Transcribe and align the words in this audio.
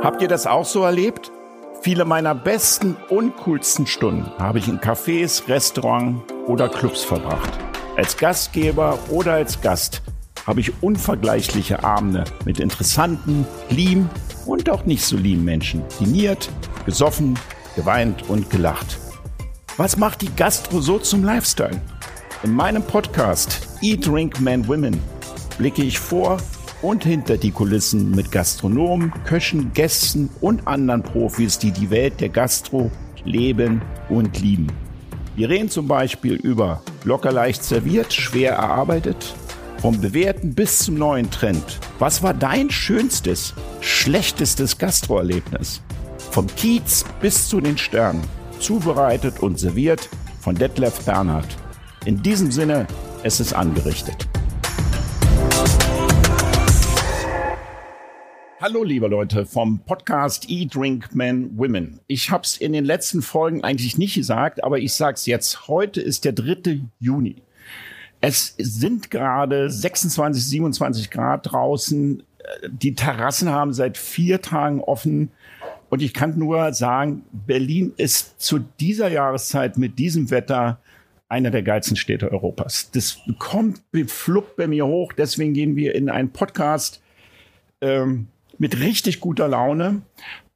Habt 0.00 0.22
ihr 0.22 0.28
das 0.28 0.46
auch 0.46 0.64
so 0.64 0.84
erlebt? 0.84 1.32
Viele 1.82 2.04
meiner 2.04 2.32
besten 2.32 2.96
und 3.08 3.36
coolsten 3.36 3.84
Stunden 3.84 4.30
habe 4.38 4.60
ich 4.60 4.68
in 4.68 4.78
Cafés, 4.78 5.48
Restaurants 5.48 6.22
oder 6.46 6.68
Clubs 6.68 7.02
verbracht. 7.02 7.50
Als 7.96 8.16
Gastgeber 8.16 8.96
oder 9.10 9.32
als 9.32 9.60
Gast 9.60 10.02
habe 10.46 10.60
ich 10.60 10.84
unvergleichliche 10.84 11.82
Abende 11.82 12.22
mit 12.44 12.60
interessanten, 12.60 13.44
lieben 13.70 14.08
und 14.46 14.70
auch 14.70 14.84
nicht 14.84 15.04
so 15.04 15.16
lieben 15.16 15.44
Menschen 15.44 15.82
diniert, 15.98 16.48
gesoffen, 16.86 17.36
geweint 17.74 18.28
und 18.28 18.50
gelacht. 18.50 18.98
Was 19.78 19.96
macht 19.96 20.22
die 20.22 20.34
Gastro 20.36 20.80
so 20.80 21.00
zum 21.00 21.24
Lifestyle? 21.24 21.80
In 22.44 22.54
meinem 22.54 22.84
Podcast 22.84 23.68
Eat, 23.82 24.06
Drink, 24.06 24.40
Man, 24.40 24.68
Women 24.68 25.02
blicke 25.58 25.82
ich 25.82 25.98
vor 25.98 26.38
und 26.82 27.04
hinter 27.04 27.36
die 27.36 27.50
Kulissen 27.50 28.12
mit 28.12 28.30
Gastronomen, 28.30 29.12
Köchen, 29.24 29.72
Gästen 29.72 30.30
und 30.40 30.66
anderen 30.66 31.02
Profis, 31.02 31.58
die 31.58 31.72
die 31.72 31.90
Welt 31.90 32.20
der 32.20 32.28
Gastro 32.28 32.90
leben 33.24 33.82
und 34.08 34.40
lieben. 34.40 34.68
Wir 35.36 35.48
reden 35.48 35.68
zum 35.68 35.86
Beispiel 35.86 36.34
über 36.34 36.82
locker 37.04 37.32
leicht 37.32 37.62
serviert, 37.62 38.12
schwer 38.12 38.52
erarbeitet, 38.52 39.34
vom 39.80 40.00
bewährten 40.00 40.54
bis 40.54 40.80
zum 40.80 40.96
neuen 40.96 41.30
Trend. 41.30 41.78
Was 41.98 42.22
war 42.22 42.34
dein 42.34 42.70
schönstes, 42.70 43.54
schlechtestes 43.80 44.78
Gastroerlebnis? 44.78 45.82
Vom 46.30 46.46
Kiez 46.48 47.04
bis 47.20 47.48
zu 47.48 47.60
den 47.60 47.78
Sternen. 47.78 48.22
Zubereitet 48.58 49.40
und 49.40 49.58
serviert 49.58 50.08
von 50.40 50.56
Detlef 50.56 51.04
Bernhard. 51.04 51.46
In 52.04 52.22
diesem 52.22 52.50
Sinne, 52.50 52.86
es 53.22 53.38
ist 53.38 53.52
angerichtet. 53.52 54.28
Hallo 58.60 58.82
liebe 58.82 59.06
Leute 59.06 59.46
vom 59.46 59.78
Podcast 59.78 60.50
Eat, 60.50 60.74
Drink, 60.74 61.14
Men, 61.14 61.56
Women. 61.56 62.00
Ich 62.08 62.32
habe 62.32 62.42
es 62.42 62.56
in 62.56 62.72
den 62.72 62.84
letzten 62.84 63.22
Folgen 63.22 63.62
eigentlich 63.62 63.98
nicht 63.98 64.16
gesagt, 64.16 64.64
aber 64.64 64.80
ich 64.80 64.94
sage 64.94 65.14
es 65.14 65.26
jetzt. 65.26 65.68
Heute 65.68 66.00
ist 66.00 66.24
der 66.24 66.32
3. 66.32 66.80
Juni. 66.98 67.36
Es 68.20 68.56
sind 68.58 69.12
gerade 69.12 69.70
26, 69.70 70.44
27 70.44 71.08
Grad 71.08 71.52
draußen. 71.52 72.24
Die 72.68 72.96
Terrassen 72.96 73.48
haben 73.48 73.72
seit 73.72 73.96
vier 73.96 74.42
Tagen 74.42 74.80
offen. 74.80 75.30
Und 75.88 76.02
ich 76.02 76.12
kann 76.12 76.36
nur 76.36 76.72
sagen, 76.72 77.22
Berlin 77.30 77.92
ist 77.96 78.40
zu 78.40 78.58
dieser 78.80 79.08
Jahreszeit 79.08 79.78
mit 79.78 80.00
diesem 80.00 80.32
Wetter 80.32 80.80
einer 81.28 81.52
der 81.52 81.62
geilsten 81.62 81.96
Städte 81.96 82.32
Europas. 82.32 82.90
Das 82.90 83.20
kommt, 83.38 83.82
fluppt 84.08 84.56
bei 84.56 84.66
mir 84.66 84.84
hoch. 84.84 85.12
Deswegen 85.12 85.54
gehen 85.54 85.76
wir 85.76 85.94
in 85.94 86.10
einen 86.10 86.32
Podcast. 86.32 87.00
Ähm, 87.80 88.26
mit 88.58 88.80
richtig 88.80 89.20
guter 89.20 89.48
Laune. 89.48 90.02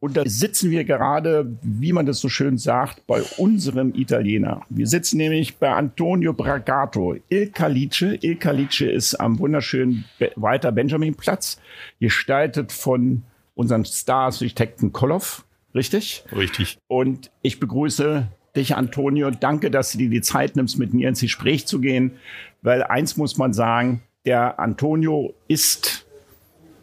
Und 0.00 0.17
da 0.17 0.25
sitzen 0.27 0.72
wir 0.72 0.83
gerade, 0.83 1.56
wie 1.62 1.92
man 1.92 2.06
das 2.06 2.19
so 2.19 2.28
schön 2.28 2.59
sagt, 2.59 3.06
bei 3.06 3.22
unserem 3.36 3.94
Italiener. 3.94 4.62
Wir 4.69 4.89
sitzen 4.89 5.19
nämlich 5.19 5.59
bei 5.59 5.72
Antonio 5.72 6.33
Bragato, 6.33 7.17
Il 7.28 7.50
Calice. 7.50 8.19
Il 8.20 8.36
Calice 8.36 8.81
ist 8.81 9.14
am 9.14 9.39
wunderschönen 9.39 10.05
Walter 10.34 10.72
Benjamin 10.72 11.14
Platz, 11.14 11.61
gestaltet 12.00 12.72
von 12.72 13.22
unserem 13.55 13.84
Star-Architekten 13.84 14.92
Koloff. 14.92 15.44
Richtig? 15.72 16.25
Richtig. 16.34 16.78
Und 16.89 17.31
ich 17.42 17.61
begrüße 17.61 18.27
dich, 18.56 18.75
Antonio. 18.75 19.31
Danke, 19.31 19.70
dass 19.70 19.92
du 19.92 19.98
dir 19.98 20.11
die 20.11 20.20
Zeit 20.20 20.56
nimmst, 20.56 20.78
mit 20.78 20.92
mir 20.92 21.09
ins 21.09 21.20
Gespräch 21.20 21.66
zu 21.66 21.81
gehen. 21.81 22.12
Weil 22.61 22.83
eins 22.83 23.16
muss 23.16 23.39
man 23.39 23.53
sagen, 23.53 24.03
der 24.25 24.59
Antonio 24.59 25.33
ist, 25.48 26.06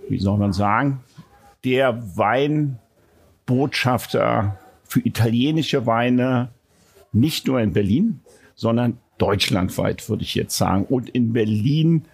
wie 0.07 0.19
soll 0.19 0.37
man 0.37 0.53
sagen, 0.53 1.03
der 1.63 2.17
Weinbotschafter 2.17 4.59
für 4.83 5.05
italienische 5.05 5.85
Weine, 5.85 6.49
nicht 7.11 7.47
nur 7.47 7.59
in 7.59 7.73
Berlin, 7.73 8.21
sondern 8.55 8.97
deutschlandweit, 9.17 10.07
würde 10.09 10.23
ich 10.23 10.35
jetzt 10.35 10.57
sagen. 10.57 10.85
Und 10.85 11.09
in 11.09 11.33
Berlin 11.33 12.05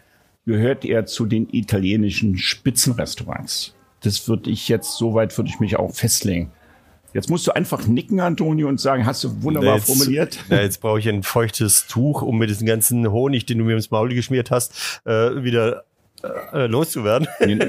gehört 0.46 0.86
er 0.86 1.06
zu 1.06 1.25
den 1.25 1.50
italienischen 1.52 2.38
Spitzenrestaurants. 2.38 3.75
Das 4.02 4.28
würde 4.28 4.50
ich 4.50 4.69
jetzt, 4.69 4.97
soweit 4.97 5.38
würde 5.38 5.50
ich 5.50 5.59
mich 5.59 5.78
auch 5.78 5.94
festlegen. 5.94 6.52
Jetzt 7.14 7.30
musst 7.30 7.48
du 7.48 7.56
einfach 7.56 7.88
nicken, 7.88 8.19
Antonio, 8.19 8.68
und 8.68 8.80
sagen, 8.80 9.06
hast 9.06 9.24
du 9.24 9.42
wunderbar 9.42 9.75
jetzt, 9.75 9.88
formuliert. 9.88 10.38
Jetzt 10.50 10.81
brauche 10.81 11.00
ich 11.00 11.08
ein 11.08 11.24
feuchtes 11.24 11.88
Tuch, 11.88 12.22
um 12.22 12.38
mit 12.38 12.50
diesem 12.50 12.68
ganzen 12.68 13.09
Honig, 13.09 13.46
den 13.46 13.59
du 13.59 13.64
mir 13.64 13.75
ins 13.75 13.90
Maul 13.90 14.14
geschmiert 14.14 14.52
hast, 14.52 15.02
äh, 15.06 15.42
wieder 15.42 15.86
äh, 16.53 16.68
loszuwerden. 16.68 17.28
Nee, 17.40 17.59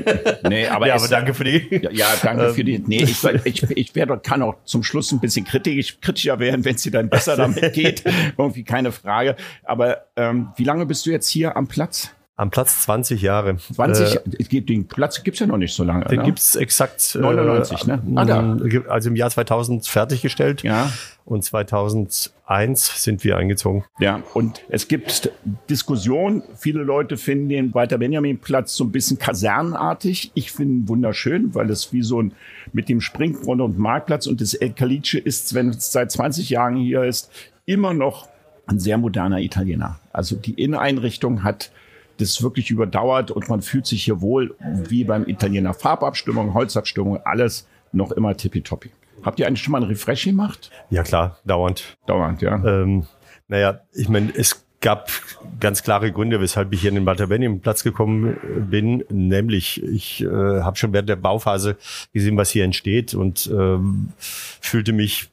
nee 0.49 0.67
aber, 0.69 0.89
ja, 0.89 0.95
aber 0.95 1.09
danke 1.09 1.35
für 1.35 1.45
die. 1.45 1.81
Ja, 1.83 1.91
ja 1.91 2.07
danke 2.23 2.55
für 2.55 2.65
die. 2.65 2.79
Nee, 2.79 3.03
ich, 3.03 3.25
ich, 3.45 3.63
ich 3.71 3.95
werde, 3.95 4.19
kann 4.19 4.43
auch 4.43 4.55
zum 4.65 4.83
Schluss 4.83 5.13
ein 5.13 5.21
bisschen 5.21 5.45
kritisch, 5.45 6.01
kritischer 6.01 6.39
werden, 6.39 6.65
wenn 6.65 6.75
es 6.75 6.83
dir 6.83 6.93
dann 6.93 7.09
besser 7.09 7.37
damit 7.37 7.73
geht. 7.73 8.05
Irgendwie 8.37 8.65
keine 8.65 8.93
Frage. 8.93 9.37
Aber 9.65 10.07
ähm, 10.17 10.49
wie 10.57 10.65
lange 10.65 10.87
bist 10.87 11.07
du 11.07 11.11
jetzt 11.11 11.29
hier 11.29 11.57
am 11.57 11.67
Platz? 11.67 12.11
Am 12.39 12.51
Platz 12.51 12.83
20 12.83 13.23
Jahre. 13.23 13.57
20, 13.57 14.21
äh, 14.53 14.61
den 14.61 14.87
Platz 14.87 15.25
gibt's 15.25 15.41
ja 15.41 15.47
noch 15.47 15.57
nicht 15.57 15.75
so 15.75 15.85
lange. 15.85 16.05
Den 16.05 16.19
ne? 16.19 16.25
gibt's 16.27 16.55
exakt 16.55 17.17
99, 17.19 17.83
äh, 17.83 17.87
ne? 17.87 18.03
Ah, 18.15 18.25
da. 18.27 18.59
Also 18.89 19.09
im 19.09 19.17
Jahr 19.17 19.31
2000 19.31 19.87
fertiggestellt. 19.89 20.63
Ja. 20.63 20.93
Und 21.25 21.45
2001 21.45 23.03
sind 23.03 23.25
wir 23.25 23.39
eingezogen. 23.39 23.85
Ja, 24.01 24.23
und 24.35 24.63
es 24.69 24.87
gibt 24.87 25.33
Diskussionen. 25.71 26.43
Viele 26.59 26.83
Leute 26.83 27.17
finden 27.17 27.49
den 27.49 27.73
Walter 27.73 27.97
Benjamin 27.97 28.39
Platz 28.39 28.77
so 28.77 28.85
ein 28.85 28.93
bisschen 28.93 29.19
kasernenartig. 29.19 30.33
Ich 30.35 30.53
finde 30.53 30.75
ihn 30.75 30.89
wunderschön, 30.89 31.55
weil 31.55 31.71
es 31.71 31.95
wie 31.95 32.03
so 32.03 32.21
ein 32.21 32.33
mit 32.75 32.91
dem 32.91 33.01
Springbrunnen 33.01 33.65
und 33.65 33.79
Marktplatz 33.79 34.27
und 34.27 34.43
das 34.43 34.53
El 34.53 34.73
Calice 34.73 35.15
ist, 35.15 35.55
wenn 35.55 35.71
es 35.71 35.91
seit 35.91 36.13
20 36.13 36.51
Jahren 36.51 36.77
hier 36.77 37.03
ist, 37.05 37.31
immer 37.65 37.95
noch 37.95 38.29
ein 38.67 38.79
sehr 38.79 38.99
moderner 38.99 39.41
Italiener. 39.41 39.99
Also 40.13 40.37
die 40.37 40.53
Inneneinrichtung 40.53 41.43
hat 41.43 41.71
das 42.19 42.43
wirklich 42.43 42.71
überdauert 42.71 43.31
und 43.31 43.49
man 43.49 43.63
fühlt 43.63 43.87
sich 43.87 44.05
hier 44.05 44.21
wohl 44.21 44.55
wie 44.89 45.05
beim 45.05 45.27
Italiener. 45.27 45.75
Farbabstimmung, 45.75 46.55
Holzabstimmung, 46.55 47.21
alles 47.25 47.67
noch 47.93 48.13
immer 48.13 48.37
tippitoppi. 48.37 48.91
Habt 49.23 49.41
ihr 49.41 49.47
eigentlich 49.47 49.63
schon 49.63 49.73
mal 49.73 49.83
einen 49.83 49.89
Refresh 49.89 50.25
gemacht? 50.25 50.71
Ja 50.91 51.03
klar, 51.03 51.39
dauernd. 51.45 51.97
Dauernd, 52.07 52.43
ja. 52.43 52.63
Ähm, 52.65 53.07
naja, 53.49 53.81
ich 53.93 54.09
meine, 54.09 54.33
es 54.35 54.67
gab 54.81 55.11
ganz 55.59 55.83
klare 55.83 56.13
Gründe, 56.13 56.41
weshalb 56.41 56.73
ich 56.73 56.81
hier 56.81 56.91
in 56.91 56.95
den 56.97 57.05
Benjamin 57.05 57.61
Platz 57.61 57.83
gekommen 57.83 58.37
bin. 58.71 59.05
Nämlich, 59.11 59.83
ich 59.83 60.23
äh, 60.23 60.27
habe 60.27 60.77
schon 60.77 60.93
während 60.93 61.09
der 61.09 61.17
Bauphase 61.17 61.77
gesehen, 62.13 62.37
was 62.37 62.51
hier 62.51 62.65
entsteht 62.65 63.15
und 63.15 63.51
ähm, 63.53 64.11
fühlte 64.19 64.93
mich 64.93 65.31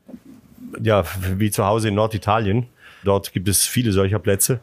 ja 0.82 1.04
wie 1.38 1.52
zu 1.52 1.66
Hause 1.66 1.90
in 1.90 1.96
Norditalien. 1.96 2.68
Dort 3.04 3.34
gibt 3.34 3.48
es 3.48 3.66
viele 3.66 3.92
solcher 3.92 4.20
Plätze 4.20 4.62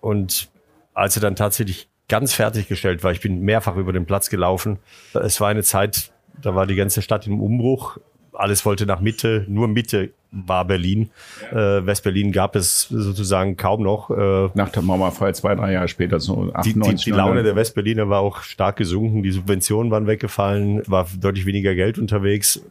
und 0.00 0.48
als 0.94 1.16
er 1.16 1.22
dann 1.22 1.36
tatsächlich 1.36 1.88
ganz 2.08 2.34
fertiggestellt 2.34 3.02
war, 3.04 3.12
ich 3.12 3.20
bin 3.20 3.40
mehrfach 3.40 3.76
über 3.76 3.92
den 3.92 4.06
Platz 4.06 4.28
gelaufen. 4.30 4.78
Es 5.14 5.40
war 5.40 5.48
eine 5.48 5.62
Zeit, 5.62 6.12
da 6.40 6.54
war 6.54 6.66
die 6.66 6.74
ganze 6.74 7.02
Stadt 7.02 7.26
im 7.26 7.40
Umbruch. 7.40 7.98
Alles 8.32 8.64
wollte 8.64 8.86
nach 8.86 9.00
Mitte, 9.00 9.44
nur 9.48 9.68
Mitte 9.68 10.10
war 10.32 10.64
Berlin. 10.64 11.10
Äh, 11.50 11.54
Westberlin 11.54 12.32
gab 12.32 12.56
es 12.56 12.88
sozusagen 12.88 13.56
kaum 13.56 13.82
noch. 13.82 14.10
Äh, 14.10 14.48
Nach 14.54 14.70
der 14.70 14.82
Mauerfall 14.82 15.34
zwei, 15.34 15.54
drei 15.54 15.72
Jahre 15.72 15.88
später, 15.88 16.20
so 16.20 16.46
die, 16.64 16.72
die, 16.72 16.80
98. 16.80 17.04
die 17.04 17.10
Laune 17.10 17.42
der 17.42 17.54
Westberliner 17.54 18.08
war 18.08 18.20
auch 18.20 18.40
stark 18.42 18.76
gesunken. 18.76 19.22
Die 19.22 19.30
Subventionen 19.30 19.90
waren 19.90 20.06
weggefallen, 20.06 20.82
war 20.86 21.06
deutlich 21.20 21.44
weniger 21.44 21.74
Geld 21.74 21.98
unterwegs. 21.98 22.62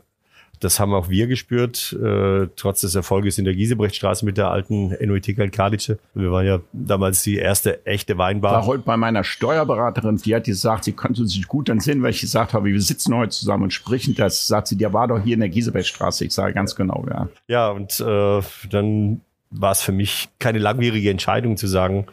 Das 0.61 0.79
haben 0.79 0.93
auch 0.93 1.09
wir 1.09 1.25
gespürt, 1.25 1.91
äh, 1.93 2.47
trotz 2.55 2.81
des 2.81 2.93
Erfolges 2.93 3.39
in 3.39 3.45
der 3.45 3.55
Giesebrechtstraße 3.55 4.23
mit 4.23 4.37
der 4.37 4.51
alten 4.51 4.95
NOET 5.03 5.35
Kalkalice. 5.35 5.97
Wir 6.13 6.31
waren 6.31 6.45
ja 6.45 6.59
damals 6.71 7.23
die 7.23 7.37
erste 7.37 7.83
echte 7.87 8.19
Weinbar. 8.19 8.53
war 8.53 8.65
heute 8.67 8.83
bei 8.83 8.95
meiner 8.95 9.23
Steuerberaterin, 9.23 10.17
die 10.17 10.35
hat 10.35 10.43
gesagt, 10.43 10.83
sie 10.83 10.91
konnte 10.91 11.25
sich 11.25 11.47
gut 11.47 11.67
entsinnen, 11.67 12.03
weil 12.03 12.11
ich 12.11 12.21
gesagt 12.21 12.53
habe, 12.53 12.65
wir 12.65 12.79
sitzen 12.79 13.15
heute 13.15 13.31
zusammen 13.31 13.63
und 13.63 13.73
sprechen 13.73 14.13
das. 14.13 14.45
Sagt 14.45 14.67
sie, 14.67 14.77
der 14.77 14.93
war 14.93 15.07
doch 15.07 15.23
hier 15.23 15.33
in 15.33 15.39
der 15.39 15.49
Giesebrechtstraße. 15.49 16.25
Ich 16.25 16.33
sage 16.33 16.53
ganz 16.53 16.75
genau, 16.75 17.05
ja. 17.09 17.27
Ja, 17.47 17.69
und 17.69 17.99
äh, 17.99 18.41
dann 18.69 19.21
war 19.49 19.71
es 19.71 19.81
für 19.81 19.91
mich 19.91 20.29
keine 20.37 20.59
langwierige 20.59 21.09
Entscheidung 21.09 21.57
zu 21.57 21.65
sagen, 21.65 22.05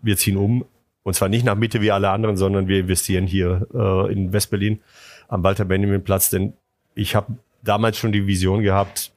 wir 0.00 0.16
ziehen 0.16 0.36
um. 0.36 0.64
Und 1.02 1.14
zwar 1.14 1.28
nicht 1.28 1.44
nach 1.44 1.56
Mitte 1.56 1.80
wie 1.80 1.90
alle 1.90 2.10
anderen, 2.10 2.36
sondern 2.36 2.68
wir 2.68 2.80
investieren 2.80 3.26
hier 3.26 3.66
äh, 3.74 4.12
in 4.12 4.32
Westberlin 4.32 4.80
am 5.26 5.42
Walter 5.42 5.64
Benjamin 5.64 6.04
Platz. 6.04 6.30
Denn 6.30 6.52
ich 6.94 7.16
habe 7.16 7.32
damals 7.66 7.98
schon 7.98 8.12
die 8.12 8.26
Vision 8.26 8.62
gehabt, 8.62 9.12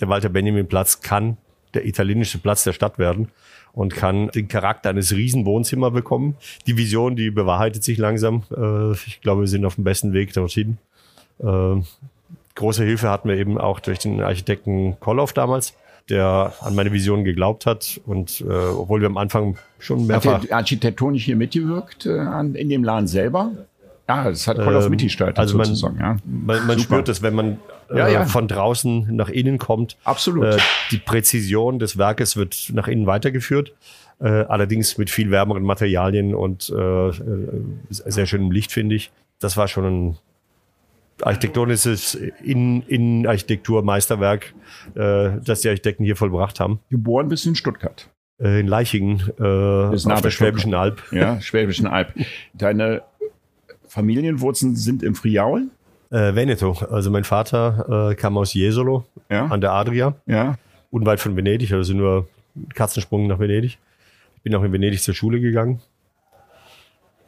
der 0.00 0.08
Walter 0.08 0.28
Benjamin 0.28 0.66
Platz 0.66 1.00
kann 1.00 1.36
der 1.74 1.86
italienische 1.86 2.38
Platz 2.38 2.64
der 2.64 2.72
Stadt 2.72 2.98
werden 2.98 3.28
und 3.72 3.94
kann 3.94 4.28
den 4.28 4.48
Charakter 4.48 4.90
eines 4.90 5.12
Riesenwohnzimmer 5.12 5.90
bekommen. 5.90 6.36
Die 6.66 6.76
Vision, 6.76 7.16
die 7.16 7.30
bewahrheitet 7.30 7.82
sich 7.82 7.98
langsam. 7.98 8.42
Äh, 8.54 8.92
ich 8.92 9.20
glaube, 9.22 9.42
wir 9.42 9.48
sind 9.48 9.64
auf 9.64 9.76
dem 9.76 9.84
besten 9.84 10.12
Weg 10.12 10.32
dorthin. 10.34 10.78
Äh, 11.38 11.80
große 12.54 12.84
Hilfe 12.84 13.08
hatten 13.08 13.28
wir 13.28 13.36
eben 13.36 13.58
auch 13.58 13.80
durch 13.80 13.98
den 13.98 14.20
Architekten 14.20 14.98
Kolloff 15.00 15.32
damals, 15.32 15.74
der 16.10 16.52
an 16.60 16.74
meine 16.74 16.92
Vision 16.92 17.24
geglaubt 17.24 17.64
hat. 17.64 18.00
Und 18.04 18.42
äh, 18.42 18.52
obwohl 18.52 19.00
wir 19.00 19.06
am 19.06 19.16
Anfang 19.16 19.56
schon 19.78 20.00
Hat 20.00 20.06
mehrfach 20.08 20.40
der 20.40 20.56
architektonisch 20.56 21.24
hier 21.24 21.36
mitgewirkt 21.36 22.04
äh, 22.04 22.40
in 22.40 22.68
dem 22.68 22.84
Laden 22.84 23.06
selber? 23.06 23.52
Ja, 24.08 24.24
das 24.28 24.46
hat 24.48 24.56
Call 24.56 24.76
of 24.76 24.86
Ähm, 24.86 24.96
gestaltet 24.96 25.38
also 25.38 25.56
man, 25.56 25.66
sozusagen. 25.66 25.98
Ja. 25.98 26.16
man, 26.24 26.66
man 26.66 26.78
spürt 26.78 27.08
es, 27.08 27.22
wenn 27.22 27.34
man 27.34 27.58
äh, 27.88 27.98
Ja, 27.98 28.08
ja. 28.08 28.24
von 28.24 28.48
draußen 28.48 29.14
nach 29.14 29.28
innen 29.28 29.58
kommt. 29.58 29.96
Absolut. 30.04 30.44
Äh, 30.44 30.58
die 30.90 30.98
Präzision 30.98 31.78
des 31.78 31.96
Werkes 31.98 32.36
wird 32.36 32.70
nach 32.74 32.88
innen 32.88 33.06
weitergeführt. 33.06 33.74
Äh, 34.20 34.28
allerdings 34.28 34.98
mit 34.98 35.08
viel 35.10 35.30
wärmeren 35.30 35.62
Materialien 35.62 36.34
und 36.34 36.70
äh, 36.70 37.08
äh, 37.08 37.12
sehr 37.90 38.26
schönem 38.26 38.50
Licht, 38.50 38.70
finde 38.72 38.94
ich. 38.96 39.10
Das 39.40 39.56
war 39.56 39.66
schon 39.68 39.84
ein 40.10 40.18
architektonisches 41.22 42.14
In- 42.42 42.82
Innenarchitektur-Meisterwerk, 42.82 44.54
äh, 44.94 45.30
das 45.44 45.60
die 45.60 45.68
Architekten 45.68 46.04
hier 46.04 46.16
vollbracht 46.16 46.60
haben. 46.60 46.80
Geboren 46.90 47.28
bist 47.28 47.44
du 47.44 47.50
in 47.50 47.54
Stuttgart. 47.54 48.08
In 48.38 48.66
Leichingen, 48.66 49.22
äh, 49.38 49.42
auf 49.44 50.20
der 50.22 50.30
Schwäbischen 50.30 50.74
Alb. 50.74 51.00
Ja, 51.12 51.40
Schwäbischen 51.40 51.86
Alb. 51.86 52.12
Deine 52.54 53.02
Familienwurzeln 53.92 54.74
sind 54.74 55.02
im 55.02 55.14
Friaul? 55.14 55.68
Äh, 56.10 56.34
Veneto. 56.34 56.72
Also 56.90 57.10
mein 57.10 57.24
Vater 57.24 58.10
äh, 58.10 58.14
kam 58.14 58.38
aus 58.38 58.54
Jesolo 58.54 59.04
Ja. 59.30 59.46
an 59.46 59.60
der 59.60 59.72
Adria. 59.72 60.14
Ja. 60.24 60.56
unweit 60.90 61.20
von 61.20 61.36
Venedig, 61.36 61.72
also 61.72 61.92
nur 61.92 62.26
Katzensprung 62.74 63.26
nach 63.26 63.38
Venedig. 63.38 63.78
Ich 64.36 64.42
bin 64.42 64.54
auch 64.54 64.62
in 64.62 64.72
Venedig 64.72 65.02
zur 65.02 65.12
Schule 65.14 65.40
gegangen. 65.40 65.80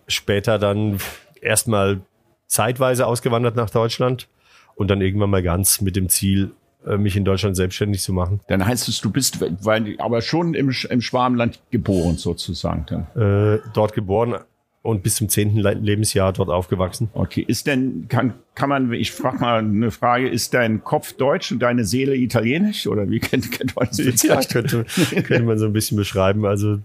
Später 0.08 0.58
dann 0.58 0.98
erstmal 1.42 2.00
zeitweise 2.46 3.06
ausgewandert 3.06 3.56
nach 3.56 3.68
Deutschland 3.70 4.28
und 4.74 4.88
dann 4.90 5.02
irgendwann 5.02 5.30
mal 5.30 5.42
ganz 5.42 5.82
mit 5.82 5.96
dem 5.96 6.08
Ziel, 6.08 6.52
äh, 6.86 6.96
mich 6.96 7.14
in 7.16 7.26
Deutschland 7.26 7.56
selbstständig 7.56 8.00
zu 8.00 8.12
machen. 8.14 8.40
Dann 8.48 8.64
heißt 8.64 8.88
es, 8.88 9.02
du 9.02 9.10
bist 9.10 9.38
weil, 9.64 9.96
aber 9.98 10.22
schon 10.22 10.54
im, 10.54 10.70
im 10.88 11.00
Schwarmland 11.02 11.60
geboren 11.70 12.16
sozusagen. 12.16 12.86
Dann. 12.86 13.06
Äh, 13.22 13.60
dort 13.74 13.92
geboren 13.92 14.36
und 14.84 15.02
bis 15.02 15.16
zum 15.16 15.30
zehnten 15.30 15.56
Le- 15.56 15.72
Lebensjahr 15.72 16.32
dort 16.34 16.50
aufgewachsen. 16.50 17.08
Okay, 17.14 17.42
ist 17.48 17.66
denn, 17.66 18.04
kann, 18.08 18.34
kann 18.54 18.68
man, 18.68 18.92
ich 18.92 19.12
frage 19.12 19.38
mal 19.38 19.60
eine 19.60 19.90
Frage, 19.90 20.28
ist 20.28 20.52
dein 20.52 20.84
Kopf 20.84 21.14
deutsch 21.14 21.50
und 21.50 21.60
deine 21.60 21.86
Seele 21.86 22.14
italienisch? 22.14 22.86
Oder 22.86 23.08
wie 23.10 23.18
kennt, 23.18 23.50
kennt 23.50 23.74
man 23.74 23.88
das? 23.88 24.22
Ja, 24.22 24.40
könnte, 24.42 24.84
könnte 25.24 25.42
man 25.42 25.58
so 25.58 25.64
ein 25.64 25.72
bisschen 25.72 25.96
beschreiben. 25.96 26.44
Also 26.44 26.80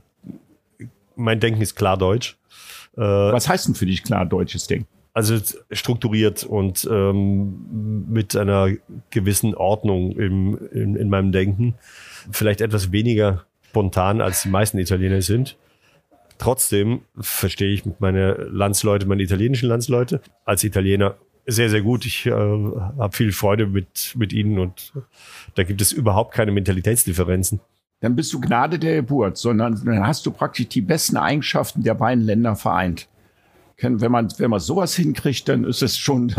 mein 1.18 1.42
Denken 1.42 1.62
ist 1.62 1.76
klar 1.76 1.98
deutsch. 1.98 2.38
Äh, 2.96 3.02
Was 3.02 3.50
heißt 3.50 3.68
denn 3.68 3.76
für 3.76 3.86
dich 3.86 4.02
klar 4.04 4.26
deutsches 4.26 4.66
Denken? 4.68 4.88
Also 5.14 5.36
strukturiert 5.72 6.46
und 6.46 6.88
ähm, 6.90 8.06
mit 8.10 8.34
einer 8.38 8.70
gewissen 9.10 9.56
Ordnung 9.56 10.14
im, 10.14 10.58
in, 10.72 10.96
in 10.96 11.10
meinem 11.10 11.34
Denken. 11.34 11.74
Vielleicht 12.32 12.62
etwas 12.62 12.94
weniger 12.94 13.44
spontan, 13.68 14.22
als 14.22 14.44
die 14.44 14.50
meisten 14.50 14.78
Italiener 14.78 15.22
sind. 15.22 15.58
Trotzdem 16.40 17.02
verstehe 17.20 17.72
ich 17.72 17.84
meine 18.00 18.34
Landsleute, 18.34 19.06
meine 19.06 19.22
italienischen 19.22 19.70
Landsleute 19.70 20.22
als 20.46 20.64
Italiener 20.64 21.18
sehr, 21.46 21.70
sehr 21.70 21.82
gut. 21.82 22.06
Ich 22.06 22.26
äh, 22.26 22.32
habe 22.32 23.10
viel 23.12 23.32
Freude 23.32 23.68
mit, 23.68 24.14
mit 24.18 24.34
ihnen 24.34 24.58
und 24.58 24.94
da 25.56 25.64
gibt 25.64 25.82
es 25.82 25.92
überhaupt 25.92 26.34
keine 26.34 26.52
Mentalitätsdifferenzen. 26.52 27.60
Dann 28.02 28.16
bist 28.16 28.32
du 28.32 28.40
Gnade 28.40 28.80
der 28.80 28.96
Geburt, 28.96 29.38
sondern 29.38 29.84
dann 29.84 30.08
hast 30.08 30.26
du 30.26 30.32
praktisch 30.32 30.70
die 30.70 30.82
besten 30.82 31.18
Eigenschaften 31.18 31.84
der 31.84 31.96
beiden 31.96 32.24
Länder 32.24 32.56
vereint. 32.56 33.10
Wenn 33.82 34.12
man, 34.12 34.30
wenn 34.38 34.50
man 34.50 34.60
sowas 34.60 34.96
hinkriegt, 34.96 35.48
dann 35.50 35.64
ist 35.66 35.82
es 35.82 35.98
schon, 35.98 36.34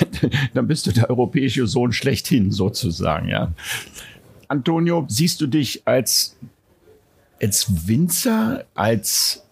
dann 0.54 0.66
bist 0.66 0.86
du 0.86 0.92
der 0.92 1.10
europäische 1.10 1.66
Sohn 1.66 1.92
schlechthin 1.92 2.50
sozusagen, 2.50 3.28
ja. 3.28 3.52
Antonio, 4.48 5.06
siehst 5.08 5.40
du 5.40 5.46
dich 5.46 5.82
als, 5.86 6.36
als 7.42 7.88
Winzer, 7.88 8.64
als 8.74 9.44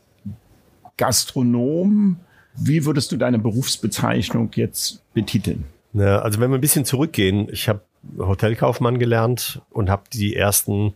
Gastronom? 0.96 2.16
Wie 2.54 2.84
würdest 2.84 3.12
du 3.12 3.16
deine 3.16 3.38
Berufsbezeichnung 3.38 4.50
jetzt 4.54 5.02
betiteln? 5.14 5.64
Ja, 5.92 6.20
also 6.20 6.40
wenn 6.40 6.50
wir 6.50 6.58
ein 6.58 6.60
bisschen 6.60 6.84
zurückgehen, 6.84 7.48
ich 7.50 7.68
habe 7.68 7.82
Hotelkaufmann 8.18 8.98
gelernt 8.98 9.60
und 9.70 9.90
habe 9.90 10.04
die 10.12 10.36
ersten 10.36 10.94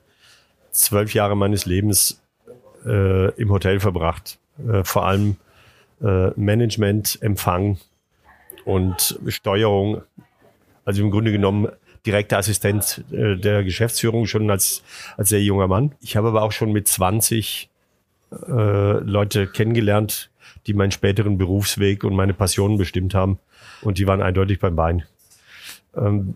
zwölf 0.71 1.15
Jahre 1.15 1.37
meines 1.37 1.67
Lebens 1.67 2.23
äh, 2.85 3.31
im 3.35 3.51
Hotel 3.51 3.81
verbracht. 3.81 4.39
Äh, 4.67 4.85
vor 4.85 5.07
allem 5.07 5.37
äh, 6.01 6.31
Management, 6.37 7.19
Empfang 7.23 7.79
und 8.65 9.19
Steuerung. 9.29 10.03
Also 10.85 11.03
im 11.03 11.11
Grunde 11.11 11.33
genommen 11.33 11.69
direkter 12.07 12.39
Assistent 12.39 13.05
äh, 13.13 13.37
der 13.37 13.65
Geschäftsführung 13.65 14.27
schon 14.27 14.51
als, 14.51 14.83
als 15.17 15.29
sehr 15.31 15.43
junger 15.43 15.69
Mann. 15.69 15.93
Ich 16.01 16.17
habe 16.17 16.29
aber 16.29 16.43
auch 16.43 16.53
schon 16.53 16.73
mit 16.73 16.89
20 16.89 17.69
äh, 18.33 18.99
Leute 19.01 19.47
kennengelernt, 19.47 20.31
die 20.67 20.75
meinen 20.75 20.91
späteren 20.91 21.39
Berufsweg 21.39 22.05
und 22.05 22.15
meine 22.15 22.35
Passionen 22.35 22.79
bestimmt 22.79 23.15
haben. 23.15 23.39
Und 23.83 23.99
die 23.99 24.07
waren 24.07 24.23
eindeutig 24.23 24.61
beim 24.61 24.77
Wein. 24.77 25.05
Ähm, 25.97 26.35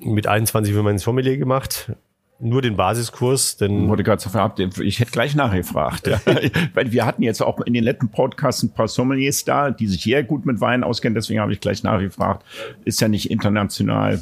mit 0.00 0.26
21 0.26 0.72
haben 0.72 0.78
wir 0.78 0.82
meinen 0.82 0.98
Sommelier 0.98 1.36
gemacht. 1.36 1.92
Nur 2.40 2.62
den 2.62 2.76
Basiskurs, 2.76 3.56
denn 3.56 3.88
Wurde 3.88 4.02
gerade 4.02 4.20
so 4.20 4.28
verhabt, 4.28 4.58
ich 4.58 4.98
hätte 4.98 5.12
gleich 5.12 5.36
nachgefragt. 5.36 6.08
Ja. 6.08 6.20
Weil 6.74 6.90
wir 6.90 7.06
hatten 7.06 7.22
jetzt 7.22 7.40
auch 7.40 7.60
in 7.60 7.72
den 7.72 7.84
letzten 7.84 8.08
Podcasts 8.08 8.62
ein 8.64 8.70
paar 8.70 8.88
Sommeliers 8.88 9.44
da, 9.44 9.70
die 9.70 9.86
sich 9.86 10.02
sehr 10.02 10.24
gut 10.24 10.44
mit 10.44 10.60
Wein 10.60 10.82
auskennen, 10.82 11.14
deswegen 11.14 11.40
habe 11.40 11.52
ich 11.52 11.60
gleich 11.60 11.84
nachgefragt. 11.84 12.44
Ist 12.84 13.00
ja 13.00 13.06
nicht 13.06 13.30
international. 13.30 14.20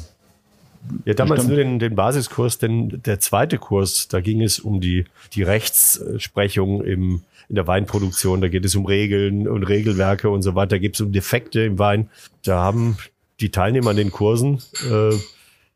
Ja, 1.05 1.13
damals 1.13 1.47
nur 1.47 1.57
den, 1.57 1.79
den 1.79 1.95
Basiskurs, 1.95 2.57
denn 2.57 3.01
der 3.05 3.19
zweite 3.19 3.57
Kurs, 3.57 4.07
da 4.07 4.21
ging 4.21 4.41
es 4.41 4.59
um 4.59 4.81
die, 4.81 5.05
die 5.33 5.43
Rechtsprechung 5.43 6.83
im, 6.83 7.21
in 7.49 7.55
der 7.55 7.67
Weinproduktion. 7.67 8.41
Da 8.41 8.49
geht 8.49 8.65
es 8.65 8.75
um 8.75 8.85
Regeln 8.85 9.47
und 9.47 9.63
Regelwerke 9.63 10.29
und 10.29 10.41
so 10.41 10.55
weiter. 10.55 10.71
Da 10.71 10.77
geht 10.79 10.95
es 10.95 11.01
um 11.01 11.11
Defekte 11.11 11.63
im 11.63 11.79
Wein. 11.79 12.09
Da 12.43 12.57
haben 12.57 12.97
die 13.39 13.49
Teilnehmer 13.49 13.91
an 13.91 13.95
den 13.95 14.11
Kursen, 14.11 14.61
äh, 14.89 15.15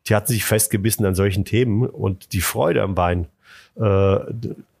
die 0.08 0.14
hatten 0.14 0.32
sich 0.32 0.44
festgebissen 0.44 1.04
an 1.04 1.14
solchen 1.14 1.44
Themen 1.44 1.86
und 1.86 2.32
die 2.32 2.40
Freude 2.40 2.82
am 2.82 2.96
Wein, 2.96 3.26
äh, 3.76 4.18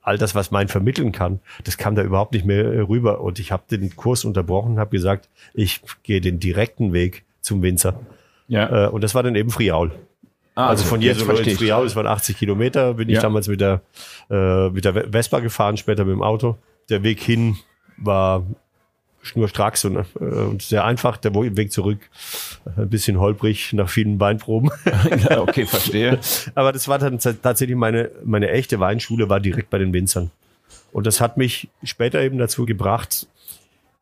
all 0.08 0.16
das, 0.16 0.34
was 0.34 0.52
Wein 0.52 0.68
vermitteln 0.68 1.12
kann, 1.12 1.40
das 1.64 1.76
kam 1.76 1.94
da 1.94 2.02
überhaupt 2.02 2.32
nicht 2.32 2.46
mehr 2.46 2.88
rüber. 2.88 3.20
Und 3.20 3.38
ich 3.38 3.52
habe 3.52 3.64
den 3.70 3.94
Kurs 3.94 4.24
unterbrochen 4.24 4.72
und 4.72 4.78
habe 4.78 4.90
gesagt, 4.90 5.28
ich 5.52 5.82
gehe 6.02 6.22
den 6.22 6.40
direkten 6.40 6.94
Weg 6.94 7.24
zum 7.42 7.62
Winzer. 7.62 8.00
Ja. 8.48 8.86
Äh, 8.86 8.88
und 8.88 9.04
das 9.04 9.14
war 9.14 9.22
dann 9.22 9.36
eben 9.36 9.50
Friaul. 9.50 9.92
Also 10.66 10.84
von 10.84 11.00
ins 11.46 11.52
ich. 11.52 11.58
Friaul, 11.58 11.84
das 11.84 11.96
waren 11.96 12.06
80 12.06 12.36
Kilometer, 12.36 12.94
bin 12.94 13.08
ich 13.08 13.16
Ja. 13.16 13.22
damals 13.22 13.48
mit 13.48 13.60
der, 13.60 13.80
äh, 14.30 14.68
mit 14.70 14.84
der 14.84 14.94
Vespa 15.12 15.40
gefahren, 15.40 15.76
später 15.76 16.04
mit 16.04 16.12
dem 16.14 16.22
Auto. 16.22 16.56
Der 16.88 17.02
Weg 17.02 17.20
hin 17.20 17.56
war 17.96 18.44
schnurstracks 19.22 19.84
und, 19.84 19.96
äh, 19.96 20.24
und 20.24 20.62
sehr 20.62 20.84
einfach. 20.84 21.16
Der 21.16 21.34
Weg 21.34 21.72
zurück 21.72 21.98
äh, 22.76 22.82
ein 22.82 22.88
bisschen 22.90 23.18
holprig 23.20 23.72
nach 23.72 23.88
vielen 23.88 24.18
Weinproben. 24.20 24.70
Ja, 25.28 25.40
okay, 25.42 25.66
verstehe. 25.66 26.18
Aber 26.54 26.72
das 26.72 26.88
war 26.88 26.98
dann 26.98 27.18
tats- 27.18 27.40
tatsächlich 27.42 27.76
meine, 27.76 28.10
meine 28.24 28.50
echte 28.50 28.80
Weinschule, 28.80 29.28
war 29.28 29.40
direkt 29.40 29.70
bei 29.70 29.78
den 29.78 29.92
Winzern. 29.92 30.30
Und 30.92 31.06
das 31.06 31.20
hat 31.20 31.36
mich 31.36 31.68
später 31.82 32.20
eben 32.22 32.38
dazu 32.38 32.64
gebracht, 32.64 33.26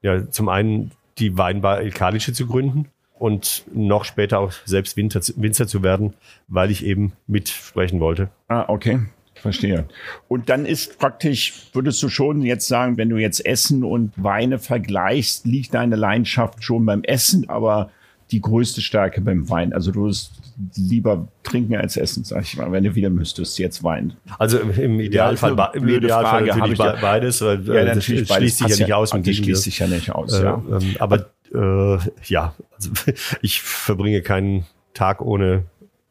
ja, 0.02 0.30
zum 0.30 0.48
einen 0.48 0.92
die 1.18 1.36
Weinbar 1.36 1.80
El 1.80 1.90
Kalische 1.90 2.32
zu 2.32 2.46
gründen 2.46 2.86
und 3.18 3.64
noch 3.74 4.04
später 4.04 4.38
auch 4.40 4.52
selbst 4.64 4.96
Winzer, 4.96 5.20
Winzer 5.36 5.66
zu 5.66 5.82
werden, 5.82 6.14
weil 6.48 6.70
ich 6.70 6.84
eben 6.84 7.12
mitsprechen 7.26 8.00
wollte. 8.00 8.28
Ah, 8.48 8.64
okay. 8.68 9.00
Verstehe. 9.34 9.84
Und 10.28 10.48
dann 10.48 10.64
ist 10.64 10.98
praktisch, 10.98 11.52
würdest 11.74 12.02
du 12.02 12.08
schon 12.08 12.40
jetzt 12.42 12.66
sagen, 12.68 12.96
wenn 12.96 13.10
du 13.10 13.16
jetzt 13.18 13.44
Essen 13.44 13.84
und 13.84 14.12
Weine 14.16 14.58
vergleichst, 14.58 15.44
liegt 15.46 15.74
deine 15.74 15.94
Leidenschaft 15.96 16.64
schon 16.64 16.86
beim 16.86 17.02
Essen, 17.04 17.48
aber 17.48 17.90
die 18.32 18.40
größte 18.40 18.80
Stärke 18.80 19.20
beim 19.20 19.48
Wein. 19.50 19.72
Also 19.72 19.92
du 19.92 20.06
wirst 20.06 20.32
lieber 20.74 21.28
trinken 21.42 21.76
als 21.76 21.96
essen, 21.98 22.24
sag 22.24 22.42
ich 22.42 22.56
mal, 22.56 22.72
wenn 22.72 22.82
du 22.84 22.94
wieder 22.94 23.10
müsstest, 23.10 23.58
jetzt 23.58 23.84
Wein. 23.84 24.14
Also 24.38 24.58
im- 24.58 24.98
Idealfall, 25.00 25.54
ba- 25.54 25.70
im 25.74 25.86
Idealfall 25.86 26.46
Frage, 26.46 26.58
natürlich 26.60 26.78
beides, 27.00 27.42
weil 27.42 27.62
Ja, 27.66 27.74
äh, 27.74 27.84
das 27.86 27.96
natürlich, 27.96 28.28
schließt 28.28 28.58
sich 28.58 28.68
ja 28.68 28.76
nicht 28.86 28.94
aus 28.94 29.12
mit 29.14 29.26
die 29.26 29.34
schließt 29.34 29.62
sich 29.62 29.78
ja 29.78 29.86
nicht 29.86 30.10
aus, 30.10 30.32
Äh, 30.40 30.44
ja. 30.44 30.62
ähm, 30.72 30.96
aber 30.98 31.30
äh, 31.54 31.98
ja, 32.24 32.54
also 32.74 32.90
ich 33.42 33.62
verbringe 33.62 34.22
keinen 34.22 34.66
Tag 34.94 35.20
ohne, 35.20 35.64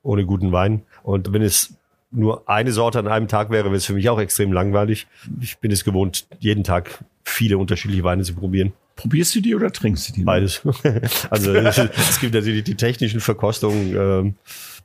ohne 0.04 0.26
guten 0.26 0.52
Wein. 0.52 0.84
Und 1.04 1.34
wenn 1.34 1.42
es 1.42 1.76
nur 2.12 2.48
eine 2.50 2.72
Sorte 2.72 3.00
an 3.00 3.08
einem 3.08 3.28
Tag 3.28 3.50
wäre, 3.50 3.66
wäre 3.66 3.76
es 3.76 3.86
für 3.86 3.94
mich 3.94 4.10
auch 4.10 4.20
extrem 4.20 4.52
langweilig. 4.52 5.08
Ich 5.42 5.58
bin 5.58 5.72
es 5.72 5.84
gewohnt, 5.84 6.28
jeden 6.40 6.64
Tag 6.64 7.04
viele 7.24 7.58
unterschiedliche 7.58 8.04
Weine 8.04 8.24
zu 8.24 8.36
probieren. 8.36 8.74
Probierst 8.96 9.36
du 9.36 9.42
die 9.42 9.56
oder 9.56 9.72
trinkst 9.72 10.10
du 10.10 10.14
die? 10.14 10.24
Beides. 10.24 10.62
Also 11.30 11.54
es 11.54 12.20
gibt 12.20 12.34
natürlich 12.34 12.64
die 12.64 12.76
technischen 12.76 13.20
Verkostungen, 13.20 13.96
ähm, 13.96 14.36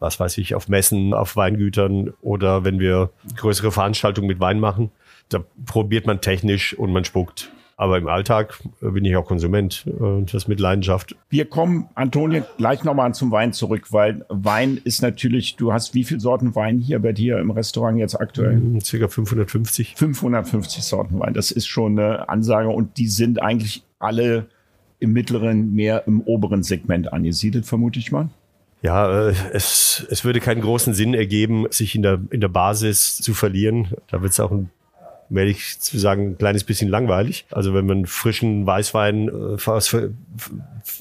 was 0.01 0.19
weiß 0.19 0.39
ich, 0.39 0.55
auf 0.55 0.69
Messen, 0.69 1.15
auf 1.15 1.37
Weingütern 1.37 2.13
oder 2.21 2.65
wenn 2.65 2.81
wir 2.81 3.11
größere 3.37 3.71
Veranstaltungen 3.71 4.27
mit 4.27 4.41
Wein 4.41 4.59
machen, 4.59 4.91
da 5.29 5.45
probiert 5.67 6.07
man 6.07 6.21
technisch 6.21 6.75
und 6.75 6.93
man 6.93 7.05
spuckt. 7.05 7.53
Aber 7.81 7.97
im 7.97 8.09
Alltag 8.09 8.63
äh, 8.83 8.91
bin 8.91 9.07
ich 9.07 9.17
auch 9.17 9.25
Konsument 9.25 9.87
äh, 9.87 10.03
und 10.03 10.35
das 10.35 10.47
mit 10.49 10.61
Leidenschaft. 10.61 11.17
Wir 11.31 11.47
kommen, 11.47 11.89
Antonio, 11.95 12.43
gleich 12.59 12.85
nochmal 12.85 13.15
zum 13.15 13.31
Wein 13.31 13.55
zurück, 13.55 13.87
weil 13.89 14.23
Wein 14.29 14.79
ist 14.85 15.01
natürlich, 15.01 15.57
du 15.57 15.73
hast 15.73 15.95
wie 15.95 16.05
viele 16.05 16.21
Sorten 16.21 16.55
Wein 16.55 16.77
hier 16.77 16.99
bei 16.99 17.13
dir 17.13 17.39
im 17.39 17.51
Restaurant 17.51 17.99
jetzt 17.99 18.21
aktuell? 18.21 18.57
Hm, 18.57 18.83
Circa 18.83 19.09
550. 19.09 19.95
550 19.97 20.85
Sorten 20.85 21.19
Wein. 21.21 21.33
Das 21.33 21.51
ist 21.51 21.69
schon 21.69 21.99
eine 21.99 22.29
Ansage 22.29 22.69
und 22.69 22.99
die 22.99 23.09
sind 23.09 23.41
eigentlich 23.41 23.83
alle 23.99 24.49
im 24.99 25.15
mittleren, 25.15 25.73
mehr 25.75 26.07
im 26.07 26.21
oberen 26.21 26.63
Segment 26.63 27.11
angesiedelt, 27.11 27.65
vermute 27.65 27.99
ich 27.99 28.13
mal. 28.13 28.29
Ja, 28.83 29.29
äh, 29.31 29.35
es, 29.55 30.07
es 30.11 30.23
würde 30.23 30.41
keinen 30.41 30.61
großen 30.61 30.93
Sinn 30.93 31.15
ergeben, 31.15 31.65
sich 31.71 31.95
in 31.95 32.03
der, 32.03 32.21
in 32.29 32.43
der 32.43 32.49
Basis 32.49 33.17
zu 33.17 33.33
verlieren. 33.33 33.89
Da 34.11 34.21
wird 34.21 34.33
es 34.33 34.41
auch 34.41 34.51
ein 34.51 34.69
werde 35.31 35.51
ich 35.51 35.81
zu 35.81 35.99
sagen, 35.99 36.31
ein 36.31 36.39
kleines 36.39 36.65
bisschen 36.65 36.89
langweilig. 36.89 37.47
Also 37.51 37.73
wenn 37.73 37.87
man 37.87 38.07
frischen 38.07 38.67
Weißwein 38.67 39.29
äh, 39.29 39.71
aus 39.71 39.97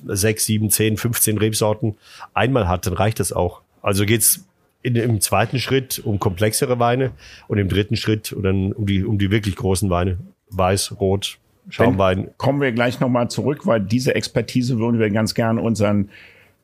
sechs, 0.06 0.46
sieben, 0.46 0.70
zehn, 0.70 0.98
15 0.98 1.38
Rebsorten 1.38 1.98
einmal 2.34 2.68
hat, 2.68 2.86
dann 2.86 2.94
reicht 2.94 3.20
das 3.20 3.34
auch. 3.34 3.62
Also 3.82 4.06
geht's 4.06 4.46
in, 4.82 4.96
im 4.96 5.20
zweiten 5.20 5.60
Schritt 5.60 6.00
um 6.04 6.20
komplexere 6.20 6.80
Weine 6.80 7.12
und 7.48 7.58
im 7.58 7.68
dritten 7.68 7.96
Schritt 7.96 8.36
dann 8.42 8.72
um 8.72 8.86
die, 8.86 9.04
um 9.04 9.18
die 9.18 9.32
wirklich 9.32 9.56
großen 9.56 9.90
Weine. 9.90 10.20
Weiß, 10.52 11.00
Rot, 11.00 11.38
Schaumwein. 11.70 12.24
Dann 12.26 12.38
kommen 12.38 12.62
wir 12.62 12.72
gleich 12.72 13.00
nochmal 13.00 13.30
zurück, 13.30 13.66
weil 13.66 13.80
diese 13.80 14.16
Expertise 14.16 14.80
würden 14.80 15.00
wir 15.00 15.10
ganz 15.10 15.34
gern 15.34 15.60
unseren 15.60 16.10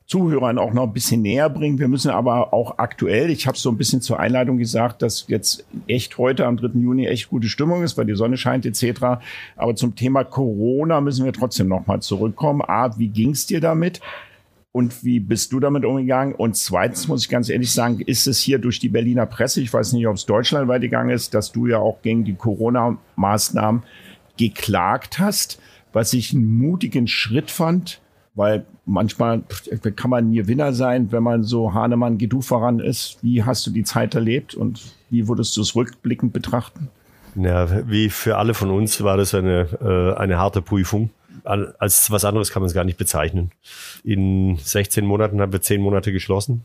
Zuhörern 0.06 0.58
auch 0.58 0.72
noch 0.72 0.84
ein 0.84 0.92
bisschen 0.92 1.22
näher 1.22 1.50
bringen. 1.50 1.78
Wir 1.78 1.88
müssen 1.88 2.12
aber 2.12 2.52
auch 2.52 2.78
aktuell, 2.78 3.28
ich 3.28 3.46
habe 3.48 3.58
so 3.58 3.70
ein 3.70 3.76
bisschen 3.76 4.00
zur 4.00 4.20
Einleitung 4.20 4.56
gesagt, 4.56 5.02
dass 5.02 5.26
jetzt 5.26 5.66
echt 5.88 6.16
heute 6.16 6.46
am 6.46 6.56
3. 6.56 6.78
Juni 6.78 7.06
echt 7.06 7.28
gute 7.28 7.48
Stimmung 7.48 7.82
ist, 7.82 7.98
weil 7.98 8.06
die 8.06 8.14
Sonne 8.14 8.36
scheint 8.36 8.64
etc. 8.66 9.18
Aber 9.56 9.74
zum 9.74 9.96
Thema 9.96 10.22
Corona 10.22 11.00
müssen 11.00 11.24
wir 11.24 11.32
trotzdem 11.32 11.66
nochmal 11.66 12.00
zurückkommen. 12.02 12.62
A, 12.62 12.96
wie 12.98 13.08
ging's 13.08 13.46
dir 13.46 13.60
damit? 13.60 14.00
Und 14.70 15.02
wie 15.04 15.20
bist 15.20 15.52
du 15.52 15.58
damit 15.58 15.84
umgegangen? 15.84 16.34
Und 16.34 16.54
zweitens 16.54 17.08
muss 17.08 17.22
ich 17.22 17.28
ganz 17.30 17.48
ehrlich 17.48 17.72
sagen, 17.72 18.00
ist 18.00 18.26
es 18.26 18.38
hier 18.38 18.58
durch 18.58 18.78
die 18.78 18.90
Berliner 18.90 19.26
Presse, 19.26 19.60
ich 19.60 19.72
weiß 19.72 19.94
nicht, 19.94 20.06
ob 20.06 20.16
es 20.16 20.26
deutschlandweit 20.26 20.82
gegangen 20.82 21.10
ist, 21.10 21.34
dass 21.34 21.50
du 21.50 21.66
ja 21.66 21.78
auch 21.78 22.02
gegen 22.02 22.24
die 22.24 22.34
Corona-Maßnahmen 22.34 23.82
geklagt 24.36 25.18
hast, 25.18 25.60
was 25.94 26.12
ich 26.12 26.34
einen 26.34 26.58
mutigen 26.58 27.08
Schritt 27.08 27.50
fand, 27.50 28.02
weil 28.36 28.66
manchmal 28.84 29.42
kann 29.96 30.10
man 30.10 30.30
nie 30.30 30.46
Winner 30.46 30.72
sein, 30.72 31.10
wenn 31.10 31.22
man 31.22 31.42
so 31.42 31.74
Hahnemann 31.74 32.18
Gedu 32.18 32.42
voran 32.42 32.78
ist. 32.78 33.18
Wie 33.22 33.42
hast 33.42 33.66
du 33.66 33.70
die 33.70 33.82
Zeit 33.82 34.14
erlebt 34.14 34.54
und 34.54 34.80
wie 35.10 35.26
würdest 35.26 35.56
du 35.56 35.62
es 35.62 35.74
rückblickend 35.74 36.32
betrachten? 36.32 36.88
Ja, 37.34 37.88
wie 37.88 38.08
für 38.08 38.36
alle 38.36 38.54
von 38.54 38.70
uns 38.70 39.02
war 39.02 39.16
das 39.16 39.34
eine, 39.34 39.68
äh, 39.80 40.18
eine 40.18 40.38
harte 40.38 40.62
Prüfung. 40.62 41.10
Als 41.44 42.10
was 42.10 42.24
anderes 42.24 42.50
kann 42.50 42.62
man 42.62 42.68
es 42.68 42.74
gar 42.74 42.84
nicht 42.84 42.98
bezeichnen. 42.98 43.52
In 44.04 44.56
16 44.56 45.04
Monaten 45.04 45.40
haben 45.40 45.52
wir 45.52 45.60
10 45.60 45.80
Monate 45.80 46.12
geschlossen. 46.12 46.64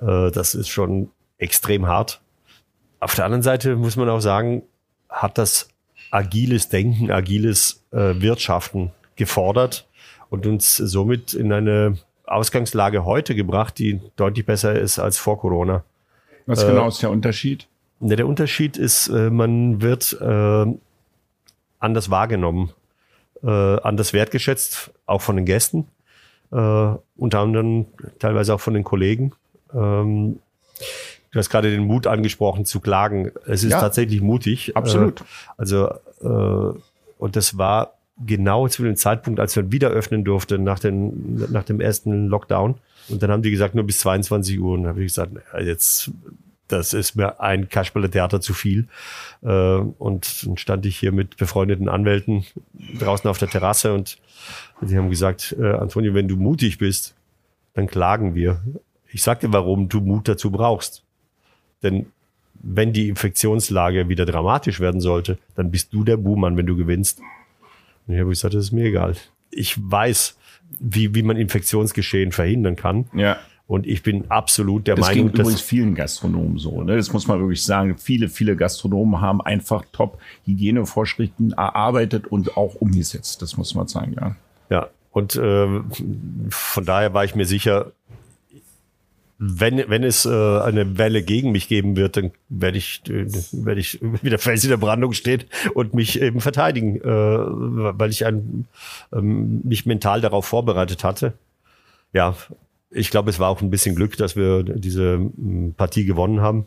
Äh, 0.00 0.30
das 0.30 0.54
ist 0.54 0.68
schon 0.68 1.10
extrem 1.36 1.86
hart. 1.86 2.20
Auf 3.00 3.14
der 3.14 3.24
anderen 3.24 3.42
Seite 3.42 3.76
muss 3.76 3.96
man 3.96 4.08
auch 4.08 4.20
sagen, 4.20 4.62
hat 5.08 5.38
das 5.38 5.68
agiles 6.10 6.68
Denken, 6.68 7.10
agiles 7.10 7.84
äh, 7.92 8.14
Wirtschaften 8.20 8.92
gefordert 9.16 9.87
und 10.30 10.46
uns 10.46 10.76
somit 10.76 11.34
in 11.34 11.52
eine 11.52 11.98
Ausgangslage 12.24 13.04
heute 13.04 13.34
gebracht, 13.34 13.78
die 13.78 14.00
deutlich 14.16 14.44
besser 14.44 14.78
ist 14.78 14.98
als 14.98 15.18
vor 15.18 15.38
Corona. 15.38 15.84
Was 16.46 16.66
genau 16.66 16.84
äh, 16.84 16.88
ist 16.88 17.02
der 17.02 17.10
Unterschied? 17.10 17.66
Ne, 18.00 18.16
der 18.16 18.26
Unterschied 18.26 18.76
ist, 18.76 19.08
äh, 19.08 19.30
man 19.30 19.82
wird 19.82 20.16
äh, 20.20 20.66
anders 21.78 22.10
wahrgenommen, 22.10 22.70
äh, 23.42 23.48
anders 23.48 24.12
wertgeschätzt, 24.12 24.90
auch 25.06 25.20
von 25.20 25.36
den 25.36 25.44
Gästen, 25.44 25.88
äh, 26.52 26.56
unter 27.16 27.40
anderem 27.40 27.86
teilweise 28.18 28.54
auch 28.54 28.60
von 28.60 28.74
den 28.74 28.84
Kollegen. 28.84 29.32
Ähm, 29.74 30.38
du 31.30 31.38
hast 31.38 31.50
gerade 31.50 31.70
den 31.70 31.84
Mut 31.84 32.06
angesprochen 32.06 32.64
zu 32.64 32.80
klagen. 32.80 33.32
Es 33.46 33.64
ist 33.64 33.72
ja, 33.72 33.80
tatsächlich 33.80 34.20
mutig. 34.20 34.76
Absolut. 34.76 35.24
Also 35.56 35.90
und 37.18 37.36
das 37.36 37.58
war 37.58 37.97
genau 38.24 38.68
zu 38.68 38.82
dem 38.82 38.96
Zeitpunkt, 38.96 39.40
als 39.40 39.54
wir 39.56 39.70
wieder 39.72 39.88
öffnen 39.88 40.24
durften 40.24 40.64
nach, 40.64 40.78
den, 40.78 41.36
nach 41.50 41.64
dem 41.64 41.80
ersten 41.80 42.26
Lockdown. 42.26 42.76
Und 43.08 43.22
dann 43.22 43.30
haben 43.30 43.42
die 43.42 43.50
gesagt, 43.50 43.74
nur 43.74 43.84
bis 43.84 44.00
22 44.00 44.60
Uhr. 44.60 44.74
Und 44.74 44.82
dann 44.82 44.90
habe 44.90 45.00
ich 45.00 45.08
gesagt, 45.08 45.32
jetzt, 45.60 46.10
das 46.68 46.92
ist 46.92 47.16
mir 47.16 47.40
ein 47.40 47.68
Kasperle-Theater 47.68 48.40
zu 48.40 48.54
viel. 48.54 48.88
Äh, 49.42 49.48
und 49.48 50.46
dann 50.46 50.56
stand 50.56 50.84
ich 50.86 50.98
hier 50.98 51.12
mit 51.12 51.36
befreundeten 51.36 51.88
Anwälten 51.88 52.44
draußen 52.98 53.28
auf 53.28 53.38
der 53.38 53.48
Terrasse 53.48 53.94
und 53.94 54.18
die 54.80 54.96
haben 54.96 55.10
gesagt, 55.10 55.56
äh, 55.58 55.72
Antonio, 55.72 56.14
wenn 56.14 56.28
du 56.28 56.36
mutig 56.36 56.78
bist, 56.78 57.14
dann 57.74 57.86
klagen 57.86 58.34
wir. 58.34 58.60
Ich 59.10 59.22
sag 59.22 59.40
dir, 59.40 59.52
warum 59.52 59.88
du 59.88 60.00
Mut 60.00 60.28
dazu 60.28 60.50
brauchst. 60.50 61.02
Denn 61.82 62.06
wenn 62.60 62.92
die 62.92 63.08
Infektionslage 63.08 64.08
wieder 64.08 64.26
dramatisch 64.26 64.80
werden 64.80 65.00
sollte, 65.00 65.38
dann 65.54 65.70
bist 65.70 65.92
du 65.92 66.04
der 66.04 66.16
Buhmann, 66.16 66.56
wenn 66.56 66.66
du 66.66 66.76
gewinnst. 66.76 67.20
Und 68.08 68.14
ich 68.14 68.20
habe 68.20 68.30
gesagt, 68.30 68.54
das 68.54 68.64
ist 68.64 68.72
mir 68.72 68.86
egal. 68.86 69.14
Ich 69.50 69.76
weiß, 69.78 70.36
wie, 70.80 71.14
wie 71.14 71.22
man 71.22 71.36
Infektionsgeschehen 71.36 72.32
verhindern 72.32 72.74
kann. 72.74 73.06
Ja. 73.14 73.36
Und 73.66 73.86
ich 73.86 74.02
bin 74.02 74.30
absolut 74.30 74.86
der 74.86 74.96
das 74.96 75.08
Meinung, 75.08 75.30
ging 75.30 75.40
übrigens 75.40 75.60
vielen 75.60 75.94
Gastronomen 75.94 76.56
so. 76.56 76.82
Ne? 76.82 76.96
Das 76.96 77.12
muss 77.12 77.28
man 77.28 77.38
wirklich 77.38 77.62
sagen. 77.62 77.98
Viele, 77.98 78.30
viele 78.30 78.56
Gastronomen 78.56 79.20
haben 79.20 79.42
einfach 79.42 79.84
top 79.92 80.18
Hygienevorschriften 80.46 81.52
erarbeitet 81.52 82.26
und 82.26 82.56
auch 82.56 82.76
umgesetzt. 82.76 83.42
Das 83.42 83.58
muss 83.58 83.74
man 83.74 83.86
sagen, 83.86 84.16
ja. 84.18 84.36
Ja. 84.70 84.88
Und 85.10 85.36
äh, 85.36 85.66
von 86.48 86.84
daher 86.86 87.12
war 87.12 87.24
ich 87.24 87.34
mir 87.34 87.44
sicher, 87.44 87.92
wenn, 89.38 89.88
wenn 89.88 90.02
es 90.02 90.26
äh, 90.26 90.28
eine 90.28 90.98
Welle 90.98 91.22
gegen 91.22 91.52
mich 91.52 91.68
geben 91.68 91.96
wird, 91.96 92.16
dann 92.16 92.32
werde 92.48 92.76
ich, 92.76 93.02
äh, 93.08 93.26
werde 93.52 93.80
ich 93.80 93.98
wie 94.22 94.30
der 94.30 94.38
Fels 94.38 94.64
in 94.64 94.70
der 94.70 94.76
Brandung 94.76 95.12
steht 95.12 95.46
und 95.74 95.94
mich 95.94 96.20
eben 96.20 96.40
verteidigen, 96.40 96.96
äh, 96.96 97.04
weil 97.08 98.10
ich 98.10 98.26
ein, 98.26 98.66
ähm, 99.12 99.60
mich 99.62 99.86
mental 99.86 100.20
darauf 100.20 100.44
vorbereitet 100.44 101.04
hatte. 101.04 101.34
Ja, 102.12 102.34
ich 102.90 103.10
glaube, 103.10 103.30
es 103.30 103.38
war 103.38 103.48
auch 103.48 103.60
ein 103.60 103.70
bisschen 103.70 103.94
Glück, 103.94 104.16
dass 104.16 104.34
wir 104.34 104.64
diese 104.64 105.14
ähm, 105.14 105.74
Partie 105.76 106.04
gewonnen 106.04 106.40
haben. 106.40 106.66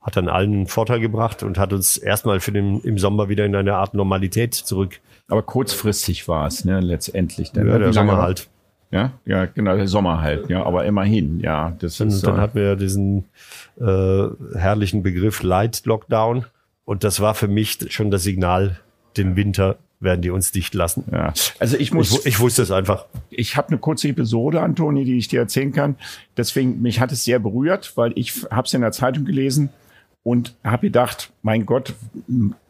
Hat 0.00 0.16
dann 0.16 0.28
allen 0.28 0.52
einen 0.52 0.66
Vorteil 0.66 0.98
gebracht 0.98 1.44
und 1.44 1.58
hat 1.58 1.72
uns 1.72 1.96
erstmal 1.96 2.40
für 2.40 2.50
den, 2.50 2.80
im 2.80 2.98
Sommer 2.98 3.28
wieder 3.28 3.46
in 3.46 3.54
eine 3.54 3.76
Art 3.76 3.94
Normalität 3.94 4.54
zurück. 4.54 4.98
Aber 5.28 5.42
kurzfristig 5.42 6.26
war 6.26 6.48
es, 6.48 6.64
ne, 6.64 6.80
letztendlich. 6.80 7.52
Dann, 7.52 7.68
ja, 7.68 7.78
der 7.78 7.92
Sommer 7.92 8.16
halt. 8.16 8.48
Ja, 8.92 9.12
ja, 9.24 9.46
genau, 9.46 9.74
der 9.76 9.88
Sommer 9.88 10.20
halt, 10.20 10.50
ja, 10.50 10.64
aber 10.64 10.84
immerhin, 10.84 11.40
ja. 11.40 11.74
Das 11.78 11.98
und 12.00 12.08
ist, 12.08 12.26
dann 12.26 12.36
äh, 12.36 12.40
hatten 12.40 12.58
wir 12.58 12.76
diesen 12.76 13.24
äh, 13.80 14.26
herrlichen 14.54 15.02
Begriff 15.02 15.42
Light 15.42 15.86
Lockdown 15.86 16.44
und 16.84 17.02
das 17.02 17.20
war 17.20 17.34
für 17.34 17.48
mich 17.48 17.78
schon 17.88 18.10
das 18.10 18.22
Signal, 18.22 18.78
den 19.16 19.34
Winter 19.34 19.78
werden 20.02 20.20
die 20.20 20.30
uns 20.30 20.52
dicht 20.52 20.74
lassen. 20.74 21.04
Ja. 21.10 21.32
Also 21.58 21.76
ich 21.78 21.92
muss, 21.92 22.20
ich, 22.20 22.26
ich 22.26 22.40
wusste 22.40 22.62
es 22.62 22.70
einfach. 22.70 23.06
Ich 23.30 23.56
habe 23.56 23.68
eine 23.68 23.78
kurze 23.78 24.08
Episode, 24.08 24.60
Antoni, 24.60 25.04
die 25.04 25.16
ich 25.16 25.28
dir 25.28 25.40
erzählen 25.40 25.72
kann. 25.72 25.96
Deswegen 26.36 26.82
mich 26.82 27.00
hat 27.00 27.12
es 27.12 27.24
sehr 27.24 27.38
berührt, 27.38 27.96
weil 27.96 28.12
ich 28.16 28.44
habe 28.50 28.66
es 28.66 28.74
in 28.74 28.80
der 28.80 28.92
Zeitung 28.92 29.24
gelesen 29.24 29.70
und 30.22 30.54
habe 30.64 30.88
gedacht, 30.88 31.32
mein 31.42 31.66
Gott, 31.66 31.94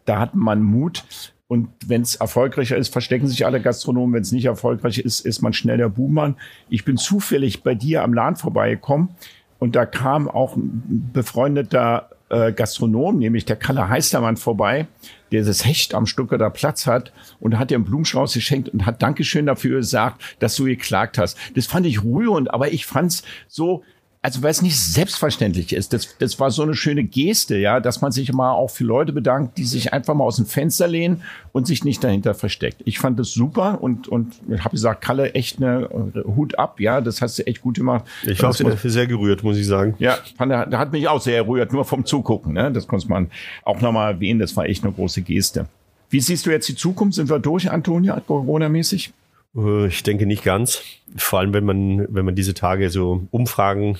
da 0.05 0.21
hat 0.21 0.35
man 0.35 0.63
Mut. 0.63 1.05
Und 1.53 1.69
wenn 1.87 2.01
es 2.01 2.15
erfolgreicher 2.15 2.79
ist, 2.79 2.91
verstecken 2.91 3.27
sich 3.27 3.45
alle 3.45 3.61
Gastronomen. 3.61 4.15
Wenn 4.15 4.23
es 4.23 4.33
nicht 4.33 4.47
erfolgreich 4.47 4.97
ist, 4.97 5.21
ist 5.21 5.43
man 5.43 5.53
schnell 5.53 5.77
der 5.77 5.91
Buhmann. 5.91 6.37
Ich 6.71 6.87
bin 6.87 6.97
zufällig 6.97 7.63
bei 7.63 7.75
dir 7.75 8.03
am 8.05 8.15
Laden 8.15 8.37
vorbeigekommen 8.37 9.11
und 9.59 9.77
da 9.77 9.85
kam 9.85 10.31
auch 10.31 10.57
ein 10.57 11.11
befreundeter 11.13 12.09
äh, 12.31 12.55
Gastronom, 12.55 13.19
nämlich 13.19 13.45
der 13.45 13.57
Kalle 13.57 13.91
Heistermann 13.91 14.39
vorbei, 14.39 14.87
der 15.31 15.45
das 15.45 15.67
Hecht 15.67 15.93
am 15.93 16.07
Stuttgarter 16.07 16.49
Platz 16.49 16.87
hat 16.87 17.13
und 17.39 17.59
hat 17.59 17.69
dir 17.69 17.75
einen 17.75 17.85
Blumenstrauß 17.85 18.33
geschenkt 18.33 18.71
und 18.71 18.87
hat 18.87 19.03
Dankeschön 19.03 19.45
dafür 19.45 19.77
gesagt, 19.77 20.23
dass 20.39 20.57
du 20.57 20.65
geklagt 20.65 21.19
hast. 21.19 21.37
Das 21.55 21.67
fand 21.67 21.85
ich 21.85 22.03
rührend, 22.03 22.51
aber 22.51 22.73
ich 22.73 22.87
fand's 22.87 23.25
so, 23.47 23.85
also 24.25 24.41
weil 24.43 24.53
es 24.53 24.63
nicht 24.63 24.79
selbstverständlich 24.79 25.73
ist. 25.73 25.93
Das, 25.93 26.17
das 26.19 26.39
war 26.39 26.53
so 26.53 26.63
eine 26.63 26.75
schöne 26.75 27.03
Geste, 27.03 27.57
ja, 27.59 27.81
dass 27.81 28.01
man 28.01 28.13
sich 28.13 28.33
mal 28.33 28.53
auch 28.53 28.71
für 28.71 28.85
Leute 28.85 29.13
bedankt, 29.13 29.59
die 29.59 29.65
sich 29.65 29.93
einfach 29.93 30.15
mal 30.15 30.23
aus 30.23 30.37
dem 30.37 30.47
Fenster 30.47 30.87
lehnen 30.87 31.23
und 31.51 31.67
sich 31.67 31.85
nicht 31.85 32.05
dahinter 32.05 32.35
versteckt. 32.35 32.83
Ich 32.85 33.01
fand 33.01 33.19
das 33.19 33.33
super 33.33 33.83
und 33.83 34.07
und 34.07 34.35
habe 34.61 34.71
gesagt, 34.71 35.03
Kalle, 35.03 35.35
echt 35.35 35.57
eine 35.57 35.89
Hut 36.37 36.57
ab, 36.57 36.79
ja, 36.79 37.01
das 37.01 37.21
hast 37.21 37.41
du 37.41 37.47
echt 37.47 37.63
gut 37.63 37.75
gemacht. 37.75 38.05
Ich 38.25 38.41
war 38.43 38.53
sehr, 38.53 38.77
sehr 38.77 39.09
gerührt, 39.09 39.43
muss 39.43 39.57
ich 39.57 39.67
sagen. 39.67 39.97
Ja, 39.99 40.19
fand, 40.39 40.53
der 40.53 40.79
hat 40.79 40.93
mich 40.93 41.09
auch 41.09 41.21
sehr 41.21 41.43
gerührt, 41.43 41.73
nur 41.73 41.85
vom 41.85 42.05
Zugucken, 42.05 42.53
ne? 42.53 42.71
Das 42.71 42.87
konnte 42.87 43.09
man 43.09 43.29
auch 43.65 43.81
nochmal 43.81 44.13
erwähnen, 44.13 44.39
das 44.39 44.57
war 44.57 44.67
echt 44.67 44.85
eine 44.85 44.93
große 44.93 45.23
Geste. 45.23 45.67
Wie 46.11 46.21
siehst 46.21 46.47
du 46.47 46.51
jetzt 46.51 46.69
die 46.69 46.77
Zukunft? 46.77 47.15
Sind 47.15 47.29
wir 47.29 47.41
durch, 47.41 47.71
Antonia, 47.71 48.21
Corona-mäßig? 48.21 49.13
Äh, 49.57 49.87
ich 49.87 50.03
denke 50.03 50.27
nicht 50.27 50.45
ganz. 50.45 50.83
Vor 51.17 51.41
allem, 51.41 51.55
wenn 51.55 51.65
man, 51.65 52.07
wenn 52.15 52.25
man 52.25 52.35
diese 52.35 52.55
Tage 52.55 52.91
so 52.91 53.27
Umfragen 53.31 53.99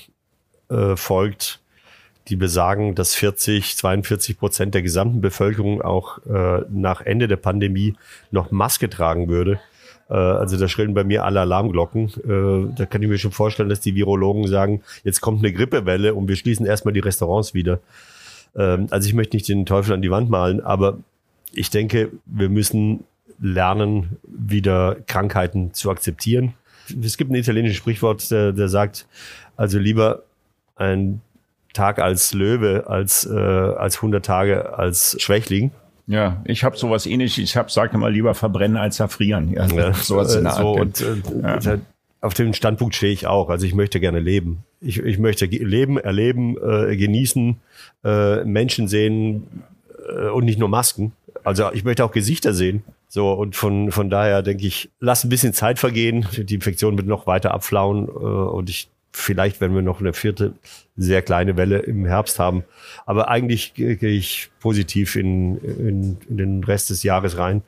äh, 0.71 0.97
folgt, 0.97 1.61
die 2.29 2.37
besagen, 2.37 2.95
dass 2.95 3.15
40, 3.15 3.77
42 3.77 4.39
Prozent 4.39 4.75
der 4.75 4.83
gesamten 4.83 5.21
Bevölkerung 5.21 5.83
auch 5.83 6.19
äh, 6.27 6.63
nach 6.71 7.01
Ende 7.01 7.27
der 7.27 7.37
Pandemie 7.37 7.95
noch 8.31 8.51
Maske 8.51 8.89
tragen 8.89 9.29
würde. 9.29 9.61
Äh, 10.09 10.15
also 10.15 10.57
da 10.57 10.69
schrillen 10.69 10.95
bei 10.95 11.05
mir 11.05 11.25
alle 11.25 11.41
Alarmglocken. 11.41 12.09
Äh, 12.09 12.75
da 12.77 12.87
kann 12.87 13.03
ich 13.03 13.09
mir 13.09 13.19
schon 13.19 13.33
vorstellen, 13.33 13.69
dass 13.69 13.81
die 13.81 13.95
Virologen 13.95 14.47
sagen, 14.47 14.83
jetzt 15.05 15.21
kommt 15.21 15.41
eine 15.41 15.53
Grippewelle 15.53 16.15
und 16.15 16.29
wir 16.29 16.37
schließen 16.37 16.65
erstmal 16.65 16.95
die 16.95 17.01
Restaurants 17.01 17.55
wieder. 17.55 17.81
Ähm, 18.55 18.87
also 18.91 19.09
ich 19.09 19.15
möchte 19.15 19.37
nicht 19.37 19.49
den 19.49 19.67
Teufel 19.67 19.93
an 19.93 20.03
die 20.03 20.11
Wand 20.11 20.31
malen, 20.31 20.61
aber 20.61 20.99
ich 21.53 21.71
denke, 21.71 22.11
wir 22.27 22.49
müssen 22.49 23.05
lernen, 23.43 24.17
wieder 24.23 24.97
Krankheiten 25.07 25.75
zu 25.75 25.91
akzeptieren. 25.91 26.55
Es 27.03 27.17
gibt 27.17 27.31
ein 27.31 27.35
italienisches 27.35 27.77
Sprichwort, 27.77 28.31
der, 28.31 28.53
der 28.53 28.69
sagt, 28.69 29.07
also 29.57 29.79
lieber 29.79 30.23
ein 30.77 31.21
Tag 31.73 31.99
als 31.99 32.35
Löwe 32.35 32.85
als, 32.87 33.27
äh, 33.27 33.37
als 33.37 33.97
100 33.97 34.25
Tage 34.25 34.79
als 34.79 35.17
Schwächling. 35.21 35.73
Ja, 36.07 36.43
ich 36.45 36.65
habe 36.65 36.77
sowas 36.77 37.07
ähnliches. 37.07 37.39
Ich 37.39 37.57
habe, 37.57 37.71
sage 37.71 37.97
mal, 37.97 38.13
lieber 38.13 38.35
verbrennen 38.35 38.77
als 38.77 39.01
erfrieren. 39.01 39.53
Ja, 39.53 39.67
ja 39.67 39.93
sowas 39.95 40.35
in 40.35 40.45
der 40.45 40.53
so, 40.53 40.77
Art. 40.77 40.81
Und, 40.81 41.01
äh, 41.01 41.61
ja. 41.61 41.79
Auf 42.21 42.35
dem 42.35 42.55
Standpunkt 42.55 42.95
stehe 42.95 43.13
ich 43.13 43.27
auch. 43.27 43.49
Also 43.49 43.67
ich 43.67 43.75
möchte 43.75 43.99
gerne 43.99 44.21
leben. 44.21 44.65
Ich, 44.81 44.99
ich 44.99 45.19
möchte 45.19 45.47
leben, 45.47 45.99
erleben, 45.99 46.57
äh, 46.57 46.97
genießen, 46.97 47.57
äh, 48.05 48.45
Menschen 48.45 48.87
sehen 48.87 49.65
äh, 50.09 50.29
und 50.29 50.45
nicht 50.45 50.59
nur 50.59 50.69
Masken. 50.69 51.13
Also 51.43 51.73
ich 51.73 51.85
möchte 51.85 52.05
auch 52.05 52.13
Gesichter 52.13 52.53
sehen. 52.53 52.85
So, 53.15 53.31
und 53.31 53.57
von, 53.57 53.93
von 53.93 54.09
daher 54.09 54.41
denke 54.41 54.67
ich, 54.67 54.91
lass 54.99 55.23
ein 55.23 55.29
bisschen 55.29 55.53
Zeit 55.53 55.79
vergehen. 55.79 56.27
Die 56.33 56.55
Infektion 56.55 56.97
wird 56.97 57.07
noch 57.07 57.27
weiter 57.27 57.53
abflauen. 57.53 58.09
Äh, 58.09 58.11
und 58.11 58.71
ich 58.71 58.89
vielleicht, 59.13 59.61
wenn 59.61 59.75
wir 59.75 59.83
noch 59.83 60.01
eine 60.01 60.15
vierte 60.15 60.55
sehr 60.97 61.21
kleine 61.21 61.59
Welle 61.59 61.81
im 61.81 62.07
Herbst 62.07 62.39
haben. 62.39 62.65
Aber 63.05 63.29
eigentlich 63.29 63.75
gehe 63.75 63.99
ich 63.99 64.51
positiv 64.61 65.15
in, 65.15 65.59
in, 65.59 66.17
in, 66.27 66.37
den 66.39 66.65
Rest 66.65 66.89
des 66.89 67.03
Jahres 67.03 67.37
rein. 67.37 67.61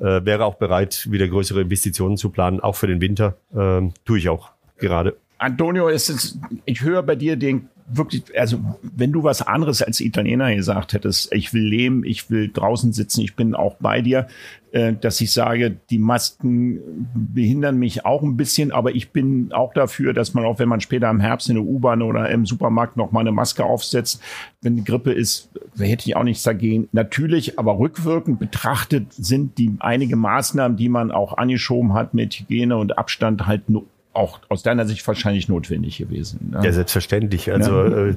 Äh, 0.00 0.26
wäre 0.26 0.44
auch 0.44 0.56
bereit, 0.56 1.08
wieder 1.10 1.28
größere 1.28 1.62
Investitionen 1.62 2.18
zu 2.18 2.28
planen, 2.28 2.60
auch 2.60 2.76
für 2.76 2.86
den 2.86 3.00
Winter. 3.00 3.38
Ähm, 3.56 3.94
tue 4.04 4.18
ich 4.18 4.28
auch 4.28 4.50
gerade. 4.76 5.16
Antonio, 5.38 5.88
ist 5.88 6.38
ich 6.66 6.82
höre 6.82 7.02
bei 7.02 7.16
dir 7.16 7.36
den 7.36 7.70
wirklich, 7.92 8.24
also 8.38 8.60
wenn 8.82 9.12
du 9.12 9.22
was 9.22 9.42
anderes 9.42 9.82
als 9.82 10.00
Italiener 10.00 10.54
gesagt 10.54 10.92
hättest, 10.92 11.32
ich 11.32 11.52
will 11.52 11.62
leben, 11.62 12.04
ich 12.04 12.30
will 12.30 12.50
draußen 12.52 12.92
sitzen, 12.92 13.22
ich 13.22 13.36
bin 13.36 13.54
auch 13.54 13.76
bei 13.80 14.00
dir, 14.00 14.28
äh, 14.72 14.92
dass 14.92 15.20
ich 15.20 15.32
sage, 15.32 15.76
die 15.90 15.98
Masken 15.98 17.08
behindern 17.14 17.78
mich 17.78 18.04
auch 18.04 18.22
ein 18.22 18.36
bisschen, 18.36 18.70
aber 18.70 18.94
ich 18.94 19.10
bin 19.10 19.52
auch 19.52 19.74
dafür, 19.74 20.12
dass 20.12 20.34
man 20.34 20.44
auch, 20.44 20.58
wenn 20.58 20.68
man 20.68 20.80
später 20.80 21.10
im 21.10 21.20
Herbst 21.20 21.48
in 21.48 21.56
der 21.56 21.64
U-Bahn 21.64 22.02
oder 22.02 22.28
im 22.30 22.46
Supermarkt 22.46 22.96
noch 22.96 23.10
mal 23.10 23.20
eine 23.20 23.32
Maske 23.32 23.64
aufsetzt, 23.64 24.22
wenn 24.62 24.76
die 24.76 24.84
Grippe 24.84 25.12
ist, 25.12 25.50
hätte 25.76 26.08
ich 26.08 26.16
auch 26.16 26.22
nichts 26.22 26.44
dagegen. 26.44 26.88
Natürlich, 26.92 27.58
aber 27.58 27.78
rückwirkend 27.78 28.38
betrachtet 28.38 29.12
sind 29.12 29.58
die 29.58 29.74
einige 29.80 30.16
Maßnahmen, 30.16 30.76
die 30.76 30.88
man 30.88 31.10
auch 31.10 31.36
angeschoben 31.36 31.94
hat 31.94 32.14
mit 32.14 32.34
Hygiene 32.34 32.76
und 32.76 32.96
Abstand 32.96 33.46
halt 33.46 33.68
nur 33.68 33.86
auch 34.12 34.40
aus 34.48 34.62
deiner 34.62 34.86
Sicht 34.86 35.06
wahrscheinlich 35.06 35.48
notwendig 35.48 35.98
gewesen. 35.98 36.50
Ne? 36.52 36.60
Ja, 36.64 36.72
selbstverständlich. 36.72 37.52
Also 37.52 37.84
ja. 37.84 38.06
äh, 38.08 38.16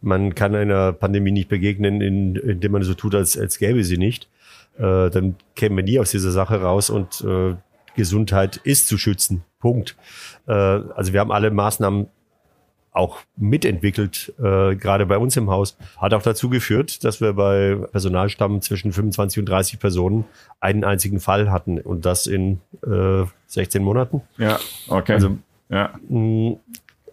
man 0.00 0.34
kann 0.34 0.54
einer 0.54 0.92
Pandemie 0.92 1.32
nicht 1.32 1.48
begegnen, 1.48 2.00
in, 2.00 2.36
indem 2.36 2.72
man 2.72 2.82
so 2.82 2.94
tut, 2.94 3.14
als, 3.14 3.38
als 3.38 3.58
gäbe 3.58 3.84
sie 3.84 3.98
nicht. 3.98 4.28
Äh, 4.78 5.10
dann 5.10 5.36
kämen 5.54 5.76
wir 5.76 5.84
nie 5.84 6.00
aus 6.00 6.10
dieser 6.10 6.32
Sache 6.32 6.60
raus 6.60 6.90
und 6.90 7.22
äh, 7.22 7.54
Gesundheit 7.94 8.56
ist 8.56 8.88
zu 8.88 8.98
schützen. 8.98 9.44
Punkt. 9.60 9.96
Äh, 10.46 10.52
also 10.52 11.12
wir 11.12 11.20
haben 11.20 11.32
alle 11.32 11.50
Maßnahmen 11.50 12.08
auch 12.94 13.18
mitentwickelt, 13.36 14.32
äh, 14.38 14.76
gerade 14.76 15.04
bei 15.04 15.18
uns 15.18 15.36
im 15.36 15.50
Haus, 15.50 15.76
hat 15.98 16.14
auch 16.14 16.22
dazu 16.22 16.48
geführt, 16.48 17.02
dass 17.04 17.20
wir 17.20 17.32
bei 17.34 17.74
Personalstamm 17.90 18.62
zwischen 18.62 18.92
25 18.92 19.40
und 19.40 19.48
30 19.48 19.80
Personen 19.80 20.24
einen 20.60 20.84
einzigen 20.84 21.18
Fall 21.18 21.50
hatten 21.50 21.80
und 21.80 22.06
das 22.06 22.26
in 22.28 22.60
äh, 22.86 23.24
16 23.48 23.82
Monaten. 23.82 24.22
Ja, 24.38 24.60
okay. 24.88 25.14
Also 25.14 25.36
ja. 25.68 25.92
Mh, 26.08 26.56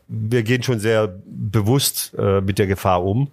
wir 0.07 0.43
gehen 0.43 0.61
schon 0.61 0.79
sehr 0.79 1.15
bewusst 1.25 2.13
äh, 2.17 2.41
mit 2.41 2.59
der 2.59 2.67
Gefahr 2.67 3.03
um 3.03 3.31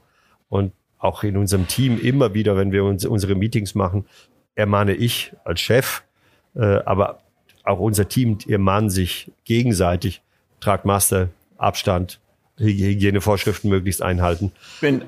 und 0.49 0.73
auch 0.99 1.25
in 1.25 1.37
unserem 1.37 1.69
Team 1.69 2.00
immer 2.00 2.33
wieder, 2.33 2.57
wenn 2.57 2.73
wir 2.73 2.85
uns 2.85 3.05
unsere 3.05 3.35
Meetings 3.35 3.75
machen, 3.75 4.07
ermahne 4.55 4.95
ich 4.95 5.35
als 5.45 5.61
Chef, 5.61 6.02
äh, 6.55 6.78
aber 6.87 7.21
auch 7.64 7.78
unser 7.78 8.09
Team 8.09 8.38
ermahnen 8.49 8.88
sich 8.88 9.31
gegenseitig, 9.45 10.23
tragt 10.61 10.87
Master, 10.87 11.28
Abstand, 11.59 12.21
Hygienevorschriften 12.58 13.70
möglichst 13.70 14.02
einhalten. 14.02 14.52
Bin, 14.80 15.02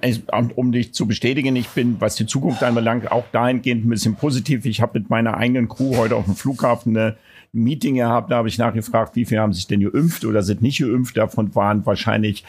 um 0.54 0.72
dich 0.72 0.94
zu 0.94 1.06
bestätigen, 1.06 1.56
ich 1.56 1.68
bin, 1.68 1.96
was 2.00 2.14
die 2.14 2.26
Zukunft 2.26 2.62
anbelangt, 2.62 3.10
auch 3.10 3.24
dahingehend 3.32 3.84
ein 3.84 3.88
bisschen 3.90 4.16
positiv. 4.16 4.64
Ich 4.64 4.80
habe 4.80 5.00
mit 5.00 5.10
meiner 5.10 5.36
eigenen 5.36 5.68
Crew 5.68 5.96
heute 5.96 6.16
auf 6.16 6.24
dem 6.24 6.36
Flughafen 6.36 6.96
eine 6.96 7.16
Meeting 7.52 7.96
gehabt, 7.96 8.30
da 8.30 8.36
habe 8.36 8.48
ich 8.48 8.58
nachgefragt, 8.58 9.16
wie 9.16 9.24
viele 9.24 9.40
haben 9.40 9.52
sich 9.52 9.66
denn 9.66 9.80
geimpft 9.80 10.24
oder 10.24 10.42
sind 10.42 10.62
nicht 10.62 10.78
geimpft. 10.78 11.16
Davon 11.16 11.52
waren 11.56 11.84
wahrscheinlich 11.84 12.44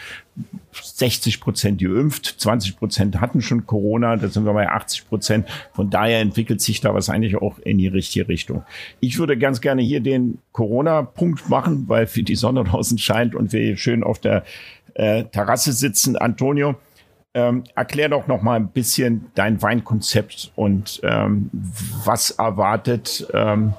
60 0.74 1.42
Prozent 1.42 1.82
geimpft, 1.82 2.36
20 2.38 2.78
Prozent 2.78 3.20
hatten 3.20 3.42
schon 3.42 3.66
Corona, 3.66 4.16
da 4.16 4.28
sind 4.28 4.46
wir 4.46 4.54
bei 4.54 4.70
80 4.70 5.10
Prozent. 5.10 5.48
Von 5.74 5.90
daher 5.90 6.20
entwickelt 6.20 6.62
sich 6.62 6.82
da 6.82 6.94
was 6.94 7.10
eigentlich 7.10 7.36
auch 7.36 7.58
in 7.60 7.80
die 7.80 7.88
richtige 7.88 8.28
Richtung. 8.28 8.64
Ich 9.00 9.18
würde 9.18 9.40
ganz 9.40 9.60
gerne 9.60 9.82
hier 9.82 10.02
den 10.02 10.38
Corona-Punkt 10.52 11.50
machen, 11.50 11.86
weil 11.88 12.06
für 12.06 12.22
die 12.22 12.36
Sonne 12.36 12.64
draußen 12.64 13.00
scheint 13.00 13.34
und 13.34 13.54
wir 13.54 13.78
schön 13.78 14.04
auf 14.04 14.20
der 14.20 14.44
äh, 14.94 15.26
Terrasse 15.26 15.74
sitzen. 15.74 16.16
Antonio, 16.16 16.76
ähm, 17.34 17.64
erklär 17.76 18.10
doch 18.10 18.28
noch 18.28 18.42
mal 18.42 18.56
ein 18.56 18.70
bisschen 18.70 19.32
dein 19.36 19.62
Weinkonzept 19.62 20.52
und 20.56 21.00
ähm, 21.04 21.50
was 22.04 22.32
erwartet 22.32 23.26
ähm, 23.34 23.74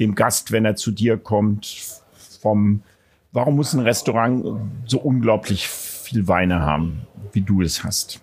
dem 0.00 0.14
Gast, 0.14 0.52
wenn 0.52 0.64
er 0.64 0.76
zu 0.76 0.90
dir 0.90 1.18
kommt, 1.18 2.00
vom, 2.40 2.82
warum 3.32 3.56
muss 3.56 3.74
ein 3.74 3.80
Restaurant 3.80 4.44
so 4.86 4.98
unglaublich 5.00 5.68
viel 5.68 6.26
Weine 6.28 6.60
haben, 6.60 7.02
wie 7.32 7.42
du 7.42 7.62
es 7.62 7.84
hast? 7.84 8.20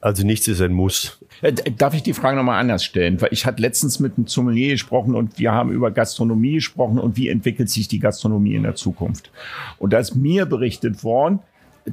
Also 0.00 0.26
nichts 0.26 0.48
ist 0.48 0.60
ein 0.60 0.72
Muss. 0.72 1.24
Äh, 1.40 1.52
darf 1.52 1.94
ich 1.94 2.02
die 2.02 2.12
Frage 2.12 2.36
nochmal 2.36 2.60
anders 2.60 2.84
stellen? 2.84 3.20
Weil 3.20 3.28
ich 3.32 3.46
hatte 3.46 3.62
letztens 3.62 4.00
mit 4.00 4.16
einem 4.16 4.26
Sommelier 4.26 4.72
gesprochen 4.72 5.14
und 5.14 5.38
wir 5.38 5.52
haben 5.52 5.70
über 5.70 5.90
Gastronomie 5.90 6.54
gesprochen 6.54 6.98
und 6.98 7.16
wie 7.16 7.28
entwickelt 7.28 7.70
sich 7.70 7.88
die 7.88 8.00
Gastronomie 8.00 8.54
in 8.54 8.64
der 8.64 8.74
Zukunft. 8.74 9.30
Und 9.78 9.92
da 9.92 9.98
ist 9.98 10.14
mir 10.14 10.46
berichtet 10.46 11.04
worden, 11.04 11.40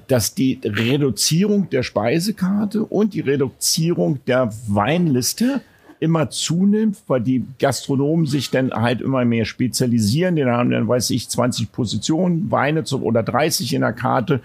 dass 0.08 0.36
die 0.36 0.60
Reduzierung 0.64 1.70
der 1.70 1.84
Speisekarte 1.84 2.84
und 2.84 3.14
die 3.14 3.22
Reduzierung 3.22 4.20
der 4.26 4.52
Weinliste 4.68 5.62
immer 6.00 6.30
zunimmt, 6.30 6.98
weil 7.08 7.22
die 7.22 7.46
Gastronomen 7.60 8.26
sich 8.26 8.52
dann 8.52 8.72
halt 8.72 9.02
immer 9.02 9.26
mehr 9.26 9.46
spezialisieren. 9.46 10.36
Die 10.36 10.46
haben 10.46 10.70
dann, 10.70 10.88
weiß 10.88 11.10
ich, 11.12 11.30
20 11.30 11.72
Positionen, 11.72 12.52
Weine 12.52 12.84
zu, 12.84 13.02
oder 13.02 13.24
30 13.24 13.74
in 13.74 13.82
der 13.82 13.94
Karte. 13.94 14.42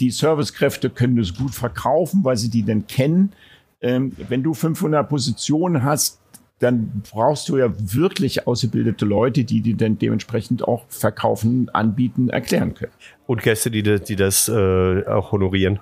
Die 0.00 0.10
Servicekräfte 0.10 0.90
können 0.90 1.16
das 1.16 1.34
gut 1.34 1.54
verkaufen, 1.54 2.24
weil 2.24 2.36
sie 2.36 2.50
die 2.50 2.64
dann 2.64 2.86
kennen. 2.86 3.32
Ähm, 3.80 4.12
wenn 4.28 4.42
du 4.42 4.54
500 4.54 5.08
Positionen 5.08 5.82
hast, 5.82 6.21
dann 6.62 7.02
brauchst 7.10 7.48
du 7.48 7.58
ja 7.58 7.72
wirklich 7.76 8.46
ausgebildete 8.46 9.04
Leute, 9.04 9.44
die 9.44 9.60
die 9.62 9.74
dann 9.74 9.98
dementsprechend 9.98 10.66
auch 10.66 10.84
verkaufen, 10.88 11.68
anbieten, 11.72 12.28
erklären 12.28 12.74
können. 12.74 12.92
Und 13.26 13.42
Gäste, 13.42 13.70
die, 13.70 13.82
die 13.82 14.16
das 14.16 14.48
äh, 14.48 15.06
auch 15.06 15.32
honorieren. 15.32 15.80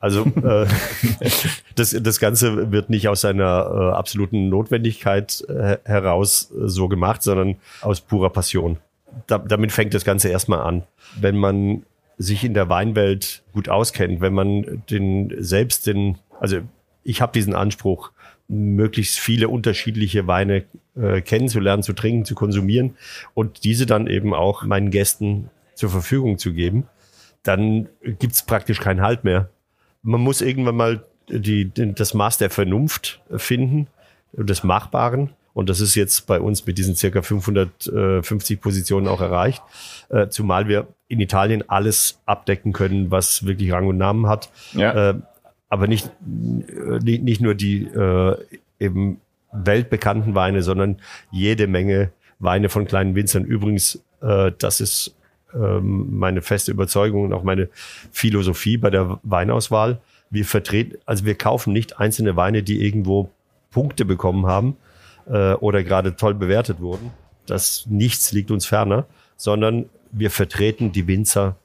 Also 0.00 0.24
äh, 0.42 0.66
das, 1.74 1.96
das 2.00 2.18
Ganze 2.18 2.72
wird 2.72 2.88
nicht 2.88 3.08
aus 3.08 3.24
einer 3.24 3.92
äh, 3.92 3.94
absoluten 3.94 4.48
Notwendigkeit 4.48 5.44
äh, 5.48 5.76
heraus 5.84 6.50
äh, 6.50 6.68
so 6.68 6.88
gemacht, 6.88 7.22
sondern 7.22 7.56
aus 7.82 8.00
purer 8.00 8.30
Passion. 8.30 8.78
Da, 9.26 9.36
damit 9.36 9.70
fängt 9.70 9.92
das 9.92 10.04
Ganze 10.04 10.30
erstmal 10.30 10.60
an. 10.60 10.84
Wenn 11.20 11.36
man 11.36 11.84
sich 12.16 12.42
in 12.44 12.54
der 12.54 12.70
Weinwelt 12.70 13.42
gut 13.52 13.68
auskennt, 13.68 14.22
wenn 14.22 14.32
man 14.32 14.82
den 14.88 15.34
selbst 15.38 15.86
den, 15.86 16.18
also 16.40 16.60
ich 17.04 17.20
habe 17.20 17.32
diesen 17.32 17.54
Anspruch, 17.54 18.12
möglichst 18.52 19.18
viele 19.18 19.48
unterschiedliche 19.48 20.26
Weine 20.26 20.64
äh, 20.94 21.22
kennenzulernen, 21.22 21.82
zu 21.82 21.94
trinken, 21.94 22.24
zu 22.24 22.34
konsumieren 22.34 22.96
und 23.34 23.64
diese 23.64 23.86
dann 23.86 24.06
eben 24.06 24.34
auch 24.34 24.64
meinen 24.64 24.90
Gästen 24.90 25.48
zur 25.74 25.90
Verfügung 25.90 26.38
zu 26.38 26.52
geben, 26.52 26.84
dann 27.42 27.88
gibt's 28.02 28.44
praktisch 28.44 28.78
keinen 28.78 29.00
Halt 29.00 29.24
mehr. 29.24 29.48
Man 30.02 30.20
muss 30.20 30.42
irgendwann 30.42 30.76
mal 30.76 31.04
die, 31.28 31.70
das 31.74 32.14
Maß 32.14 32.38
der 32.38 32.50
Vernunft 32.50 33.22
finden, 33.36 33.86
des 34.32 34.64
Machbaren. 34.64 35.30
Und 35.54 35.68
das 35.68 35.80
ist 35.80 35.94
jetzt 35.94 36.26
bei 36.26 36.40
uns 36.40 36.66
mit 36.66 36.78
diesen 36.78 36.94
circa 36.94 37.20
550 37.22 38.60
Positionen 38.60 39.06
auch 39.06 39.20
erreicht. 39.20 39.62
Äh, 40.08 40.28
zumal 40.28 40.66
wir 40.68 40.88
in 41.08 41.20
Italien 41.20 41.68
alles 41.68 42.20
abdecken 42.24 42.72
können, 42.72 43.10
was 43.10 43.44
wirklich 43.44 43.72
Rang 43.72 43.86
und 43.86 43.98
Namen 43.98 44.28
hat. 44.28 44.50
Ja. 44.72 45.10
Äh, 45.72 45.74
aber 45.74 45.86
nicht, 45.86 46.10
nicht, 46.20 47.22
nicht 47.22 47.40
nur 47.40 47.54
die 47.54 47.84
äh, 47.84 48.36
eben 48.78 49.20
weltbekannten 49.52 50.34
Weine, 50.34 50.62
sondern 50.62 50.98
jede 51.30 51.66
Menge 51.66 52.12
Weine 52.38 52.68
von 52.68 52.86
kleinen 52.86 53.14
Winzern. 53.14 53.44
Übrigens, 53.44 54.02
äh, 54.20 54.52
das 54.58 54.80
ist 54.80 55.16
ähm, 55.54 56.18
meine 56.18 56.42
feste 56.42 56.72
Überzeugung 56.72 57.24
und 57.24 57.32
auch 57.32 57.42
meine 57.42 57.68
Philosophie 58.10 58.76
bei 58.76 58.90
der 58.90 59.20
Weinauswahl. 59.22 60.00
Wir 60.30 60.44
vertreten, 60.44 60.98
also 61.06 61.24
wir 61.24 61.36
kaufen 61.36 61.72
nicht 61.72 61.98
einzelne 61.98 62.36
Weine, 62.36 62.62
die 62.62 62.84
irgendwo 62.84 63.30
Punkte 63.70 64.04
bekommen 64.04 64.46
haben 64.46 64.76
äh, 65.26 65.52
oder 65.54 65.84
gerade 65.84 66.16
toll 66.16 66.34
bewertet 66.34 66.80
wurden. 66.80 67.10
Das 67.46 67.86
nichts 67.88 68.32
liegt 68.32 68.50
uns 68.50 68.66
ferner, 68.66 69.06
sondern 69.36 69.88
wir 70.10 70.30
vertreten 70.30 70.92
die 70.92 71.06
Winzer 71.06 71.56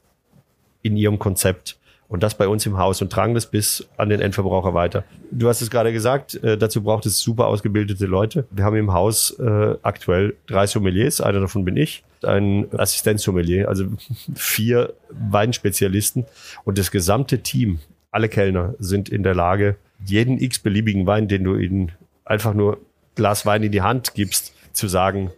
in 0.82 0.98
ihrem 0.98 1.20
Konzept 1.20 1.78
und 2.10 2.24
das 2.24 2.36
bei 2.36 2.48
uns 2.48 2.65
im 2.65 2.78
Haus 2.78 3.02
und 3.02 3.12
tragen 3.12 3.34
das 3.34 3.46
bis 3.46 3.88
an 3.98 4.10
den 4.10 4.22
Endverbraucher 4.22 4.74
weiter. 4.74 5.04
Du 5.32 5.50
hast 5.50 5.62
es 5.62 5.70
gerade 5.70 5.91
gesagt, 5.91 6.36
äh, 6.43 6.58
dazu 6.58 6.82
braucht 6.82 7.06
es 7.06 7.20
super 7.20 7.48
ausgebildete 7.48 8.06
Leute. 8.06 8.46
Wir 8.52 8.63
haben 8.63 8.76
im 8.78 8.93
Haus 8.93 9.32
äh, 9.39 9.76
aktuell 9.82 10.36
drei 10.48 10.67
Sommeliers, 10.67 11.22
einer 11.22 11.41
davon 11.41 11.65
bin 11.65 11.76
ich, 11.76 12.04
ein 12.24 12.67
Assistenzsommelier, 12.78 13.67
also 13.67 13.86
vier 14.36 14.93
Weinspezialisten 15.10 16.26
und 16.63 16.78
das 16.78 16.91
gesamte 16.91 17.39
Team, 17.39 17.80
alle 18.12 18.30
Kellner 18.30 18.74
sind 18.80 19.10
in 19.10 19.24
der 19.24 19.36
Lage, 19.36 19.76
jeden 20.06 20.39
x-beliebigen 20.39 21.06
Wein, 21.08 21.28
den 21.28 21.43
du 21.43 21.56
ihnen 21.56 21.91
einfach 22.24 22.54
nur 22.54 22.80
Glas 23.15 23.46
Wein 23.46 23.63
in 23.63 23.72
die 23.72 23.82
Hand 23.82 24.13
gibst, 24.13 24.54
zu 24.74 24.88
sagen, 24.88 25.32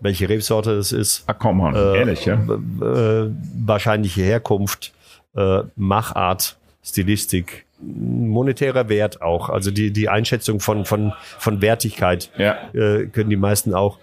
welche 0.00 0.28
Rebsorte 0.28 0.72
es 0.72 0.92
ist. 0.92 1.24
Ach 1.26 1.36
komm 1.38 1.58
mal, 1.58 1.74
äh, 1.74 1.98
ehrlich, 1.98 2.26
ja? 2.26 2.34
Äh, 2.34 3.30
wahrscheinliche 3.64 4.22
Herkunft, 4.22 4.92
äh, 5.36 5.62
Machart, 5.76 6.56
Stilistik, 6.84 7.66
monetärer 7.80 8.88
Wert 8.88 9.22
auch. 9.22 9.48
Also 9.48 9.70
die, 9.70 9.92
die 9.92 10.08
Einschätzung 10.08 10.60
von, 10.60 10.84
von, 10.84 11.12
von 11.38 11.60
Wertigkeit 11.60 12.30
Ja. 12.36 12.56
äh, 12.72 13.06
können 13.06 13.30
die 13.30 13.36
meisten 13.36 13.74
auch. 13.74 13.98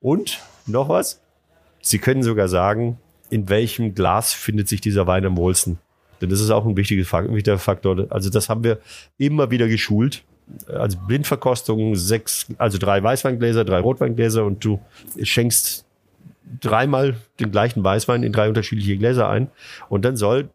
Und 0.00 0.40
noch 0.66 0.88
was? 0.88 1.20
Sie 1.80 1.98
können 1.98 2.22
sogar 2.22 2.48
sagen, 2.48 2.98
in 3.30 3.48
welchem 3.48 3.94
Glas 3.94 4.32
findet 4.34 4.68
sich 4.68 4.80
dieser 4.80 5.06
Wein 5.06 5.24
am 5.24 5.36
wohlsten. 5.36 5.78
Denn 6.20 6.30
das 6.30 6.40
ist 6.40 6.50
auch 6.50 6.64
ein 6.64 6.76
wichtiger 6.76 7.58
Faktor. 7.58 8.06
Also 8.10 8.30
das 8.30 8.48
haben 8.48 8.62
wir 8.62 8.78
immer 9.18 9.50
wieder 9.50 9.68
geschult. 9.68 10.22
Also 10.68 10.98
Blindverkostung, 11.06 11.96
sechs, 11.96 12.46
also 12.58 12.78
drei 12.78 13.02
Weißweingläser, 13.02 13.64
drei 13.64 13.80
Rotweingläser 13.80 14.44
und 14.44 14.64
du 14.64 14.80
schenkst 15.22 15.84
dreimal 16.60 17.16
den 17.40 17.50
gleichen 17.50 17.82
Weißwein 17.82 18.22
in 18.22 18.32
drei 18.32 18.48
unterschiedliche 18.48 18.96
Gläser 18.98 19.28
ein. 19.28 19.50
Und 19.88 20.04
dann 20.04 20.16
soll 20.16 20.50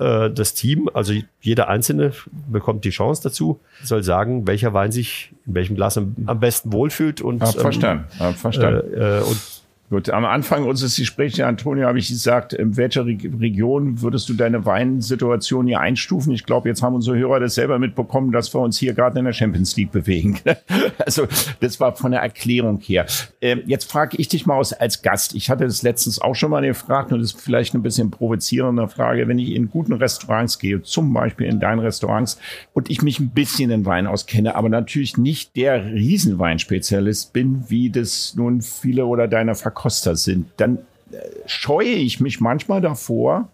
äh, 0.00 0.30
das 0.30 0.54
Team, 0.54 0.88
also 0.94 1.12
jeder 1.40 1.68
Einzelne 1.68 2.12
bekommt 2.50 2.84
die 2.84 2.90
Chance 2.90 3.22
dazu, 3.22 3.60
soll 3.84 4.02
sagen, 4.02 4.46
welcher 4.46 4.72
Wein 4.72 4.92
sich 4.92 5.32
in 5.46 5.54
welchem 5.54 5.76
Glas 5.76 5.98
am, 5.98 6.16
am 6.26 6.40
besten 6.40 6.72
wohlfühlt. 6.72 7.20
Und, 7.20 7.42
Hab 7.42 7.54
verstanden, 7.54 8.06
hab 8.18 8.34
verstanden. 8.36 8.94
Äh, 8.94 9.18
äh, 9.18 9.22
und 9.22 9.59
Gut, 9.90 10.08
am 10.08 10.24
Anfang 10.24 10.68
unseres 10.68 10.94
Gesprächs, 10.94 11.40
Antonio, 11.40 11.88
habe 11.88 11.98
ich 11.98 12.08
gesagt, 12.08 12.52
in 12.52 12.76
welcher 12.76 13.06
Re 13.06 13.18
Region 13.40 14.00
würdest 14.02 14.28
du 14.28 14.34
deine 14.34 14.64
Weinsituation 14.64 15.66
hier 15.66 15.80
einstufen? 15.80 16.32
Ich 16.32 16.46
glaube, 16.46 16.68
jetzt 16.68 16.80
haben 16.80 16.94
unsere 16.94 17.18
Hörer 17.18 17.40
das 17.40 17.56
selber 17.56 17.80
mitbekommen, 17.80 18.30
dass 18.30 18.54
wir 18.54 18.60
uns 18.60 18.78
hier 18.78 18.94
gerade 18.94 19.18
in 19.18 19.24
der 19.24 19.32
Champions 19.32 19.76
League 19.76 19.90
bewegen. 19.90 20.38
also 21.04 21.26
das 21.58 21.80
war 21.80 21.96
von 21.96 22.12
der 22.12 22.20
Erklärung 22.20 22.78
her. 22.78 23.04
Ähm, 23.40 23.62
jetzt 23.66 23.90
frage 23.90 24.16
ich 24.18 24.28
dich 24.28 24.46
mal 24.46 24.54
aus, 24.54 24.72
als 24.72 25.02
Gast. 25.02 25.34
Ich 25.34 25.50
hatte 25.50 25.64
das 25.64 25.82
letztens 25.82 26.20
auch 26.20 26.36
schon 26.36 26.52
mal 26.52 26.64
gefragt 26.64 27.10
und 27.10 27.18
das 27.18 27.32
ist 27.32 27.40
vielleicht 27.40 27.74
ein 27.74 27.82
bisschen 27.82 28.12
provozierende 28.12 28.86
Frage. 28.86 29.26
Wenn 29.26 29.40
ich 29.40 29.56
in 29.56 29.70
guten 29.70 29.94
Restaurants 29.94 30.60
gehe, 30.60 30.82
zum 30.82 31.12
Beispiel 31.12 31.48
in 31.48 31.58
deinen 31.58 31.80
Restaurants, 31.80 32.38
und 32.74 32.90
ich 32.90 33.02
mich 33.02 33.18
ein 33.18 33.30
bisschen 33.30 33.72
in 33.72 33.84
Wein 33.86 34.06
auskenne, 34.06 34.54
aber 34.54 34.68
natürlich 34.68 35.16
nicht 35.16 35.56
der 35.56 35.84
Riesenweinspezialist 35.84 37.32
bin, 37.32 37.64
wie 37.68 37.90
das 37.90 38.36
nun 38.36 38.62
viele 38.62 39.06
oder 39.06 39.26
deiner 39.26 39.56
Verkoster 39.80 40.14
sind, 40.14 40.50
dann 40.58 40.78
äh, 41.10 41.16
scheue 41.46 41.88
ich 41.88 42.20
mich 42.20 42.40
manchmal 42.40 42.82
davor, 42.82 43.48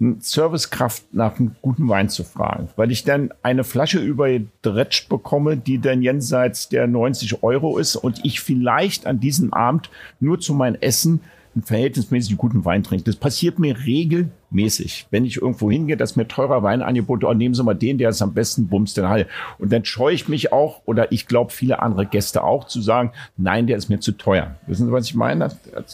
eine 0.00 0.16
Servicekraft 0.20 1.12
nach 1.12 1.38
einem 1.38 1.56
guten 1.60 1.88
Wein 1.88 2.08
zu 2.08 2.24
fragen, 2.24 2.68
weil 2.76 2.90
ich 2.90 3.04
dann 3.04 3.34
eine 3.42 3.64
Flasche 3.64 3.98
überdretscht 3.98 5.08
bekomme, 5.08 5.56
die 5.56 5.78
dann 5.78 6.02
jenseits 6.02 6.68
der 6.70 6.86
90 6.86 7.42
Euro 7.42 7.76
ist 7.78 7.96
und 7.96 8.24
ich 8.24 8.40
vielleicht 8.40 9.06
an 9.06 9.20
diesem 9.20 9.52
Abend 9.52 9.90
nur 10.20 10.40
zu 10.40 10.54
meinem 10.54 10.76
Essen 10.80 11.20
einen 11.58 11.64
verhältnismäßig 11.64 12.36
guten 12.36 12.64
Wein 12.64 12.84
trinke. 12.84 13.04
Das 13.04 13.16
passiert 13.16 13.58
mir 13.58 13.76
regelmäßig. 13.84 15.08
Wenn 15.10 15.24
ich 15.24 15.38
irgendwo 15.38 15.70
hingehe, 15.70 15.96
dass 15.96 16.14
mir 16.14 16.28
teurer 16.28 16.62
Wein 16.62 16.82
angeboten 16.82 17.22
wird, 17.22 17.32
oh, 17.32 17.34
nehmen 17.34 17.54
Sie 17.54 17.64
mal 17.64 17.74
den, 17.74 17.98
der 17.98 18.10
ist 18.10 18.22
am 18.22 18.32
besten, 18.32 18.68
bums 18.68 18.94
den 18.94 19.08
Hall. 19.08 19.26
Und 19.58 19.72
dann 19.72 19.84
scheue 19.84 20.14
ich 20.14 20.28
mich 20.28 20.52
auch, 20.52 20.82
oder 20.84 21.10
ich 21.10 21.26
glaube 21.26 21.50
viele 21.50 21.82
andere 21.82 22.06
Gäste 22.06 22.44
auch, 22.44 22.66
zu 22.68 22.80
sagen, 22.80 23.10
nein, 23.36 23.66
der 23.66 23.76
ist 23.76 23.88
mir 23.88 23.98
zu 23.98 24.12
teuer. 24.12 24.54
Wissen 24.68 24.86
Sie, 24.86 24.92
was 24.92 25.06
ich 25.06 25.16
meine? 25.16 25.50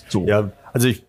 So. 0.08 0.26
Ja, 0.26 0.52
also 0.74 0.86
ich, 0.88 1.02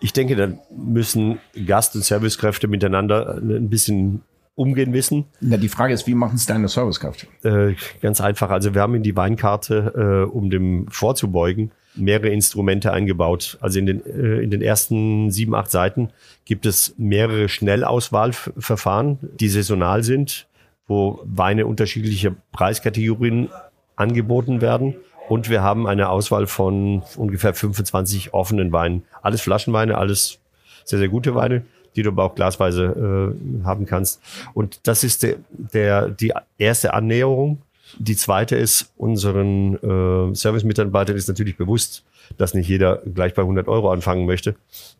ich 0.00 0.12
denke, 0.12 0.36
da 0.36 0.48
müssen 0.70 1.38
Gast- 1.66 1.94
und 1.94 2.04
Servicekräfte 2.04 2.68
miteinander 2.68 3.38
ein 3.38 3.70
bisschen 3.70 4.20
umgehen 4.54 4.92
wissen. 4.92 5.24
Na, 5.40 5.56
die 5.56 5.68
Frage 5.68 5.94
ist, 5.94 6.06
wie 6.06 6.14
machen 6.14 6.36
es 6.36 6.44
deine 6.44 6.68
Servicekraft? 6.68 7.26
Äh, 7.42 7.74
ganz 8.02 8.20
einfach. 8.20 8.50
Also 8.50 8.74
wir 8.74 8.82
haben 8.82 8.94
in 8.94 9.02
die 9.02 9.16
Weinkarte, 9.16 10.26
äh, 10.28 10.30
um 10.30 10.50
dem 10.50 10.86
vorzubeugen, 10.90 11.72
mehrere 11.94 12.28
Instrumente 12.28 12.92
eingebaut. 12.92 13.58
Also 13.60 13.78
in 13.78 13.86
den, 13.86 14.06
äh, 14.06 14.40
in 14.40 14.50
den 14.50 14.62
ersten 14.62 15.30
sieben, 15.30 15.54
acht 15.54 15.70
Seiten 15.70 16.10
gibt 16.44 16.66
es 16.66 16.94
mehrere 16.98 17.48
Schnellauswahlverfahren, 17.48 19.18
die 19.40 19.48
saisonal 19.48 20.02
sind, 20.02 20.46
wo 20.86 21.20
Weine 21.24 21.66
unterschiedlicher 21.66 22.34
Preiskategorien 22.52 23.48
angeboten 23.96 24.60
werden. 24.60 24.96
Und 25.28 25.48
wir 25.48 25.62
haben 25.62 25.86
eine 25.86 26.10
Auswahl 26.10 26.46
von 26.46 27.02
ungefähr 27.16 27.54
25 27.54 28.34
offenen 28.34 28.72
Weinen. 28.72 29.04
Alles 29.22 29.40
Flaschenweine, 29.40 29.96
alles 29.96 30.38
sehr, 30.84 30.98
sehr 30.98 31.08
gute 31.08 31.34
Weine, 31.34 31.64
die 31.96 32.02
du 32.02 32.10
aber 32.10 32.24
auch 32.24 32.34
glasweise 32.34 33.34
äh, 33.34 33.64
haben 33.64 33.86
kannst. 33.86 34.20
Und 34.52 34.86
das 34.86 35.02
ist 35.02 35.22
der, 35.22 35.36
der, 35.50 36.10
die 36.10 36.34
erste 36.58 36.92
Annäherung. 36.92 37.62
Die 37.98 38.16
zweite 38.16 38.56
ist, 38.56 38.92
unseren 38.96 39.74
äh, 39.76 40.34
Service-Mitarbeitern 40.34 41.16
ist 41.16 41.28
natürlich 41.28 41.56
bewusst, 41.56 42.04
dass 42.38 42.54
nicht 42.54 42.68
jeder 42.68 43.02
gleich 43.14 43.34
bei 43.34 43.42
100 43.42 43.68
Euro 43.68 43.90
anfangen 43.92 44.26
möchte. 44.26 44.56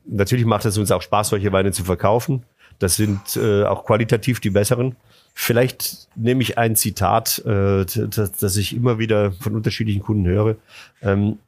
Natürlich 0.06 0.44
macht 0.44 0.64
es 0.64 0.78
uns 0.78 0.90
auch 0.90 1.02
Spaß, 1.02 1.30
solche 1.30 1.52
Weine 1.52 1.72
zu 1.72 1.84
verkaufen. 1.84 2.44
Das 2.78 2.96
sind 2.96 3.36
äh, 3.36 3.64
auch 3.64 3.84
qualitativ 3.84 4.40
die 4.40 4.50
besseren. 4.50 4.96
Vielleicht 5.32 6.08
nehme 6.14 6.42
ich 6.42 6.58
ein 6.58 6.76
Zitat, 6.76 7.38
äh, 7.44 7.84
das, 7.84 8.32
das 8.32 8.56
ich 8.56 8.74
immer 8.74 8.98
wieder 8.98 9.32
von 9.32 9.54
unterschiedlichen 9.54 10.02
Kunden 10.02 10.26
höre. 10.26 10.56
Ähm, 11.02 11.38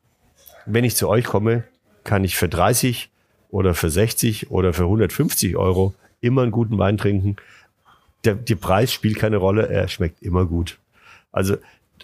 wenn 0.66 0.84
ich 0.84 0.96
zu 0.96 1.08
euch 1.08 1.24
komme, 1.24 1.64
kann 2.02 2.24
ich 2.24 2.36
für 2.36 2.48
30 2.48 3.10
oder 3.50 3.74
für 3.74 3.90
60 3.90 4.50
oder 4.50 4.72
für 4.72 4.84
150 4.84 5.56
Euro 5.56 5.94
immer 6.20 6.42
einen 6.42 6.50
guten 6.50 6.78
Wein 6.78 6.98
trinken. 6.98 7.36
Der, 8.24 8.34
der 8.34 8.56
Preis 8.56 8.92
spielt 8.92 9.18
keine 9.18 9.36
Rolle, 9.36 9.68
er 9.68 9.86
schmeckt 9.88 10.22
immer 10.22 10.46
gut. 10.46 10.78
Also, 11.36 11.56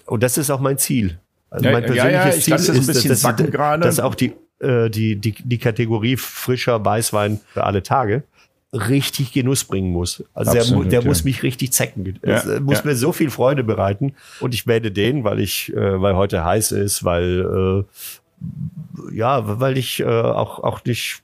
und 0.04 0.22
das 0.22 0.36
ist 0.36 0.50
auch 0.50 0.60
mein 0.60 0.76
Ziel. 0.76 1.18
Also 1.48 1.64
Ja, 1.64 1.72
mein 1.72 1.84
persönliches 1.84 2.46
ja, 2.46 2.58
Ziel 2.58 2.74
ein 2.74 2.78
ist, 2.78 3.24
dass, 3.80 4.00
auch 4.00 4.14
die, 4.14 4.34
äh, 4.60 4.90
die, 4.90 5.16
die, 5.16 5.32
die 5.32 5.58
Kategorie 5.58 6.16
frischer 6.16 6.84
Weißwein 6.84 7.40
für 7.52 7.64
alle 7.64 7.82
Tage 7.82 8.24
richtig 8.74 9.32
Genuss 9.32 9.64
bringen 9.64 9.90
muss. 9.90 10.22
Also 10.34 10.52
der, 10.52 10.62
Absolut, 10.62 10.92
der 10.92 11.00
ja. 11.00 11.06
muss 11.06 11.24
mich 11.24 11.42
richtig 11.42 11.72
zecken. 11.72 12.18
Ja, 12.24 12.34
Es 12.36 12.46
äh, 12.46 12.60
muss 12.60 12.84
mir 12.84 12.94
so 12.94 13.12
viel 13.12 13.30
Freude 13.30 13.64
bereiten. 13.64 14.14
Und 14.40 14.54
ich 14.54 14.66
werde 14.66 14.92
den, 14.92 15.24
weil 15.24 15.40
ich, 15.40 15.72
äh, 15.74 16.00
weil 16.00 16.14
heute 16.14 16.44
heiß 16.44 16.72
ist, 16.72 17.04
weil 17.04 17.86
äh, 19.10 19.14
ja, 19.14 19.60
weil 19.60 19.78
ich 19.78 20.00
äh, 20.00 20.04
auch, 20.04 20.58
auch 20.58 20.84
nicht 20.84 21.22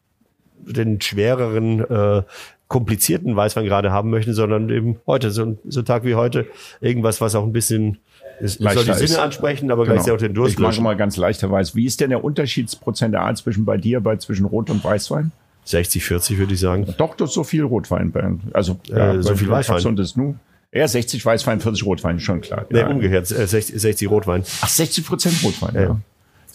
den 0.61 1.01
schwereren, 1.01 1.81
äh, 1.81 2.23
komplizierten 2.69 3.35
Weißwein 3.35 3.65
gerade 3.65 3.91
haben 3.91 4.11
möchte, 4.11 4.35
sondern 4.35 4.69
eben 4.71 4.97
heute, 5.07 5.31
so 5.31 5.43
ein, 5.43 5.59
so 5.67 5.81
ein 5.81 5.87
Tag 5.87 6.05
wie 6.05 6.15
heute, 6.15 6.47
irgendwas, 6.81 7.21
was 7.21 7.35
auch 7.35 7.45
ein 7.45 7.53
bisschen 7.53 7.99
es 8.41 8.55
soll 8.55 8.65
Leichter 8.67 8.85
die 8.85 8.93
Sinne 8.93 9.05
ist. 9.05 9.19
ansprechen, 9.19 9.71
aber 9.73 9.83
Genau. 9.85 9.95
gleichzeitig 9.95 10.15
auch 10.15 10.27
den 10.27 10.35
Durst 10.35 10.53
Ich 10.55 10.59
mache 10.61 10.81
mal 10.81 10.97
ganz 10.97 11.17
leichterweise. 11.17 11.75
Wie 11.75 11.87
ist 11.87 12.01
denn 12.01 12.11
der 12.11 12.23
Unterschiedsprozental 12.23 13.37
zwischen 13.37 13.65
bei 13.65 13.77
dir, 13.77 14.01
bei 14.01 14.17
zwischen 14.17 14.45
Rot 14.47 14.71
und 14.71 14.85
Weißwein? 14.85 15.33
60, 15.65 16.05
40 16.05 16.39
würde 16.39 16.55
ich 16.55 16.61
sagen. 16.61 16.87
Doch, 16.99 17.15
das 17.17 17.31
ist 17.31 17.35
so 17.35 17.45
viel 17.45 17.63
Rotwein. 17.65 18.13
Also 18.53 18.79
Äh, 18.91 19.23
so 19.23 19.35
viel 19.35 19.51
Weißwein. 19.51 19.85
Und 19.87 19.97
das 19.99 20.17
nu. 20.17 20.37
Ja, 20.73 20.87
60 20.87 21.25
Weißwein, 21.25 21.61
40 21.61 21.85
Rotwein, 21.85 22.21
schon 22.21 22.41
klar. 22.43 22.67
Nee, 22.71 22.81
ja. 22.81 22.89
umgekehrt, 22.89 23.31
äh, 23.31 23.47
60, 23.47 23.81
60 23.81 24.11
Rotwein. 24.11 24.45
Ach, 24.61 24.69
60 24.69 25.07
Prozent 25.07 25.43
Rotwein, 25.43 25.75
ja. 25.75 25.83
Ja. 25.83 26.01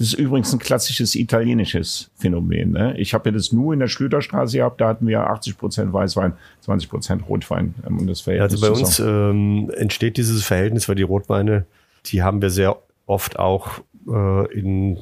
Das 0.03 0.09
ist 0.11 0.19
übrigens 0.19 0.51
ein 0.51 0.59
klassisches 0.59 1.15
italienisches 1.15 2.11
Phänomen. 2.17 2.71
Ne? 2.71 2.93
Ich 2.97 3.13
habe 3.13 3.29
ja 3.29 3.33
das 3.33 3.53
nur 3.53 3.71
in 3.73 3.79
der 3.79 3.87
Schlüterstraße 3.87 4.57
gehabt, 4.57 4.81
da 4.81 4.89
hatten 4.89 5.07
wir 5.07 5.21
80 5.21 5.57
Prozent 5.57 5.93
Weißwein, 5.93 6.33
20 6.59 6.89
Prozent 6.89 7.29
Rotwein. 7.29 7.73
ähm, 7.87 8.05
das 8.05 8.19
Verhältnis 8.19 8.51
Also 8.61 8.67
bei 8.73 8.77
uns 8.77 8.99
ähm, 8.99 9.71
entsteht 9.77 10.17
dieses 10.17 10.43
Verhältnis, 10.43 10.89
weil 10.89 10.95
die 10.95 11.03
Rotweine, 11.03 11.65
die 12.07 12.21
haben 12.21 12.41
wir 12.41 12.49
sehr 12.49 12.75
oft 13.05 13.39
auch 13.39 13.79
äh, 14.09 14.53
in 14.53 14.97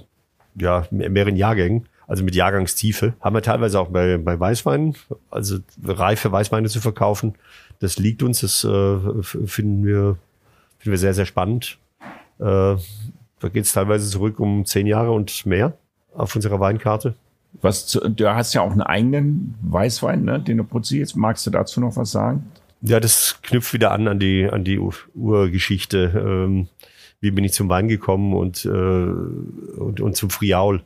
ja, 0.53 0.85
me- 0.91 1.09
mehreren 1.09 1.35
Jahrgängen, 1.35 1.87
also 2.05 2.23
mit 2.23 2.35
Jahrgangstiefe. 2.35 3.13
Haben 3.21 3.35
wir 3.35 3.41
teilweise 3.41 3.79
auch 3.79 3.87
bei, 3.87 4.17
bei 4.19 4.39
Weißweinen, 4.39 4.95
also 5.31 5.57
reife 5.83 6.31
Weißweine 6.31 6.69
zu 6.69 6.79
verkaufen. 6.79 7.33
Das 7.79 7.97
liegt 7.97 8.21
uns, 8.21 8.41
das 8.41 8.63
äh, 8.65 8.99
finden, 9.23 9.83
wir, 9.83 10.17
finden 10.77 10.91
wir 10.91 10.97
sehr, 10.99 11.15
sehr 11.15 11.25
spannend. 11.25 11.79
Äh, 12.39 12.75
da 13.41 13.49
geht 13.49 13.65
es 13.65 13.73
teilweise 13.73 14.09
zurück 14.09 14.39
um 14.39 14.65
zehn 14.65 14.87
Jahre 14.87 15.11
und 15.11 15.45
mehr 15.45 15.73
auf 16.13 16.35
unserer 16.35 16.59
Weinkarte. 16.59 17.15
Was 17.61 17.87
zu, 17.87 17.99
du 17.99 18.33
hast 18.33 18.53
ja 18.53 18.61
auch 18.61 18.71
einen 18.71 18.81
eigenen 18.81 19.55
Weißwein, 19.61 20.23
ne, 20.23 20.39
den 20.39 20.57
du 20.57 20.63
produzierst. 20.63 21.17
Magst 21.17 21.45
du 21.45 21.51
dazu 21.51 21.81
noch 21.81 21.97
was 21.97 22.11
sagen? 22.11 22.49
Ja, 22.81 22.99
das 22.99 23.39
knüpft 23.41 23.73
wieder 23.73 23.91
an 23.91 24.07
an 24.07 24.19
die 24.19 24.47
an 24.49 24.63
die 24.63 24.79
Ur- 24.79 24.93
Urgeschichte. 25.13 26.13
Ähm, 26.15 26.67
wie 27.19 27.31
bin 27.31 27.43
ich 27.43 27.53
zum 27.53 27.69
Wein 27.69 27.87
gekommen 27.87 28.33
und 28.33 28.65
äh, 28.65 28.69
und, 28.69 29.99
und 29.99 30.15
zum 30.15 30.29
Friaul. 30.29 30.81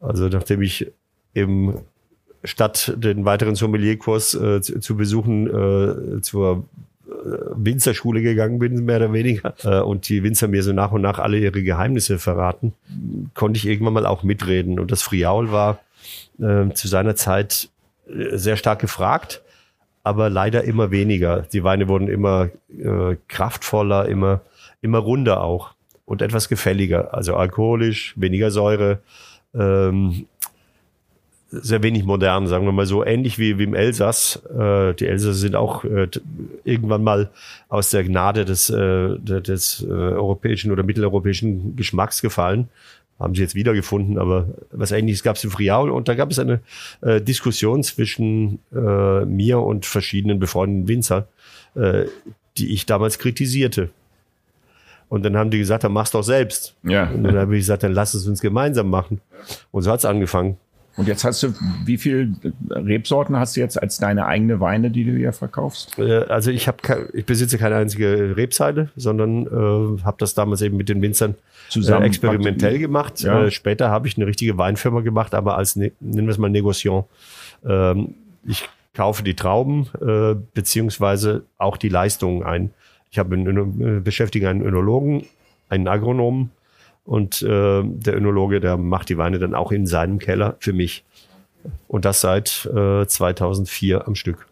Also 0.00 0.28
nachdem 0.28 0.62
ich 0.62 0.90
eben 1.34 1.74
statt 2.42 2.94
den 2.96 3.24
weiteren 3.24 3.54
Sommelierkurs 3.54 4.34
äh, 4.34 4.60
zu, 4.60 4.80
zu, 4.80 4.96
besuchen, 4.96 5.46
äh, 5.46 6.20
zur 6.22 6.64
Winzerschule 7.56 8.22
gegangen 8.22 8.58
bin, 8.58 8.84
mehr 8.84 8.96
oder 8.98 9.12
weniger, 9.12 9.54
äh, 9.64 9.80
und 9.80 10.08
die 10.08 10.22
Winzer 10.22 10.48
mir 10.48 10.62
so 10.62 10.72
nach 10.72 10.92
und 10.92 11.02
nach 11.02 11.18
alle 11.18 11.38
ihre 11.38 11.62
Geheimnisse 11.62 12.18
verraten, 12.18 12.72
konnte 13.34 13.58
ich 13.58 13.66
irgendwann 13.66 13.94
mal 13.94 14.06
auch 14.06 14.22
mitreden. 14.22 14.78
Und 14.78 14.90
das 14.90 15.02
Friaul 15.02 15.50
war 15.52 15.80
äh, 16.38 16.72
zu 16.72 16.88
seiner 16.88 17.16
Zeit 17.16 17.68
äh, 18.08 18.36
sehr 18.36 18.56
stark 18.56 18.80
gefragt, 18.80 19.42
aber 20.02 20.30
leider 20.30 20.64
immer 20.64 20.90
weniger. 20.90 21.42
Die 21.52 21.64
Weine 21.64 21.88
wurden 21.88 22.08
immer 22.08 22.50
kraftvoller, 23.26 24.06
immer, 24.06 24.40
immer 24.80 24.98
runder 24.98 25.40
auch 25.40 25.74
und 26.04 26.22
etwas 26.22 26.48
gefälliger, 26.48 27.12
also 27.12 27.34
alkoholisch, 27.34 28.14
weniger 28.16 28.52
Säure, 28.52 29.00
ähm, 29.52 30.26
sehr 31.62 31.82
wenig 31.82 32.04
modern, 32.04 32.46
sagen 32.46 32.64
wir 32.64 32.72
mal 32.72 32.86
so, 32.86 33.04
ähnlich 33.04 33.38
wie, 33.38 33.58
wie 33.58 33.64
im 33.64 33.74
Elsass. 33.74 34.42
Äh, 34.46 34.94
die 34.94 35.06
Elsässer 35.06 35.34
sind 35.34 35.56
auch 35.56 35.84
äh, 35.84 36.08
irgendwann 36.64 37.02
mal 37.02 37.30
aus 37.68 37.90
der 37.90 38.04
Gnade 38.04 38.44
des, 38.44 38.70
äh, 38.70 39.18
des 39.18 39.84
äh, 39.88 39.92
europäischen 39.92 40.72
oder 40.72 40.82
mitteleuropäischen 40.82 41.76
Geschmacks 41.76 42.22
gefallen. 42.22 42.68
Haben 43.18 43.34
sie 43.34 43.42
jetzt 43.42 43.54
wiedergefunden, 43.54 44.18
aber 44.18 44.48
was 44.70 44.92
ähnliches 44.92 45.22
gab 45.22 45.36
es 45.36 45.44
im 45.44 45.50
Friaul 45.50 45.90
und 45.90 46.06
da 46.06 46.14
gab 46.14 46.30
es 46.30 46.38
eine 46.38 46.60
äh, 47.00 47.20
Diskussion 47.20 47.82
zwischen 47.82 48.58
äh, 48.74 49.24
mir 49.24 49.60
und 49.60 49.86
verschiedenen 49.86 50.38
befreundeten 50.38 50.88
Winzer, 50.88 51.26
äh, 51.74 52.04
die 52.58 52.74
ich 52.74 52.84
damals 52.84 53.18
kritisierte. 53.18 53.88
Und 55.08 55.24
dann 55.24 55.36
haben 55.36 55.50
die 55.50 55.58
gesagt, 55.58 55.84
dann 55.84 55.92
mach's 55.92 56.10
doch 56.10 56.22
selbst. 56.22 56.74
Ja. 56.82 57.08
Und 57.10 57.24
dann 57.24 57.36
habe 57.36 57.54
ich 57.54 57.60
gesagt, 57.60 57.84
dann 57.84 57.92
lass 57.92 58.14
es 58.14 58.26
uns 58.26 58.40
gemeinsam 58.40 58.90
machen. 58.90 59.20
Und 59.70 59.82
so 59.82 59.90
hat's 59.90 60.04
angefangen. 60.04 60.56
Und 60.96 61.08
jetzt 61.08 61.24
hast 61.24 61.42
du, 61.42 61.52
wie 61.84 61.98
viel 61.98 62.34
Rebsorten 62.70 63.36
hast 63.36 63.56
du 63.56 63.60
jetzt 63.60 63.80
als 63.80 63.98
deine 63.98 64.26
eigene 64.26 64.60
Weine, 64.60 64.90
die 64.90 65.04
du 65.04 65.12
hier 65.12 65.32
verkaufst? 65.32 65.98
Äh, 65.98 66.24
also 66.28 66.50
ich 66.50 66.68
habe, 66.68 67.10
ich 67.12 67.26
besitze 67.26 67.58
keine 67.58 67.76
einzige 67.76 68.34
Rebseite, 68.36 68.88
sondern 68.96 69.46
äh, 69.46 70.02
habe 70.02 70.16
das 70.18 70.34
damals 70.34 70.62
eben 70.62 70.76
mit 70.76 70.88
den 70.88 71.02
Winzern 71.02 71.32
äh, 71.32 71.70
Zusammen 71.70 72.04
äh, 72.04 72.06
experimentell 72.06 72.78
gemacht. 72.78 73.20
Ja. 73.20 73.44
Äh, 73.44 73.50
später 73.50 73.90
habe 73.90 74.08
ich 74.08 74.16
eine 74.16 74.26
richtige 74.26 74.56
Weinfirma 74.56 75.00
gemacht, 75.00 75.34
aber 75.34 75.58
als, 75.58 75.76
ne, 75.76 75.92
nennen 76.00 76.26
wir 76.26 76.32
es 76.32 76.38
mal 76.38 76.50
Negociant. 76.50 77.04
Ähm, 77.64 78.14
ich 78.46 78.68
kaufe 78.94 79.22
die 79.22 79.34
Trauben 79.34 79.88
äh, 80.00 80.34
beziehungsweise 80.54 81.42
auch 81.58 81.76
die 81.76 81.90
Leistungen 81.90 82.42
ein. 82.42 82.70
Ich 83.10 83.18
habe 83.18 83.34
einen, 83.34 84.02
beschäftige 84.02 84.48
einen 84.48 84.62
Önologen, 84.62 85.26
einen 85.68 85.88
Agronomen, 85.88 86.50
und 87.06 87.40
äh, 87.42 87.82
der 87.84 88.16
Önologe, 88.16 88.60
der 88.60 88.76
macht 88.76 89.08
die 89.08 89.16
Weine 89.16 89.38
dann 89.38 89.54
auch 89.54 89.70
in 89.70 89.86
seinem 89.86 90.18
Keller 90.18 90.56
für 90.58 90.72
mich. 90.72 91.04
Und 91.88 92.04
das 92.04 92.20
seit 92.20 92.68
äh, 92.74 93.06
2004 93.06 94.06
am 94.06 94.14
Stück. 94.14 94.46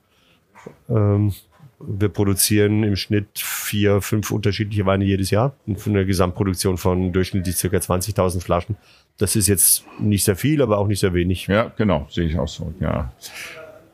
Ähm, 0.89 1.33
wir 1.81 2.09
produzieren 2.09 2.85
im 2.85 2.97
Schnitt 2.97 3.29
vier, 3.35 4.01
fünf 4.01 4.31
unterschiedliche 4.31 4.87
Weine 4.87 5.05
jedes 5.05 5.31
Jahr. 5.31 5.55
Und 5.67 5.81
von 5.81 5.95
einer 5.95 6.05
Gesamtproduktion 6.05 6.79
von 6.79 7.13
durchschnittlich 7.13 7.57
circa 7.57 7.79
20.000 7.79 8.41
Flaschen. 8.41 8.77
Das 9.19 9.37
ist 9.37 9.49
jetzt 9.49 9.85
nicht 9.99 10.25
sehr 10.25 10.37
viel, 10.37 10.63
aber 10.63 10.79
auch 10.79 10.87
nicht 10.87 11.01
sehr 11.01 11.13
wenig. 11.13 11.49
Ja, 11.49 11.73
genau, 11.77 12.07
sehe 12.09 12.27
ich 12.27 12.39
auch 12.39 12.49
so. 12.49 12.73
Ja, 12.81 13.13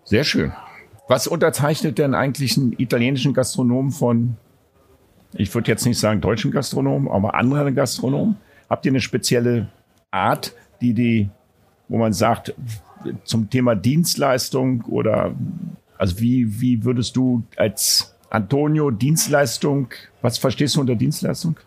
sehr 0.05 0.25
schön. 0.25 0.53
Was 1.09 1.27
unterzeichnet 1.27 1.99
denn 1.99 2.15
eigentlich 2.15 2.57
einen 2.57 2.75
italienischen 2.79 3.35
Gastronomen 3.35 3.91
von, 3.91 4.37
ich 5.33 5.53
würde 5.55 5.71
jetzt 5.71 5.85
nicht 5.87 5.99
sagen 5.99 6.21
deutschen 6.21 6.51
Gastronomen, 6.51 7.09
aber 7.09 7.35
anderen 7.35 7.75
Gastronomen? 7.75 8.37
Habt 8.71 8.87
ihr 8.87 8.93
eine 8.93 9.01
spezielle 9.01 9.69
Art, 10.11 10.55
die 10.81 10.95
die, 10.95 11.29
wo 11.89 11.99
man 11.99 12.13
sagt, 12.13 12.55
zum 13.25 13.51
Thema 13.51 13.75
Dienstleistung 13.75 14.83
oder 14.83 15.35
also 15.99 16.21
wie, 16.21 16.61
wie 16.61 16.85
würdest 16.85 17.17
du 17.17 17.43
als 17.57 18.15
Antonio 18.31 18.91
Dienstleistung, 18.91 19.89
was 20.23 20.39
verstehst 20.39 20.77
du 20.77 20.81
unter 20.81 20.95
Dienstleistung? 20.95 21.59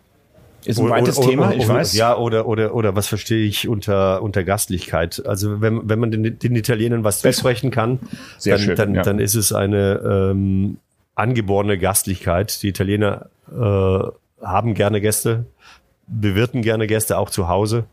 Ist 0.64 0.80
ein 0.80 0.88
weites 0.88 1.18
oder, 1.18 1.28
Thema, 1.28 1.52
ich 1.52 1.68
weiß. 1.68 1.94
Ja, 1.94 2.16
oder, 2.16 2.46
oder, 2.46 2.74
oder 2.74 2.96
was 2.96 3.06
verstehe 3.06 3.46
ich 3.46 3.68
unter, 3.68 4.22
unter 4.22 4.44
Gastlichkeit? 4.44 5.22
Also 5.26 5.60
wenn, 5.60 5.88
wenn 5.88 5.98
man 5.98 6.10
den, 6.10 6.38
den 6.38 6.56
Italienern 6.56 7.04
was 7.04 7.20
zusprechen 7.20 7.70
kann, 7.70 7.98
Sehr 8.38 8.56
dann, 8.56 8.64
schön, 8.64 8.76
dann, 8.76 8.94
ja. 8.94 9.02
dann 9.02 9.18
ist 9.18 9.34
es 9.34 9.52
eine 9.52 10.30
ähm, 10.32 10.78
angeborene 11.14 11.76
Gastlichkeit. 11.76 12.62
Die 12.62 12.68
Italiener 12.68 13.28
äh, 13.52 14.44
haben 14.44 14.74
gerne 14.74 15.02
Gäste, 15.02 15.44
bewirten 16.06 16.62
gerne 16.62 16.86
Gäste 16.86 17.18
auch 17.18 17.30
zu 17.30 17.48
Hause. 17.48 17.84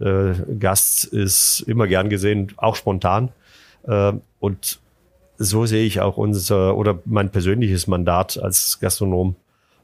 Äh, 0.00 0.34
Gast 0.58 1.04
ist 1.04 1.60
immer 1.60 1.86
gern 1.86 2.08
gesehen, 2.08 2.52
auch 2.56 2.76
spontan. 2.76 3.30
Äh, 3.84 4.12
und 4.40 4.80
so 5.38 5.66
sehe 5.66 5.84
ich 5.84 6.00
auch 6.00 6.16
unser 6.16 6.76
oder 6.76 7.00
mein 7.04 7.30
persönliches 7.30 7.86
Mandat 7.86 8.38
als 8.38 8.78
Gastronom. 8.80 9.36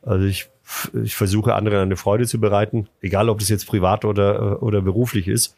Also 0.03 0.27
ich, 0.27 0.49
ich 1.03 1.15
versuche 1.15 1.55
anderen 1.55 1.81
eine 1.81 1.97
Freude 1.97 2.27
zu 2.27 2.41
bereiten, 2.41 2.89
egal 3.01 3.29
ob 3.29 3.39
das 3.39 3.49
jetzt 3.49 3.67
privat 3.67 4.05
oder, 4.05 4.63
oder 4.63 4.81
beruflich 4.81 5.29
ist. 5.29 5.57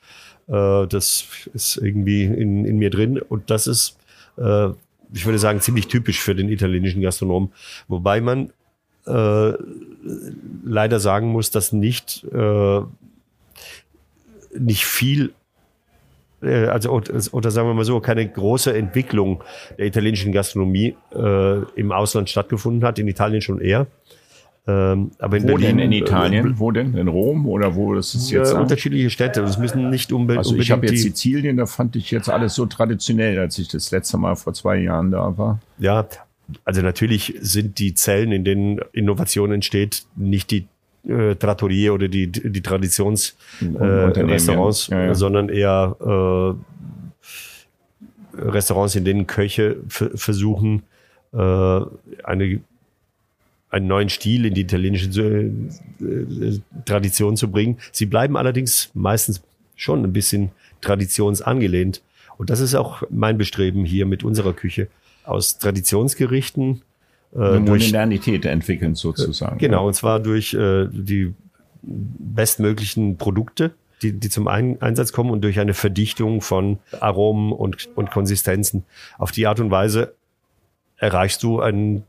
Äh, 0.48 0.86
das 0.86 1.26
ist 1.54 1.76
irgendwie 1.76 2.24
in, 2.24 2.64
in 2.64 2.78
mir 2.78 2.90
drin 2.90 3.18
und 3.18 3.50
das 3.50 3.66
ist, 3.66 3.98
äh, 4.38 4.68
ich 5.14 5.26
würde 5.26 5.38
sagen, 5.38 5.60
ziemlich 5.60 5.88
typisch 5.88 6.20
für 6.20 6.34
den 6.34 6.48
italienischen 6.48 7.02
Gastronom. 7.02 7.52
Wobei 7.88 8.20
man 8.20 8.52
äh, 9.06 9.52
leider 10.64 11.00
sagen 11.00 11.28
muss, 11.28 11.50
dass 11.50 11.72
nicht, 11.72 12.24
äh, 12.32 12.80
nicht 14.58 14.84
viel 14.84 15.32
äh, 16.42 16.66
also 16.66 16.90
oder 16.90 17.50
sagen 17.50 17.68
wir 17.68 17.74
mal 17.74 17.84
so, 17.84 18.00
keine 18.00 18.28
große 18.28 18.74
Entwicklung 18.74 19.42
der 19.78 19.86
italienischen 19.86 20.32
Gastronomie 20.32 20.96
äh, 21.14 21.58
im 21.76 21.92
Ausland 21.92 22.30
stattgefunden 22.30 22.84
hat, 22.84 22.98
in 22.98 23.08
Italien 23.08 23.40
schon 23.40 23.60
eher. 23.60 23.86
Ähm, 24.64 25.10
aber 25.18 25.38
in 25.38 25.42
wo 25.42 25.46
Berlin, 25.48 25.78
denn 25.78 25.78
in 25.80 25.92
Italien? 25.92 26.46
Äh, 26.46 26.58
wo 26.58 26.70
denn? 26.70 26.96
In 26.96 27.08
Rom 27.08 27.48
oder 27.48 27.74
wo 27.74 27.94
das 27.94 28.14
ist 28.14 28.30
jetzt? 28.30 28.52
Äh, 28.52 28.56
unterschiedliche 28.56 29.10
Städte. 29.10 29.42
Das 29.42 29.58
müssen 29.58 29.90
nicht 29.90 30.12
unbe 30.12 30.38
also 30.38 30.50
unbedingt. 30.50 30.64
Ich 30.64 30.70
habe 30.70 30.86
jetzt 30.86 31.02
Sizilien, 31.02 31.56
da 31.56 31.66
fand 31.66 31.96
ich 31.96 32.12
jetzt 32.12 32.28
alles 32.28 32.54
so 32.54 32.66
traditionell, 32.66 33.40
als 33.40 33.58
ich 33.58 33.66
das 33.68 33.90
letzte 33.90 34.18
Mal 34.18 34.36
vor 34.36 34.54
zwei 34.54 34.76
Jahren 34.76 35.10
da 35.10 35.36
war. 35.36 35.58
Ja, 35.78 36.06
also 36.64 36.82
natürlich 36.82 37.34
sind 37.40 37.78
die 37.78 37.94
Zellen, 37.94 38.32
in 38.32 38.44
denen 38.44 38.80
Innovation 38.92 39.52
entsteht, 39.52 40.04
nicht 40.16 40.50
die 40.50 40.66
äh, 41.06 41.36
Trattorie 41.36 41.90
oder 41.90 42.08
die, 42.08 42.26
die 42.28 42.62
Traditionsrestaurants, 42.62 44.88
äh, 44.88 44.92
ja. 44.92 45.00
Ja, 45.00 45.06
ja. 45.06 45.14
sondern 45.14 45.48
eher 45.48 45.96
äh, 46.00 46.54
Restaurants, 48.40 48.94
in 48.94 49.04
denen 49.04 49.26
Köche 49.26 49.76
versuchen, 49.88 50.82
äh, 51.32 51.36
eine, 51.36 52.60
einen 53.70 53.86
neuen 53.86 54.08
Stil 54.08 54.46
in 54.46 54.54
die 54.54 54.62
italienische 54.62 55.50
äh, 56.00 56.58
Tradition 56.84 57.36
zu 57.36 57.50
bringen. 57.50 57.78
Sie 57.90 58.06
bleiben 58.06 58.36
allerdings 58.36 58.90
meistens 58.94 59.42
schon 59.76 60.04
ein 60.04 60.12
bisschen 60.12 60.50
traditionsangelehnt. 60.80 62.02
Und 62.38 62.50
das 62.50 62.60
ist 62.60 62.74
auch 62.74 63.02
mein 63.10 63.38
Bestreben 63.38 63.84
hier 63.84 64.06
mit 64.06 64.24
unserer 64.24 64.52
Küche 64.52 64.88
aus 65.24 65.58
Traditionsgerichten. 65.58 66.82
Äh, 67.34 67.38
Eine 67.38 67.64
durch, 67.64 67.86
Modernität 67.86 68.44
entwickeln 68.44 68.94
sozusagen. 68.94 69.58
Genau, 69.58 69.86
und 69.86 69.94
zwar 69.94 70.20
durch 70.20 70.54
äh, 70.54 70.86
die 70.90 71.34
bestmöglichen 71.82 73.16
Produkte, 73.16 73.74
die, 74.02 74.12
die 74.12 74.28
zum 74.28 74.48
ein 74.48 74.80
Einsatz 74.80 75.12
kommen 75.12 75.30
und 75.30 75.42
durch 75.42 75.58
eine 75.58 75.74
Verdichtung 75.74 76.40
von 76.40 76.78
Aromen 77.00 77.52
und, 77.52 77.88
und 77.94 78.10
Konsistenzen. 78.10 78.84
Auf 79.18 79.32
die 79.32 79.46
Art 79.46 79.60
und 79.60 79.70
Weise 79.70 80.14
erreichst 80.96 81.42
du 81.42 81.60
ein 81.60 82.04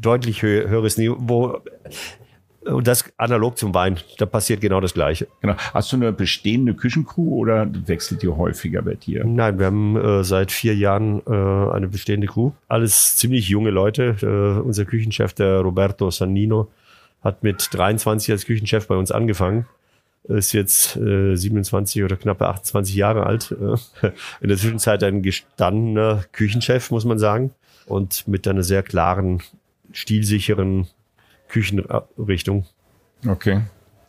deutlich 0.00 0.42
höheres 0.42 0.98
Niveau. 0.98 1.60
Und 2.68 2.86
das 2.86 3.04
analog 3.16 3.56
zum 3.56 3.74
Wein, 3.74 3.98
da 4.18 4.26
passiert 4.26 4.60
genau 4.60 4.80
das 4.80 4.92
Gleiche. 4.92 5.26
Genau. 5.40 5.54
Hast 5.72 5.90
du 5.90 5.96
eine 5.96 6.12
bestehende 6.12 6.74
Küchencrew 6.74 7.36
oder 7.36 7.66
wechselt 7.86 8.22
die 8.22 8.28
häufiger 8.28 8.82
bei 8.82 8.94
dir? 8.94 9.24
Nein, 9.24 9.58
wir 9.58 9.66
haben 9.66 9.96
äh, 9.96 10.22
seit 10.22 10.52
vier 10.52 10.76
Jahren 10.76 11.22
äh, 11.26 11.30
eine 11.30 11.88
bestehende 11.88 12.26
Crew. 12.26 12.52
Alles 12.68 13.16
ziemlich 13.16 13.48
junge 13.48 13.70
Leute. 13.70 14.16
Äh, 14.20 14.60
unser 14.60 14.84
Küchenchef, 14.84 15.32
der 15.32 15.60
Roberto 15.60 16.10
Sannino, 16.10 16.68
hat 17.22 17.42
mit 17.42 17.68
23 17.70 18.32
als 18.32 18.44
Küchenchef 18.44 18.86
bei 18.86 18.96
uns 18.96 19.10
angefangen. 19.10 19.66
Ist 20.24 20.52
jetzt 20.52 20.96
äh, 20.96 21.36
27 21.36 22.04
oder 22.04 22.16
knappe 22.16 22.48
28 22.48 22.94
Jahre 22.94 23.24
alt. 23.24 23.50
Äh, 24.02 24.10
in 24.42 24.48
der 24.48 24.58
Zwischenzeit 24.58 25.02
ein 25.04 25.22
gestandener 25.22 26.24
Küchenchef, 26.32 26.90
muss 26.90 27.06
man 27.06 27.18
sagen. 27.18 27.52
Und 27.86 28.28
mit 28.28 28.46
einer 28.46 28.62
sehr 28.62 28.82
klaren, 28.82 29.42
stilsicheren 29.92 30.86
Küchenrichtung. 31.48 32.64
Okay. 33.26 33.60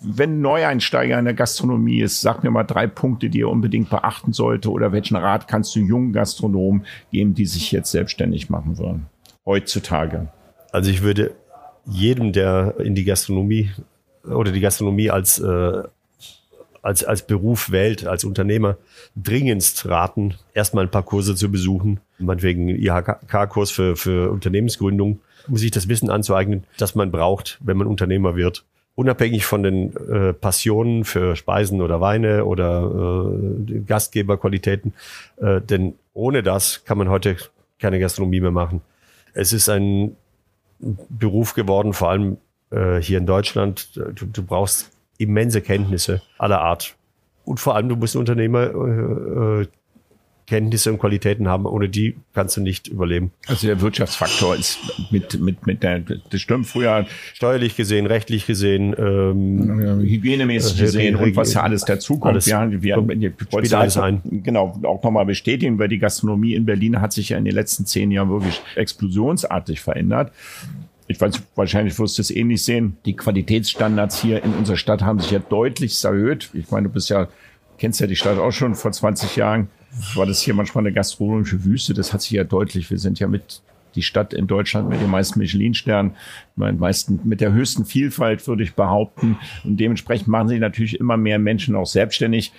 Wenn 0.02 0.40
Neueinsteiger 0.40 1.20
in 1.20 1.26
der 1.26 1.34
Gastronomie 1.34 2.02
ist, 2.02 2.22
sag 2.22 2.44
mir 2.44 2.52
mal 2.52 2.64
drei 2.64 2.88
Punkte, 2.88 3.30
die 3.30 3.42
er 3.42 3.50
unbedingt 3.50 3.90
beachten 3.90 4.32
sollte 4.32 4.72
oder 4.72 4.94
welchen 4.94 5.18
Rat 5.18 5.48
kannst 5.48 5.76
du 5.76 5.80
jungen 5.80 6.14
Gastronomen 6.14 6.86
geben, 7.12 7.34
die 7.34 7.46
sich 7.46 7.72
jetzt 7.72 7.92
selbstständig 7.92 8.50
machen 8.50 8.78
wollen? 8.78 9.08
Heutzutage. 9.46 10.30
Also 10.72 10.90
ich 10.90 11.02
würde 11.02 11.36
jedem, 11.86 12.32
der 12.32 12.76
in 12.80 12.96
die 12.96 13.04
Gastronomie 13.04 13.72
oder 14.24 14.52
die 14.52 14.60
Gastronomie 14.60 15.10
als, 15.10 15.40
äh, 15.40 15.84
als, 16.82 17.04
als 17.04 17.26
Beruf 17.26 17.72
wählt, 17.72 18.06
als 18.08 18.24
Unternehmer, 18.24 18.78
dringendst 19.16 19.88
raten, 19.88 20.36
erstmal 20.54 20.86
ein 20.86 20.92
paar 20.92 21.04
Kurse 21.04 21.36
zu 21.36 21.52
besuchen, 21.52 22.00
meinetwegen 22.20 22.70
IHK-Kurs 22.70 23.72
für, 23.72 23.96
für 23.96 24.32
Unternehmensgründung, 24.32 25.20
um 25.48 25.58
sich 25.58 25.72
das 25.72 25.88
Wissen 25.88 26.10
anzueignen, 26.10 26.64
das 26.78 26.96
man 26.96 27.12
braucht, 27.12 27.58
wenn 27.62 27.78
man 27.78 27.88
Unternehmer 27.88 28.36
wird. 28.36 28.66
Unabhängig 28.96 29.46
von 29.46 29.64
den 29.64 29.96
äh, 29.96 30.34
Passionen 30.34 31.06
für 31.06 31.36
Speisen 31.36 31.82
oder 31.82 32.02
Weine 32.02 32.46
oder 32.46 33.32
äh, 33.70 33.80
Gastgeberqualitäten. 33.80 34.94
Äh, 35.38 35.62
denn 35.62 35.96
ohne 36.14 36.44
das 36.44 36.84
kann 36.84 36.98
man 36.98 37.10
heute 37.10 37.38
keine 37.80 38.00
Gastronomie 38.00 38.42
mehr 38.42 38.52
machen. 38.52 38.82
Es 39.34 39.54
ist 39.54 39.70
ein 39.70 40.18
Beruf 40.80 41.54
geworden, 41.54 41.94
vor 41.94 42.10
allem 42.10 42.38
äh, 42.72 42.98
hier 42.98 43.20
in 43.20 43.26
Deutschland. 43.26 43.96
Du, 43.96 44.26
du 44.26 44.44
brauchst 44.44 44.92
immense 45.18 45.62
Kenntnisse 45.62 46.22
aller 46.38 46.62
Art. 46.62 46.96
Und 47.46 47.60
vor 47.60 47.76
allem, 47.76 47.90
du 47.90 47.96
musst 47.96 48.16
Unternehmer 48.16 48.64
äh, 48.64 49.62
äh, 49.62 49.68
Kenntnisse 50.50 50.92
und 50.92 51.00
Qualitäten 51.00 51.48
haben, 51.48 51.66
ohne 51.66 51.88
die 51.88 52.16
kannst 52.34 52.58
du 52.58 52.62
nicht 52.62 52.88
überleben. 52.88 53.32
Also 53.48 53.68
der 53.68 53.80
Wirtschaftsfaktor 53.82 54.56
ist 54.56 54.80
mit, 55.12 55.40
mit, 55.40 55.66
mit 55.66 55.84
der, 55.84 56.00
das 56.00 56.42
stimmt 56.42 56.68
früher. 56.68 57.06
Steuerlich 57.34 57.76
gesehen, 57.76 58.06
rechtlich 58.06 58.46
gesehen, 58.46 58.96
ähm, 58.98 60.00
hygienemäßig 60.02 60.80
äh, 60.80 60.84
gesehen 60.84 61.16
und 61.16 61.36
was 61.36 61.54
ja 61.54 61.62
alles 61.62 61.86
dazukommt. 61.86 62.34
Alles, 62.34 62.48
ja, 62.48 62.70
wir, 62.70 63.08
wir 63.08 63.34
spielt 63.40 63.74
alles 63.74 63.98
ein. 63.98 64.22
Genau, 64.44 64.80
auch 64.84 65.04
nochmal 65.04 65.26
bestätigen, 65.26 65.80
weil 65.80 65.88
die 65.88 66.00
Gastronomie 66.00 66.56
in 66.56 66.66
Berlin 66.66 67.00
hat 67.00 67.14
sich 67.14 67.30
ja 67.30 67.38
in 67.38 67.46
den 67.46 67.54
letzten 67.54 67.86
zehn 67.86 68.12
Jahren 68.12 68.30
wirklich 68.30 68.62
explosionsartig 68.76 69.80
verändert 69.80 70.32
ich 71.10 71.20
weiß, 71.20 71.42
wahrscheinlich 71.56 71.98
wirst 71.98 72.20
du 72.20 72.22
es 72.22 72.30
ähnlich 72.30 72.64
sehen. 72.64 72.98
Die 73.04 73.16
Qualitätsstandards 73.16 74.22
hier 74.22 74.44
in 74.44 74.54
unserer 74.54 74.78
Stadt 74.78 75.02
haben 75.02 75.20
sich 75.20 75.32
ja 75.32 75.40
deutlich 75.40 76.02
erhöht. 76.04 76.52
Ich 76.54 76.70
meine, 76.70 76.88
du 76.88 76.94
bist 76.94 77.10
ja, 77.10 77.28
kennst 77.80 78.00
ja 78.00 78.08
die 78.08 78.16
Stadt 78.16 78.38
auch 78.38 78.52
schon 78.52 78.76
vor 78.76 78.92
20 78.92 79.36
Jahren. 79.36 79.70
War 80.14 80.26
das 80.26 80.42
hier 80.42 80.54
manchmal 80.54 80.84
eine 80.84 80.94
gastronomische 80.94 81.64
Wüste? 81.66 81.94
Das 81.94 82.14
hat 82.14 82.22
sich 82.22 82.32
ja 82.32 82.44
deutlich. 82.44 82.92
Wir 82.92 83.00
sind 83.00 83.20
ja 83.20 83.28
mit 83.28 83.62
die 83.96 84.04
Stadt 84.04 84.34
in 84.34 84.46
Deutschland 84.46 84.88
mit 84.88 85.02
den 85.02 85.10
meisten 85.10 85.40
Michelin-Sternen, 85.40 86.16
mit 86.56 87.42
der 87.42 87.52
höchsten 87.52 87.86
Vielfalt, 87.86 88.46
würde 88.48 88.62
ich 88.64 88.76
behaupten. 88.76 89.40
Und 89.64 89.78
dementsprechend 89.80 90.28
machen 90.28 90.48
sich 90.48 90.60
natürlich 90.60 91.00
immer 91.00 91.18
mehr 91.18 91.40
Menschen 91.40 91.76
auch 91.76 91.88
selbstständig. 91.88 92.52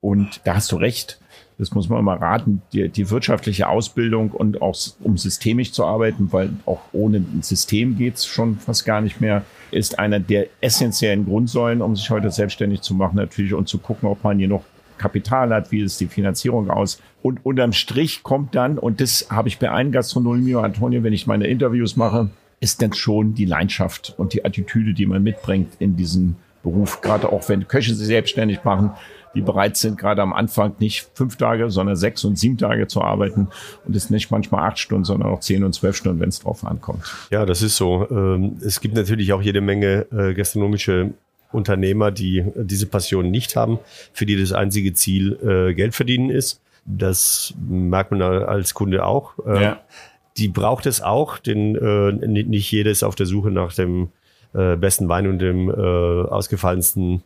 Und 0.00 0.40
da 0.44 0.54
hast 0.54 0.72
du 0.72 0.76
recht 0.76 1.20
das 1.58 1.72
muss 1.72 1.88
man 1.88 2.04
mal 2.04 2.16
raten, 2.16 2.62
die, 2.72 2.88
die 2.88 3.10
wirtschaftliche 3.10 3.68
Ausbildung 3.68 4.30
und 4.30 4.62
auch 4.62 4.76
um 5.02 5.18
systemisch 5.18 5.72
zu 5.72 5.84
arbeiten, 5.84 6.32
weil 6.32 6.50
auch 6.66 6.80
ohne 6.92 7.18
ein 7.18 7.42
System 7.42 7.96
geht's 7.98 8.26
schon 8.26 8.58
fast 8.58 8.84
gar 8.84 9.00
nicht 9.00 9.20
mehr, 9.20 9.42
ist 9.72 9.98
einer 9.98 10.20
der 10.20 10.46
essentiellen 10.60 11.26
Grundsäulen, 11.26 11.82
um 11.82 11.96
sich 11.96 12.10
heute 12.10 12.30
selbstständig 12.30 12.80
zu 12.82 12.94
machen 12.94 13.16
natürlich 13.16 13.54
und 13.54 13.68
zu 13.68 13.78
gucken, 13.78 14.08
ob 14.08 14.22
man 14.22 14.38
hier 14.38 14.48
noch 14.48 14.62
Kapital 14.98 15.52
hat, 15.52 15.72
wie 15.72 15.80
ist 15.80 16.00
die 16.00 16.06
Finanzierung 16.06 16.70
aus. 16.70 17.00
Und 17.22 17.44
unterm 17.44 17.72
Strich 17.72 18.22
kommt 18.22 18.54
dann, 18.54 18.78
und 18.78 19.00
das 19.00 19.28
habe 19.30 19.48
ich 19.48 19.58
bei 19.58 19.70
einem 19.70 19.92
Gastronomie, 19.92 20.54
Antonio, 20.54 21.02
wenn 21.02 21.12
ich 21.12 21.26
meine 21.26 21.46
Interviews 21.46 21.96
mache, 21.96 22.30
ist 22.60 22.82
dann 22.82 22.92
schon 22.92 23.34
die 23.34 23.44
Leidenschaft 23.44 24.14
und 24.16 24.32
die 24.32 24.44
Attitüde, 24.44 24.94
die 24.94 25.06
man 25.06 25.22
mitbringt 25.22 25.74
in 25.78 25.96
diesen 25.96 26.36
Beruf. 26.62 27.00
Gerade 27.00 27.32
auch 27.32 27.48
wenn 27.48 27.68
Köche 27.68 27.94
sich 27.94 28.06
selbstständig 28.06 28.64
machen, 28.64 28.92
die 29.34 29.40
bereit 29.40 29.76
sind, 29.76 29.98
gerade 29.98 30.22
am 30.22 30.32
Anfang 30.32 30.74
nicht 30.78 31.08
fünf 31.14 31.36
Tage, 31.36 31.70
sondern 31.70 31.96
sechs 31.96 32.24
und 32.24 32.38
sieben 32.38 32.58
Tage 32.58 32.86
zu 32.86 33.02
arbeiten 33.02 33.48
und 33.84 33.94
es 33.94 34.10
nicht 34.10 34.30
manchmal 34.30 34.68
acht 34.68 34.78
Stunden, 34.78 35.04
sondern 35.04 35.30
auch 35.30 35.40
zehn 35.40 35.64
und 35.64 35.74
zwölf 35.74 35.96
Stunden, 35.96 36.20
wenn 36.20 36.28
es 36.28 36.40
drauf 36.40 36.64
ankommt. 36.64 37.04
Ja, 37.30 37.46
das 37.46 37.62
ist 37.62 37.76
so. 37.76 38.06
Ähm, 38.10 38.56
es 38.64 38.80
gibt 38.80 38.94
natürlich 38.94 39.32
auch 39.32 39.42
jede 39.42 39.60
Menge 39.60 40.06
äh, 40.12 40.34
gastronomische 40.34 41.12
Unternehmer, 41.52 42.10
die 42.10 42.44
diese 42.56 42.86
Passion 42.86 43.30
nicht 43.30 43.56
haben, 43.56 43.78
für 44.12 44.26
die 44.26 44.38
das 44.38 44.52
einzige 44.52 44.92
Ziel 44.92 45.38
äh, 45.42 45.74
Geld 45.74 45.94
verdienen 45.94 46.30
ist. 46.30 46.60
Das 46.84 47.54
merkt 47.68 48.10
man 48.10 48.22
als 48.22 48.74
Kunde 48.74 49.04
auch. 49.04 49.34
Ähm, 49.46 49.62
ja. 49.62 49.80
Die 50.36 50.48
braucht 50.48 50.86
es 50.86 51.00
auch, 51.02 51.38
denn 51.38 51.74
äh, 51.74 52.12
nicht 52.26 52.70
jeder 52.70 52.90
ist 52.90 53.02
auf 53.02 53.14
der 53.14 53.26
Suche 53.26 53.50
nach 53.50 53.74
dem 53.74 54.08
besten 54.50 55.10
Wein 55.10 55.26
und 55.26 55.40
dem 55.40 55.70
ausgefallensten 55.70 57.22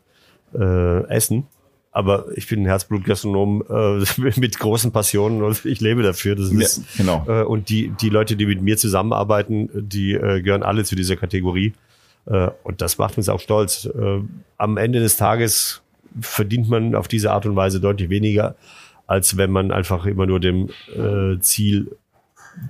Essen 0.52 1.46
aber 1.92 2.26
ich 2.36 2.48
bin 2.48 2.62
ein 2.62 2.66
Herzblutgastronom 2.66 3.64
äh, 3.68 4.40
mit 4.40 4.58
großen 4.58 4.92
Passionen 4.92 5.42
und 5.42 5.64
ich 5.66 5.80
lebe 5.80 6.02
dafür. 6.02 6.34
Das 6.34 6.50
ist, 6.50 6.78
ja, 6.78 6.84
genau. 6.96 7.24
Äh, 7.28 7.44
und 7.44 7.68
die, 7.68 7.92
die 8.00 8.08
Leute, 8.08 8.34
die 8.34 8.46
mit 8.46 8.62
mir 8.62 8.78
zusammenarbeiten, 8.78 9.68
die 9.74 10.14
äh, 10.14 10.40
gehören 10.40 10.62
alle 10.62 10.84
zu 10.84 10.96
dieser 10.96 11.16
Kategorie. 11.16 11.74
Äh, 12.26 12.48
und 12.64 12.80
das 12.80 12.96
macht 12.96 13.18
uns 13.18 13.28
auch 13.28 13.40
stolz. 13.40 13.84
Äh, 13.84 14.20
am 14.56 14.76
Ende 14.78 15.00
des 15.00 15.18
Tages 15.18 15.82
verdient 16.18 16.68
man 16.68 16.94
auf 16.94 17.08
diese 17.08 17.30
Art 17.30 17.44
und 17.44 17.56
Weise 17.56 17.78
deutlich 17.78 18.08
weniger, 18.08 18.56
als 19.06 19.36
wenn 19.36 19.50
man 19.50 19.70
einfach 19.70 20.06
immer 20.06 20.26
nur 20.26 20.40
dem 20.40 20.70
äh, 20.96 21.38
Ziel 21.40 21.94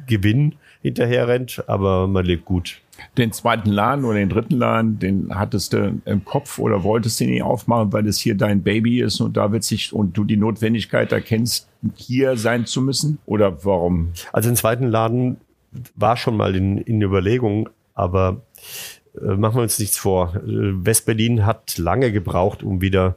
Gewinn 0.07 0.57
hinterher 0.81 1.29
rennt, 1.29 1.65
aber 1.69 2.09
man 2.09 2.25
lebt 2.25 2.45
gut. 2.45 2.82
Den 3.19 3.33
zweiten 3.33 3.71
Laden 3.71 4.05
oder 4.05 4.19
den 4.19 4.29
dritten 4.29 4.57
Laden, 4.57 4.99
den 4.99 5.35
hattest 5.35 5.73
du 5.73 6.01
im 6.05 6.25
Kopf 6.25 6.59
oder 6.59 6.83
wolltest 6.83 7.21
du 7.21 7.25
nicht 7.25 7.43
aufmachen, 7.43 7.93
weil 7.93 8.03
das 8.03 8.19
hier 8.19 8.35
dein 8.35 8.63
Baby 8.63 9.01
ist 9.01 9.21
und 9.21 9.37
da 9.37 9.53
wird 9.53 9.65
sich 9.65 9.93
und 9.93 10.17
du 10.17 10.25
die 10.25 10.37
Notwendigkeit 10.37 11.13
erkennst, 11.13 11.69
hier 11.95 12.37
sein 12.37 12.67
zu 12.67 12.81
müssen? 12.81 13.19
Oder 13.27 13.65
warum? 13.65 14.13
Also 14.33 14.49
den 14.49 14.57
zweiten 14.57 14.89
Laden 14.89 15.37
war 15.95 16.17
schon 16.17 16.37
mal 16.37 16.55
in, 16.55 16.79
in 16.79 17.01
Überlegung, 17.01 17.69
aber 17.95 18.43
äh, 19.21 19.35
machen 19.35 19.57
wir 19.57 19.63
uns 19.63 19.79
nichts 19.79 19.99
vor. 19.99 20.35
Äh, 20.37 20.41
Westberlin 20.85 21.47
hat 21.47 21.79
lange 21.79 22.13
gebraucht, 22.13 22.63
um 22.63 22.81
wieder 22.81 23.17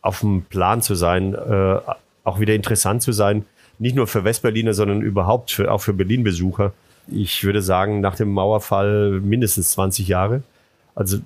auf 0.00 0.20
dem 0.20 0.42
Plan 0.42 0.82
zu 0.82 0.94
sein, 0.94 1.34
äh, 1.34 1.78
auch 2.24 2.40
wieder 2.40 2.54
interessant 2.54 3.02
zu 3.02 3.12
sein. 3.12 3.44
Nicht 3.78 3.96
nur 3.96 4.06
für 4.06 4.24
Westberliner, 4.24 4.74
sondern 4.74 5.00
überhaupt 5.00 5.50
für, 5.50 5.70
auch 5.70 5.80
für 5.80 5.92
Berlin-Besucher 5.92 6.72
ich 7.14 7.44
würde 7.44 7.62
sagen, 7.62 8.00
nach 8.00 8.16
dem 8.16 8.30
Mauerfall 8.30 9.20
mindestens 9.20 9.72
20 9.72 10.08
Jahre. 10.08 10.42
Also 10.94 11.18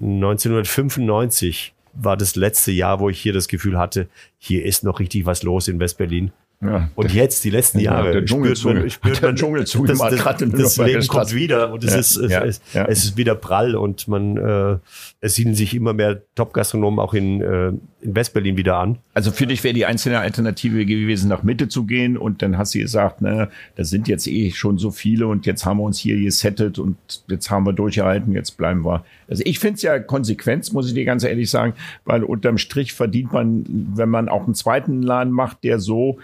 1995 0.00 1.72
war 1.94 2.16
das 2.16 2.36
letzte 2.36 2.72
Jahr, 2.72 3.00
wo 3.00 3.08
ich 3.08 3.20
hier 3.20 3.32
das 3.32 3.48
Gefühl 3.48 3.78
hatte, 3.78 4.08
hier 4.38 4.64
ist 4.64 4.84
noch 4.84 4.98
richtig 5.00 5.26
was 5.26 5.42
los 5.42 5.68
in 5.68 5.78
Westberlin. 5.78 6.32
Ja, 6.60 6.88
und 6.94 7.10
der, 7.10 7.16
jetzt, 7.16 7.44
die 7.44 7.50
letzten 7.50 7.78
Jahre, 7.78 8.12
der 8.12 8.24
Dschungel 8.24 8.56
spürt 8.56 8.74
man, 8.76 8.90
spürt 8.90 9.22
man, 9.22 9.30
der 9.30 9.34
Dschungel 9.34 9.66
zu, 9.66 9.84
das, 9.84 9.98
das, 9.98 10.22
das, 10.22 10.50
das 10.50 10.76
Leben 10.78 11.06
kommt 11.06 11.34
wieder 11.34 11.72
und 11.72 11.84
es, 11.84 11.92
ja, 11.92 11.98
ist, 11.98 12.16
es, 12.16 12.32
ja, 12.32 12.42
es, 12.42 12.60
es, 12.72 13.04
ist 13.04 13.16
wieder 13.16 13.34
prall 13.34 13.74
und 13.76 14.08
man, 14.08 14.36
äh, 14.36 14.78
es 15.20 15.34
siedeln 15.34 15.54
sich 15.54 15.74
immer 15.74 15.92
mehr 15.92 16.22
Top-Gastronomen 16.34 17.00
auch 17.00 17.12
in, 17.12 17.42
äh, 17.42 17.68
in 18.00 18.14
Westberlin 18.16 18.56
wieder 18.56 18.76
an. 18.76 18.98
Also 19.12 19.30
für 19.30 19.46
dich 19.46 19.62
wäre 19.62 19.74
die 19.74 19.84
einzelne 19.84 20.20
Alternative 20.20 20.86
gewesen, 20.86 21.28
nach 21.28 21.42
Mitte 21.42 21.68
zu 21.68 21.84
gehen 21.84 22.16
und 22.16 22.40
dann 22.40 22.56
hast 22.56 22.74
du 22.74 22.78
gesagt, 22.78 23.20
ne, 23.20 23.50
da 23.76 23.84
sind 23.84 24.08
jetzt 24.08 24.26
eh 24.26 24.50
schon 24.50 24.78
so 24.78 24.90
viele 24.90 25.26
und 25.26 25.44
jetzt 25.44 25.66
haben 25.66 25.78
wir 25.78 25.84
uns 25.84 25.98
hier 25.98 26.18
gesettet 26.18 26.78
und 26.78 26.96
jetzt 27.28 27.50
haben 27.50 27.66
wir 27.66 27.74
durchgehalten, 27.74 28.32
jetzt 28.32 28.56
bleiben 28.56 28.84
wir. 28.84 29.04
Also 29.28 29.42
ich 29.44 29.58
finde 29.58 29.74
es 29.76 29.82
ja 29.82 29.98
Konsequenz, 29.98 30.72
muss 30.72 30.88
ich 30.88 30.94
dir 30.94 31.04
ganz 31.04 31.24
ehrlich 31.24 31.50
sagen, 31.50 31.74
weil 32.04 32.24
unterm 32.24 32.56
Strich 32.56 32.94
verdient 32.94 33.32
man, 33.32 33.64
wenn 33.68 34.08
man 34.08 34.28
auch 34.28 34.44
einen 34.44 34.54
zweiten 34.54 35.02
Laden 35.02 35.32
macht, 35.32 35.62
der 35.64 35.78
so 35.78 36.18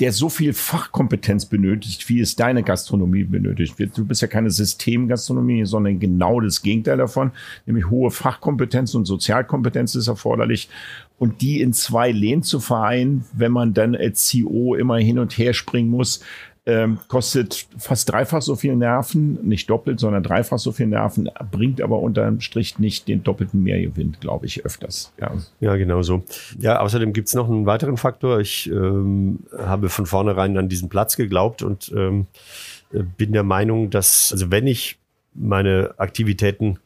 der 0.00 0.12
so 0.12 0.28
viel 0.28 0.52
Fachkompetenz 0.52 1.46
benötigt, 1.46 2.08
wie 2.08 2.20
es 2.20 2.36
deine 2.36 2.62
Gastronomie 2.62 3.24
benötigt. 3.24 3.74
Du 3.94 4.04
bist 4.04 4.22
ja 4.22 4.28
keine 4.28 4.50
Systemgastronomie, 4.50 5.64
sondern 5.64 6.00
genau 6.00 6.40
das 6.40 6.62
Gegenteil 6.62 6.96
davon, 6.96 7.30
nämlich 7.64 7.88
hohe 7.88 8.10
Fachkompetenz 8.10 8.94
und 8.94 9.04
Sozialkompetenz 9.04 9.94
ist 9.94 10.08
erforderlich. 10.08 10.68
Und 11.18 11.40
die 11.40 11.60
in 11.60 11.72
zwei 11.72 12.10
Lehnen 12.10 12.42
zu 12.42 12.60
vereinen, 12.60 13.24
wenn 13.32 13.52
man 13.52 13.72
dann 13.72 13.94
als 13.94 14.26
CEO 14.26 14.74
immer 14.74 14.98
hin 14.98 15.18
und 15.18 15.38
her 15.38 15.54
springen 15.54 15.90
muss, 15.90 16.20
ähm, 16.66 16.98
kostet 17.06 17.68
fast 17.78 18.10
dreifach 18.10 18.42
so 18.42 18.56
viel 18.56 18.74
Nerven, 18.74 19.38
nicht 19.46 19.70
doppelt, 19.70 20.00
sondern 20.00 20.24
dreifach 20.24 20.58
so 20.58 20.72
viel 20.72 20.88
Nerven, 20.88 21.30
bringt 21.52 21.80
aber 21.80 22.00
unterm 22.00 22.40
Strich 22.40 22.80
nicht 22.80 23.06
den 23.06 23.22
doppelten 23.22 23.62
Mehrgewinn, 23.62 24.16
glaube 24.20 24.46
ich, 24.46 24.64
öfters. 24.64 25.12
Ja, 25.20 25.32
ja 25.60 25.76
genau 25.76 26.02
so. 26.02 26.24
Ja, 26.58 26.80
außerdem 26.80 27.12
gibt's 27.12 27.34
noch 27.34 27.48
einen 27.48 27.66
weiteren 27.66 27.96
Faktor. 27.96 28.40
Ich 28.40 28.68
ähm, 28.68 29.40
habe 29.56 29.88
von 29.88 30.06
vornherein 30.06 30.58
an 30.58 30.68
diesen 30.68 30.88
Platz 30.88 31.16
geglaubt 31.16 31.62
und 31.62 31.92
ähm, 31.96 32.26
bin 33.16 33.32
der 33.32 33.44
Meinung, 33.44 33.90
dass, 33.90 34.32
also 34.32 34.50
wenn 34.50 34.66
ich 34.66 34.98
meine 35.34 35.94
Aktivitäten 35.98 36.78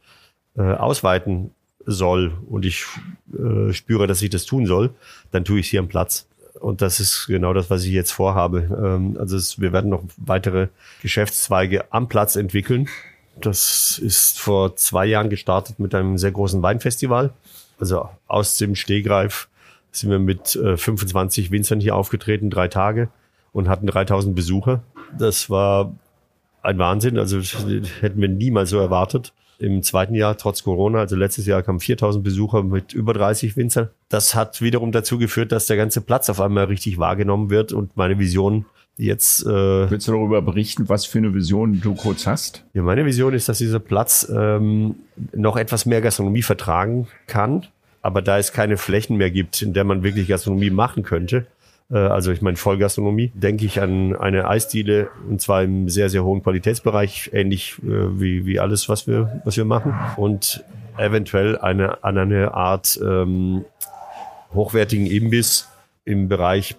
äh, 0.57 0.63
ausweiten 0.63 1.53
soll 1.87 2.33
und 2.49 2.67
ich 2.67 2.85
äh, 3.33 3.73
spüre, 3.73 4.07
dass 4.07 4.21
ich 4.21 4.31
das 4.31 4.45
tun 4.45 4.67
soll, 4.67 4.91
dann 5.31 5.45
tue 5.45 5.61
ich 5.61 5.67
es 5.67 5.71
hier 5.71 5.81
am 5.81 5.89
Platz. 5.89 6.27
Und 6.61 6.83
das 6.83 7.01
ist 7.01 7.27
genau 7.27 7.55
das, 7.55 7.71
was 7.71 7.85
ich 7.85 7.93
jetzt 7.93 8.13
vorhabe. 8.13 8.69
Ähm, 8.71 9.17
also 9.19 9.37
es, 9.37 9.61
wir 9.61 9.73
werden 9.73 9.91
noch 9.91 10.05
weitere 10.19 10.69
Geschäftszweige 11.03 11.93
am 11.93 12.09
Platz 12.09 12.37
entwickeln. 12.37 12.89
Das 13.41 13.99
ist 13.99 14.39
vor 14.39 14.77
zwei 14.77 15.07
Jahren 15.07 15.31
gestartet 15.31 15.79
mit 15.79 15.95
einem 15.95 16.19
sehr 16.19 16.33
großen 16.33 16.63
Weinfestival. 16.63 17.33
Also 17.79 18.09
aus 18.27 18.59
dem 18.59 18.75
Stehgreif 18.75 19.49
sind 19.91 20.11
wir 20.11 20.19
mit 20.19 20.49
25 20.51 21.49
äh, 21.49 21.51
Winzern 21.51 21.81
hier 21.81 21.97
aufgetreten, 21.97 22.51
drei 22.51 22.69
Tage 22.69 23.09
und 23.53 23.69
hatten 23.69 23.87
3000 23.87 24.37
Besucher. 24.37 24.83
Das 25.19 25.49
war 25.49 25.93
ein 26.63 26.79
Wahnsinn. 26.79 27.19
Also 27.19 27.41
hätten 27.41 28.21
wir 28.21 28.29
niemals 28.29 28.71
so 28.71 28.79
erwartet. 28.79 29.33
Im 29.61 29.83
zweiten 29.83 30.15
Jahr 30.15 30.37
trotz 30.37 30.65
Corona. 30.65 31.01
Also 31.01 31.17
letztes 31.17 31.47
Jahr 31.47 31.63
kamen 31.63 31.81
4000 31.81 32.25
Besucher 32.25 32.63
mit 32.63 32.93
über 32.93 33.13
30 33.13 33.57
Winzern. 33.57 33.91
Das 34.09 34.35
hat 34.35 34.63
wiederum 34.63 34.91
dazu 34.91 35.19
geführt, 35.19 35.53
dass 35.53 35.67
der 35.67 35.77
ganze 35.77 36.01
Platz 36.01 36.31
auf 36.31 36.41
einmal 36.41 36.65
richtig 36.65 36.99
wahrgenommen 36.99 37.51
wird 37.51 37.73
und 37.73 37.97
meine 37.97 38.19
Vision 38.19 38.65
jetzt. 38.97 39.45
Äh, 39.45 39.91
Willst 39.91 40.09
du 40.09 40.13
darüber 40.13 40.43
berichten, 40.43 40.89
was 40.89 41.05
für 41.05 41.19
eine 41.19 41.35
Vision 41.35 41.81
du 41.81 41.95
kurz 41.95 42.27
hast? 42.27 42.65
Ja, 42.73 42.83
meine 42.83 43.05
Vision 43.05 43.35
ist, 43.35 43.49
dass 43.49 43.59
dieser 43.59 43.81
Platz 43.81 44.31
ähm, 44.35 44.97
noch 45.35 45.57
etwas 45.57 45.87
mehr 45.87 46.01
Gastronomie 46.01 46.43
vertragen 46.43 47.09
kann. 47.27 47.67
Aber 48.03 48.23
da 48.23 48.39
es 48.39 48.53
keine 48.53 48.79
Flächen 48.79 49.19
mehr 49.19 49.31
gibt, 49.31 49.61
in 49.61 49.75
der 49.75 49.85
man 49.85 50.03
wirklich 50.03 50.27
Gastronomie 50.27 50.71
machen 50.71 51.03
könnte, 51.03 51.47
also 51.97 52.31
ich 52.31 52.41
meine 52.41 52.57
Vollgastronomie, 52.57 53.33
denke 53.35 53.65
ich 53.65 53.81
an 53.81 54.15
eine 54.17 54.49
Eisdiele 54.49 55.09
und 55.29 55.41
zwar 55.41 55.63
im 55.63 55.89
sehr, 55.89 56.09
sehr 56.09 56.25
hohen 56.25 56.43
Qualitätsbereich, 56.43 57.31
ähnlich 57.33 57.77
äh, 57.83 58.21
wie, 58.21 58.47
wie 58.47 58.61
alles, 58.61 58.89
was 58.89 59.07
wir, 59.07 59.41
was 59.45 59.57
wir 59.57 59.65
machen. 59.65 59.95
Und 60.17 60.65
eventuell 60.97 61.59
eine, 61.59 62.05
an 62.05 62.19
eine 62.19 62.55
Art 62.55 63.01
ähm, 63.03 63.65
hochwertigen 64.55 65.07
Imbiss 65.07 65.69
im 66.05 66.29
Bereich 66.29 66.77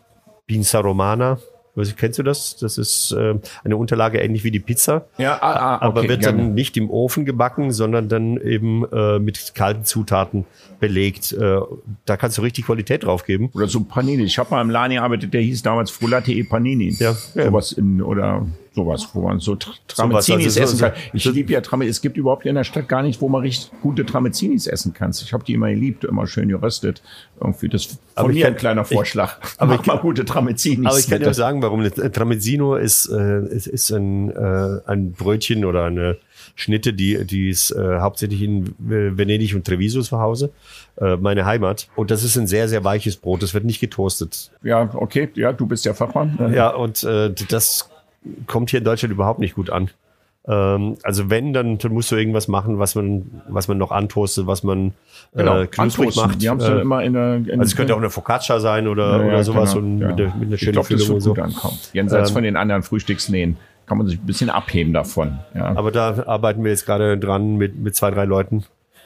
Pinza 0.48 0.80
Romana, 0.80 1.40
was, 1.76 1.96
kennst 1.96 2.20
du 2.20 2.24
das? 2.24 2.58
Das 2.58 2.78
ist 2.78 3.12
äh, 3.12 3.36
eine 3.64 3.78
Unterlage 3.78 4.20
ähnlich 4.20 4.44
wie 4.44 4.52
die 4.52 4.60
Pizza. 4.60 5.06
Ja, 5.18 5.38
ah, 5.42 5.54
ah, 5.54 5.76
okay, 5.76 5.86
aber 5.86 6.10
wird 6.10 6.26
dann 6.26 6.54
nicht 6.54 6.76
im 6.78 6.90
Ofen 6.90 7.26
gebacken, 7.26 7.72
sondern 7.72 8.10
dann 8.10 8.38
eben 8.38 8.86
äh, 8.92 9.20
mit 9.20 9.56
kalten 9.56 9.86
Zutaten 9.86 10.46
belegt. 10.80 11.32
Äh, 11.32 11.60
da 12.06 12.18
kannst 12.18 12.38
du 12.38 12.42
richtig 12.42 12.66
Qualität 12.66 13.04
drauf 13.04 13.26
geben. 13.26 13.50
Oder 13.54 13.68
so 13.68 13.82
Panini. 13.84 14.24
Ich 14.24 14.38
habe 14.38 14.52
mal 14.52 14.62
im 14.62 14.70
Laden 14.70 14.96
gearbeitet, 14.96 15.34
der 15.34 15.42
hieß 15.42 15.62
damals 15.62 15.92
Frulate 15.92 16.34
e 16.34 16.44
Panini. 16.44 16.96
Ja. 17.00 17.14
Sowas 17.14 17.72
in, 17.72 18.02
oder 18.02 18.46
sowas, 18.74 19.10
wo 19.14 19.22
man 19.22 19.40
so 19.40 19.56
Tramezinis 19.56 20.58
also 20.58 20.62
essen 20.62 20.80
kann. 20.80 20.94
Ich 21.14 21.26
liebe 21.26 21.52
ja 21.52 21.62
Tramezinis. 21.62 21.98
Es 21.98 22.02
gibt 22.02 22.18
überhaupt 22.18 22.46
in 22.46 22.56
der 22.56 22.64
Stadt 22.64 22.88
gar 22.88 23.04
nicht, 23.04 23.22
wo 23.22 23.28
man 23.28 23.42
richtig 23.42 23.72
gute 23.82 24.06
Tramezinis 24.06 24.68
essen 24.68 24.94
kann. 24.94 25.12
Ich 25.12 25.34
habe 25.34 25.44
die 25.44 25.54
immer 25.54 25.70
geliebt, 25.70 26.04
immer 26.06 26.26
schön 26.28 26.48
geröstet. 26.48 27.02
Irgendwie 27.40 27.70
das 27.70 27.86
von 27.86 27.98
aber 28.16 28.30
mir 28.30 28.44
kann, 28.44 28.54
ein 28.54 28.58
kleiner 28.58 28.86
Vorschlag. 28.86 29.38
Ich, 29.42 29.62
aber 29.62 29.74
Mach 29.74 29.82
ich 29.82 29.88
mal 29.88 29.98
gute 29.98 30.26
Tramezinis. 30.26 30.88
Aber 30.88 31.00
ich 31.00 31.10
kann 31.10 31.20
dir 31.20 31.34
sagen, 31.34 31.62
warum. 31.62 31.84
Tramezzino 31.84 32.76
ist, 32.76 33.08
äh, 33.08 33.46
ist, 33.48 33.68
ist 33.68 33.92
ein, 33.92 34.32
äh, 34.32 34.80
ein 34.86 35.12
Brötchen 35.12 35.66
oder 35.66 35.86
eine 35.86 36.18
Schnitte, 36.56 36.94
die, 36.94 37.26
die 37.26 37.50
ist 37.50 37.72
äh, 37.72 38.00
hauptsächlich 38.00 38.42
in 38.42 38.74
Venedig 38.78 39.56
und 39.56 39.66
Treviso 39.66 40.02
zu 40.02 40.20
Hause, 40.20 40.52
äh, 40.98 41.16
meine 41.18 41.46
Heimat. 41.46 41.88
Und 41.96 42.12
das 42.12 42.24
ist 42.24 42.38
ein 42.38 42.48
sehr, 42.48 42.68
sehr 42.68 42.84
weiches 42.84 43.18
Brot. 43.18 43.44
Das 43.44 43.54
wird 43.54 43.66
nicht 43.66 43.80
getoastet. 43.80 44.52
Ja, 44.64 44.90
okay. 44.94 45.30
Ja, 45.36 45.54
du 45.54 45.66
bist 45.66 45.86
ja 45.86 45.94
Fachmann. 45.94 46.54
Ja, 46.54 46.70
und 46.70 47.04
äh, 47.04 47.34
das 47.50 47.91
kommt 48.48 48.70
hier 48.70 48.80
in 48.80 48.86
Deutschland 48.86 49.14
überhaupt 49.14 49.40
nicht 49.40 49.56
gut 49.56 49.70
an. 49.70 49.90
Ähm, 50.48 50.98
also 51.04 51.30
wenn, 51.30 51.54
dann, 51.54 51.78
dann 51.78 51.94
musst 51.94 52.12
du 52.12 52.16
irgendwas 52.16 52.48
machen, 52.48 52.80
was 52.80 52.96
man, 52.96 53.42
was 53.48 53.68
man 53.68 53.78
noch 53.78 53.92
antoastet, 53.92 54.48
was 54.48 54.64
man 54.64 54.94
genau, 55.36 55.62
äh, 55.62 55.68
knusprig 55.68 56.16
macht. 56.16 56.42
Die 56.42 56.50
haben 56.50 56.60
es 56.60 56.68
äh, 56.68 56.82
immer 56.82 57.04
in 57.04 57.14
der, 57.14 57.36
in 57.36 57.52
also 57.52 57.62
es 57.64 57.76
könnte 57.76 57.94
auch 57.94 58.00
eine 58.00 58.10
Focaccia 58.10 58.60
sein 58.60 58.88
oder, 58.88 59.20
ja, 59.22 59.28
oder 59.28 59.44
sowas 59.44 59.74
genau, 59.74 59.86
und 59.86 60.00
ja. 60.00 60.08
mit, 60.08 60.20
der, 60.20 60.36
mit 60.36 60.48
einer 60.48 60.58
schönen 60.58 60.70
ich 60.70 60.72
glaub, 60.72 60.86
Füllung 60.88 61.10
und 61.12 61.22
so. 61.22 61.34
Gut 61.36 61.44
ankommt. 61.44 61.92
Jenseits 61.94 62.30
ähm, 62.30 62.34
von 62.34 62.44
den 62.44 62.58
anderen 62.58 62.82
Frühstücksnähen 62.82 63.58
kann 63.86 63.98
man 63.98 64.08
sich 64.08 64.20
ein 64.20 64.26
bisschen 64.26 64.50
abheben 64.50 64.94
davon. 64.94 65.40
Aber 65.54 65.92
da 65.92 66.24
arbeiten 66.26 66.64
wir 66.64 66.72
jetzt 66.72 66.86
gerade 66.86 67.18
dran 67.18 67.58
mit, 67.58 67.78
mit 67.78 67.94
zwei, 67.96 68.10
drei 68.10 68.24
Leuten, 68.26 68.64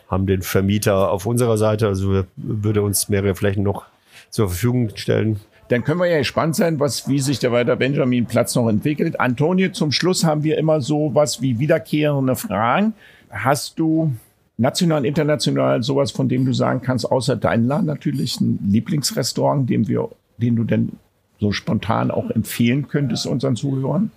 haben 0.07 0.28
den 0.28 0.43
Vermieter 0.43 1.11
auf 1.11 1.26
unserer 1.26 1.57
Seite, 1.57 1.88
also 1.88 2.24
würde 2.36 2.82
uns 2.84 3.09
mehrere 3.09 3.34
Flächen 3.34 3.63
noch 3.63 3.86
zur 4.30 4.49
Verfügung 4.49 4.91
stellen. 4.95 5.39
Dann 5.70 5.84
können 5.84 5.99
wir 5.99 6.07
ja 6.07 6.20
gespannt 6.20 6.55
sein, 6.55 6.80
was, 6.80 7.07
wie 7.07 7.20
sich 7.20 7.39
der 7.39 7.51
weiter 7.51 7.76
Benjamin 7.76 8.28
Platz 8.28 8.53
noch 8.55 8.70
entwickelt. 8.70 9.20
Antonio, 9.20 9.72
zum 9.72 9.91
Schluss 9.91 10.24
haben 10.24 10.43
wir 10.43 10.57
immer 10.57 10.82
so 10.82 11.11
was 11.13 11.41
wie 11.41 11.57
wiederkehrende 11.57 12.36
Fragen. 12.36 12.93
Hast 13.32 13.80
du 13.80 14.13
national, 14.57 15.05
international 15.05 15.82
sowas, 15.82 16.11
von 16.11 16.30
dem 16.30 16.45
du 16.45 16.53
sagen 16.53 16.82
kannst, 16.82 17.11
außer 17.11 17.36
Daimler 17.36 17.82
natürlich 17.82 18.39
ein 18.39 18.59
Lieblingsrestaurant, 18.66 19.70
dem 19.70 19.88
wir, 19.88 20.09
den 20.38 20.55
du 20.55 20.63
denn 20.63 20.93
so 21.39 21.51
spontan 21.51 22.11
auch 22.11 22.30
empfehlen 22.30 22.88
könntest 22.88 23.26
unseren 23.26 23.55
Zuhörern? 23.55 24.11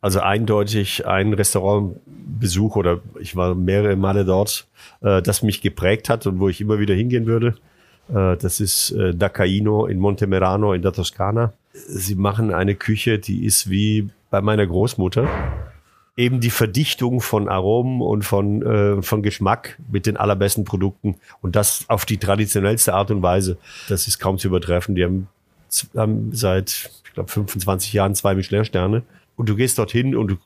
Also 0.00 0.20
eindeutig 0.20 1.06
ein 1.06 1.32
Restaurantbesuch 1.32 2.76
oder 2.76 3.00
ich 3.20 3.34
war 3.34 3.54
mehrere 3.56 3.96
Male 3.96 4.24
dort, 4.24 4.68
äh, 5.00 5.20
das 5.20 5.42
mich 5.42 5.62
geprägt 5.62 6.08
hat 6.08 6.26
und 6.26 6.38
wo 6.38 6.48
ich 6.48 6.60
immer 6.60 6.78
wieder 6.78 6.94
hingehen 6.94 7.26
würde. 7.26 7.56
Äh, 8.08 8.36
das 8.36 8.60
ist 8.60 8.92
äh, 8.92 9.14
Da 9.14 9.28
Caino 9.28 9.86
in 9.86 9.98
Montemerano 9.98 10.72
in 10.72 10.82
der 10.82 10.92
Toskana. 10.92 11.52
Sie 11.72 12.14
machen 12.14 12.52
eine 12.52 12.74
Küche, 12.74 13.18
die 13.18 13.44
ist 13.44 13.68
wie 13.68 14.08
bei 14.30 14.40
meiner 14.40 14.66
Großmutter. 14.66 15.28
Eben 16.16 16.40
die 16.40 16.50
Verdichtung 16.50 17.20
von 17.20 17.48
Aromen 17.48 18.00
und 18.00 18.24
von, 18.24 18.62
äh, 18.62 19.02
von 19.02 19.22
Geschmack 19.22 19.78
mit 19.90 20.06
den 20.06 20.16
allerbesten 20.16 20.64
Produkten 20.64 21.16
und 21.42 21.56
das 21.56 21.84
auf 21.88 22.06
die 22.06 22.16
traditionellste 22.16 22.94
Art 22.94 23.10
und 23.10 23.22
Weise. 23.22 23.58
Das 23.88 24.08
ist 24.08 24.18
kaum 24.18 24.38
zu 24.38 24.48
übertreffen. 24.48 24.94
Die 24.94 25.04
haben, 25.04 25.28
haben 25.94 26.30
seit, 26.32 26.90
ich 27.04 27.12
glaube, 27.12 27.30
25 27.30 27.92
Jahren 27.92 28.14
zwei 28.14 28.34
Michelin-Sterne 28.34 29.02
und 29.36 29.48
du 29.48 29.56
gehst 29.56 29.78
dorthin 29.78 30.16
und 30.16 30.28
du 30.28 30.36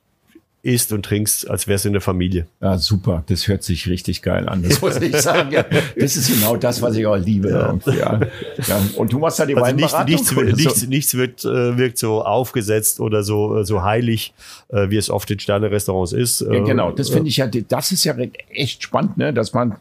isst 0.62 0.92
und 0.92 1.04
trinkst, 1.04 1.48
als 1.48 1.66
wärst 1.68 1.84
du 1.84 1.88
in 1.88 1.94
der 1.94 2.02
Familie. 2.02 2.46
Ja, 2.60 2.76
super. 2.76 3.24
Das 3.28 3.48
hört 3.48 3.62
sich 3.62 3.88
richtig 3.88 4.20
geil 4.20 4.48
an. 4.48 4.62
Das 4.62 4.80
muss 4.82 5.00
ich 5.00 5.16
sagen. 5.16 5.52
Ja, 5.52 5.64
das 5.98 6.16
ist 6.16 6.28
genau 6.28 6.56
das, 6.56 6.82
was 6.82 6.96
ich 6.96 7.06
auch 7.06 7.16
liebe. 7.16 7.50
Ja. 7.50 7.78
Ja. 7.92 8.20
ja. 8.66 8.82
Und 8.96 9.12
du 9.12 9.18
machst 9.18 9.38
da 9.38 9.46
die 9.46 9.56
also 9.56 9.74
nichts, 9.74 10.04
nichts, 10.06 10.34
nichts, 10.34 10.86
nichts 10.86 11.14
wird, 11.14 11.44
äh, 11.44 11.78
wirkt 11.78 11.96
so 11.96 12.22
aufgesetzt 12.22 13.00
oder 13.00 13.22
so, 13.22 13.58
äh, 13.58 13.64
so 13.64 13.82
heilig, 13.82 14.34
äh, 14.68 14.90
wie 14.90 14.96
es 14.96 15.08
oft 15.08 15.30
in 15.30 15.38
Sterne-Restaurants 15.38 16.12
ist. 16.12 16.42
Ja, 16.42 16.60
genau. 16.60 16.92
Das 16.92 17.08
finde 17.08 17.28
ich 17.28 17.38
ja, 17.38 17.46
das 17.46 17.92
ist 17.92 18.04
ja 18.04 18.14
echt 18.50 18.82
spannend, 18.82 19.16
ne? 19.16 19.32
dass 19.32 19.54
man 19.54 19.76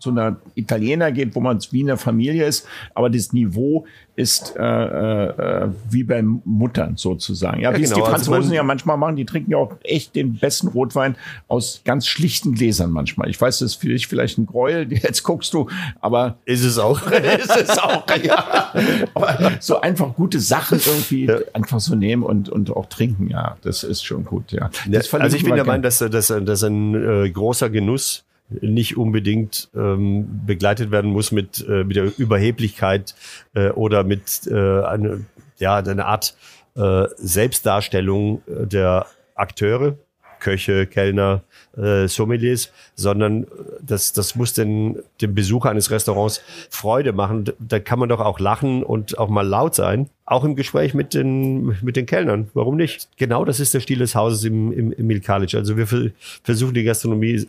zu 0.00 0.10
einer 0.10 0.36
Italiener 0.56 1.12
geht, 1.12 1.34
wo 1.36 1.40
man 1.40 1.60
wie 1.70 1.80
in 1.80 1.86
der 1.86 1.96
Familie 1.96 2.44
ist, 2.44 2.66
aber 2.94 3.08
das 3.08 3.32
Niveau 3.32 3.86
ist 4.16 4.54
äh, 4.56 4.62
äh, 4.62 5.68
wie 5.90 6.04
bei 6.04 6.22
Muttern 6.22 6.96
sozusagen. 6.96 7.60
Ja, 7.60 7.76
wie 7.76 7.82
ja, 7.82 7.88
genau. 7.88 7.88
es 7.88 7.94
die 7.94 8.00
also 8.00 8.12
Franzosen 8.12 8.42
also 8.42 8.54
ja 8.54 8.62
manchmal 8.62 8.96
machen, 8.96 9.16
die 9.16 9.24
trinken 9.24 9.50
ja 9.50 9.58
auch 9.58 9.72
echt 9.82 10.14
den 10.14 10.34
besten 10.34 10.68
Rotwein 10.68 11.16
aus 11.48 11.82
ganz 11.84 12.06
schlichten 12.06 12.54
Gläsern 12.54 12.90
manchmal. 12.90 13.28
Ich 13.28 13.40
weiß, 13.40 13.58
das 13.58 13.72
ist 13.72 13.74
für 13.76 13.88
dich 13.88 14.06
vielleicht 14.06 14.38
ein 14.38 14.46
Gräuel, 14.46 14.92
jetzt 14.92 15.22
guckst 15.24 15.52
du, 15.54 15.68
aber 16.00 16.38
ist 16.44 16.64
es 16.64 16.78
auch. 16.78 17.00
ist 17.10 17.56
es 17.56 17.78
auch, 17.78 18.04
ja. 18.22 18.72
Aber 19.14 19.52
so 19.60 19.80
einfach 19.80 20.14
gute 20.14 20.40
Sachen 20.40 20.80
irgendwie 20.84 21.26
ja. 21.26 21.38
einfach 21.52 21.80
so 21.80 21.94
nehmen 21.94 22.22
und, 22.22 22.48
und 22.48 22.70
auch 22.70 22.86
trinken, 22.86 23.28
ja, 23.28 23.56
das 23.62 23.84
ist 23.84 24.04
schon 24.04 24.24
gut, 24.24 24.52
ja. 24.52 24.70
also 25.12 25.36
ich 25.36 25.44
bin 25.44 25.54
der 25.54 25.64
Meinung, 25.64 25.82
dass, 25.82 25.98
dass, 25.98 26.28
dass 26.28 26.62
ein 26.62 26.94
äh, 26.94 27.30
großer 27.30 27.70
Genuss 27.70 28.23
nicht 28.48 28.96
unbedingt 28.96 29.70
ähm, 29.74 30.46
begleitet 30.46 30.90
werden 30.90 31.10
muss 31.10 31.32
mit, 31.32 31.66
äh, 31.68 31.84
mit 31.84 31.96
der 31.96 32.12
Überheblichkeit 32.18 33.14
äh, 33.54 33.70
oder 33.70 34.04
mit 34.04 34.46
äh, 34.46 34.82
eine, 34.82 35.24
ja, 35.58 35.76
eine 35.76 36.06
Art 36.06 36.36
äh, 36.76 37.06
Selbstdarstellung 37.16 38.42
der 38.46 39.06
Akteure, 39.34 39.96
Köche, 40.44 40.86
Kellner, 40.86 41.42
äh, 41.76 42.06
Sommeliers, 42.06 42.70
sondern 42.94 43.46
das, 43.80 44.12
das 44.12 44.36
muss 44.36 44.52
den, 44.52 44.98
dem 45.22 45.34
Besucher 45.34 45.70
eines 45.70 45.90
Restaurants 45.90 46.42
Freude 46.68 47.12
machen. 47.12 47.46
Da 47.58 47.80
kann 47.80 47.98
man 47.98 48.10
doch 48.10 48.20
auch 48.20 48.38
lachen 48.38 48.82
und 48.82 49.18
auch 49.18 49.30
mal 49.30 49.46
laut 49.46 49.74
sein. 49.74 50.10
Auch 50.26 50.44
im 50.44 50.54
Gespräch 50.54 50.92
mit 50.92 51.14
den, 51.14 51.76
mit 51.82 51.96
den 51.96 52.04
Kellnern. 52.06 52.50
Warum 52.52 52.76
nicht? 52.76 53.08
Genau 53.16 53.44
das 53.44 53.58
ist 53.58 53.72
der 53.72 53.80
Stil 53.80 53.98
des 53.98 54.14
Hauses 54.14 54.44
im, 54.44 54.70
im, 54.70 54.92
im 54.92 55.06
Mill 55.06 55.20
College. 55.20 55.56
Also 55.56 55.76
wir 55.76 56.12
versuchen 56.42 56.74
die 56.74 56.84
Gastronomie 56.84 57.46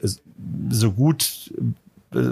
so 0.69 0.91
gut 0.91 1.51
äh, 2.13 2.31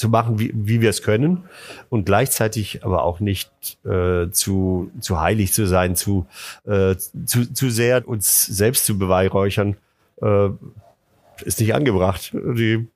zu 0.00 0.08
machen, 0.08 0.40
wie, 0.40 0.50
wie 0.54 0.80
wir 0.80 0.90
es 0.90 1.02
können 1.02 1.44
und 1.90 2.06
gleichzeitig 2.06 2.82
aber 2.84 3.04
auch 3.04 3.20
nicht 3.20 3.50
äh, 3.84 4.30
zu, 4.30 4.90
zu 5.00 5.20
heilig 5.20 5.52
zu 5.52 5.66
sein, 5.66 5.94
zu, 5.94 6.26
äh, 6.66 6.96
zu, 6.96 7.52
zu 7.52 7.70
sehr 7.70 8.08
uns 8.08 8.46
selbst 8.46 8.86
zu 8.86 8.98
beweihräuchern, 8.98 9.76
äh, 10.20 10.48
ist 11.44 11.60
nicht 11.60 11.74
angebracht. 11.74 12.32
Die, 12.32 12.88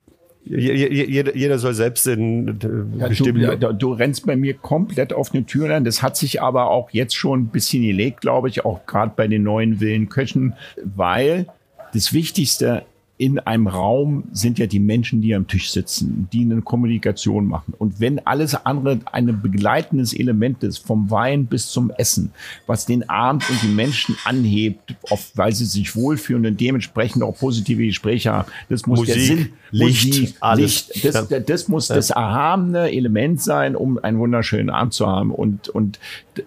jeder, 0.47 1.35
jeder 1.35 1.57
soll 1.57 1.73
selbst 1.73 2.05
in 2.05 2.59
ja, 2.97 3.07
bestimmen. 3.07 3.41
Du, 3.41 3.47
ja, 3.47 3.73
du 3.73 3.93
rennst 3.93 4.27
bei 4.27 4.35
mir 4.35 4.53
komplett 4.53 5.11
auf 5.11 5.33
eine 5.33 5.45
Tür 5.45 5.71
rein. 5.71 5.85
Das 5.85 6.03
hat 6.03 6.17
sich 6.17 6.41
aber 6.41 6.69
auch 6.69 6.91
jetzt 6.91 7.15
schon 7.15 7.43
ein 7.43 7.47
bisschen 7.47 7.81
gelegt, 7.81 8.21
glaube 8.21 8.49
ich, 8.49 8.63
auch 8.63 8.85
gerade 8.85 9.13
bei 9.15 9.27
den 9.27 9.41
neuen 9.41 9.79
Villenköchen, 9.79 10.53
weil 10.83 11.47
das 11.93 12.13
Wichtigste 12.13 12.83
in 13.17 13.39
einem 13.39 13.67
Raum 13.67 14.25
sind 14.33 14.59
ja 14.59 14.67
die 14.67 14.81
Menschen, 14.81 15.21
die 15.21 15.33
am 15.33 15.47
Tisch 15.47 15.71
sitzen, 15.71 16.27
die 16.33 16.41
eine 16.41 16.61
Kommunikation 16.61 17.47
machen. 17.47 17.73
Und 17.77 18.01
wenn 18.01 18.19
alles 18.27 18.55
andere 18.65 18.99
ein 19.09 19.41
begleitendes 19.41 20.13
Element 20.13 20.63
ist, 20.63 20.79
vom 20.79 21.09
Wein 21.09 21.45
bis 21.45 21.69
zum 21.69 21.91
Essen, 21.91 22.31
was 22.67 22.85
den 22.85 23.09
Abend 23.09 23.49
und 23.49 23.61
die 23.63 23.69
Menschen 23.69 24.17
anhebt, 24.25 24.95
oft, 25.09 25.37
weil 25.37 25.53
sie 25.53 25.63
sich 25.63 25.95
wohlfühlen 25.95 26.45
und 26.45 26.59
dementsprechend 26.59 27.23
auch 27.23 27.37
positive 27.37 27.85
Gespräche 27.85 28.33
haben, 28.33 28.51
das 28.67 28.85
muss 28.85 28.99
Musik, 28.99 29.13
der 29.13 29.23
Sinn, 29.23 29.49
Licht, 29.71 30.07
Musik, 30.07 30.35
alles. 30.41 30.89
Licht, 30.93 31.05
das, 31.05 31.27
das, 31.45 31.67
muss 31.69 31.87
ja. 31.87 31.95
das 31.95 32.09
erhabene 32.09 32.91
Element 32.91 33.41
sein, 33.41 33.77
um 33.77 33.97
einen 33.97 34.19
wunderschönen 34.19 34.69
Abend 34.69 34.93
zu 34.93 35.07
haben. 35.07 35.31
Und, 35.31 35.69
und 35.69 35.99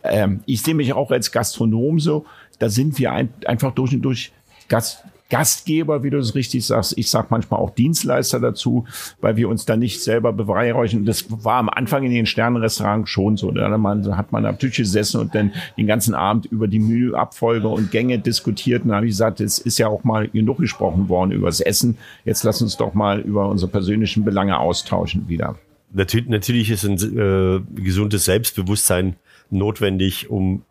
ähm, 0.05 0.41
ich 0.45 0.61
sehe 0.61 0.75
mich 0.75 0.93
auch 0.93 1.11
als 1.11 1.33
Gastronom 1.33 1.99
so, 1.99 2.27
da 2.59 2.69
sind 2.69 2.99
wir 2.99 3.13
ein, 3.13 3.31
einfach 3.47 3.73
durch 3.73 3.95
und 3.95 4.03
durch 4.03 4.33
Gast 4.69 5.03
Gastgeber, 5.31 6.03
wie 6.03 6.11
du 6.11 6.19
es 6.19 6.35
richtig 6.35 6.67
sagst. 6.67 6.97
Ich 6.97 7.11
sag 7.11 7.31
manchmal 7.31 7.61
auch 7.61 7.71
Dienstleister 7.71 8.41
dazu, 8.41 8.87
weil 9.21 9.37
wir 9.37 9.49
uns 9.49 9.67
da 9.67 9.77
nicht 9.77 10.03
selber 10.03 10.33
beweihräuchern. 10.33 11.05
Das 11.05 11.27
war 11.29 11.57
am 11.57 11.69
Anfang 11.69 12.05
in 12.05 12.13
den 12.13 12.27
Sternenrestaurants 12.27 13.11
schon 13.11 13.37
so. 13.37 13.51
Da 13.51 13.71
hat 13.71 14.33
man, 14.33 14.47
am 14.47 14.59
Tisch 14.59 14.77
gesessen 14.77 15.21
und 15.21 15.35
dann 15.35 15.53
den 15.77 15.87
ganzen 15.87 16.15
Abend 16.15 16.47
über 16.47 16.67
die 16.67 16.79
Menüabfolge 16.79 17.69
und 17.69 17.91
Gänge 17.91 18.19
diskutiert. 18.19 18.85
Und 18.85 18.91
da 18.91 18.97
habe 18.97 19.07
ich 19.07 19.13
gesagt, 19.13 19.41
es 19.41 19.59
ist 19.59 19.79
ja 19.79 19.89
auch 19.89 20.05
mal 20.05 20.29
genug 20.29 20.59
gesprochen 20.59 21.09
worden 21.09 21.33
über 21.33 21.49
das 21.49 21.61
Essen. 21.61 21.99
Jetzt 22.25 22.43
lass 22.45 22.63
uns 22.63 22.77
doch 22.77 22.95
mal 22.95 23.21
über 23.21 23.49
unsere 23.49 23.71
persönlichen 23.71 24.25
Belange 24.25 24.59
austauschen 24.59 25.29
wieder. 25.29 25.57
Natürlich, 25.93 26.29
natürlich 26.29 26.71
ist 26.71 26.85
ein 26.85 26.97
äh, 26.97 27.61
gesundes 27.81 28.25
Selbstbewusstsein 28.25 29.17
notwendig, 29.51 30.31
um 30.31 30.63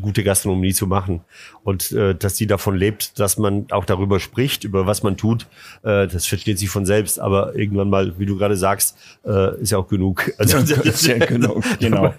gute 0.00 0.24
Gastronomie 0.24 0.74
zu 0.74 0.86
machen. 0.86 1.20
Und 1.62 1.92
äh, 1.92 2.14
dass 2.14 2.34
die 2.34 2.46
davon 2.46 2.76
lebt, 2.76 3.18
dass 3.18 3.38
man 3.38 3.66
auch 3.70 3.84
darüber 3.84 4.18
spricht, 4.18 4.64
über 4.64 4.86
was 4.86 5.02
man 5.02 5.16
tut, 5.16 5.46
äh, 5.82 6.06
das 6.06 6.26
versteht 6.26 6.58
sich 6.58 6.68
von 6.68 6.86
selbst. 6.86 7.20
Aber 7.20 7.54
irgendwann 7.54 7.90
mal, 7.90 8.18
wie 8.18 8.26
du 8.26 8.36
gerade 8.36 8.56
sagst, 8.56 8.96
äh, 9.24 9.60
ist 9.60 9.70
ja 9.70 9.78
auch 9.78 9.88
genug. 9.88 10.32
Also 10.40 10.56
ja, 10.58 10.80
ist 10.80 11.06
ja 11.06 11.18
genug, 11.18 11.62
genau. 11.80 12.14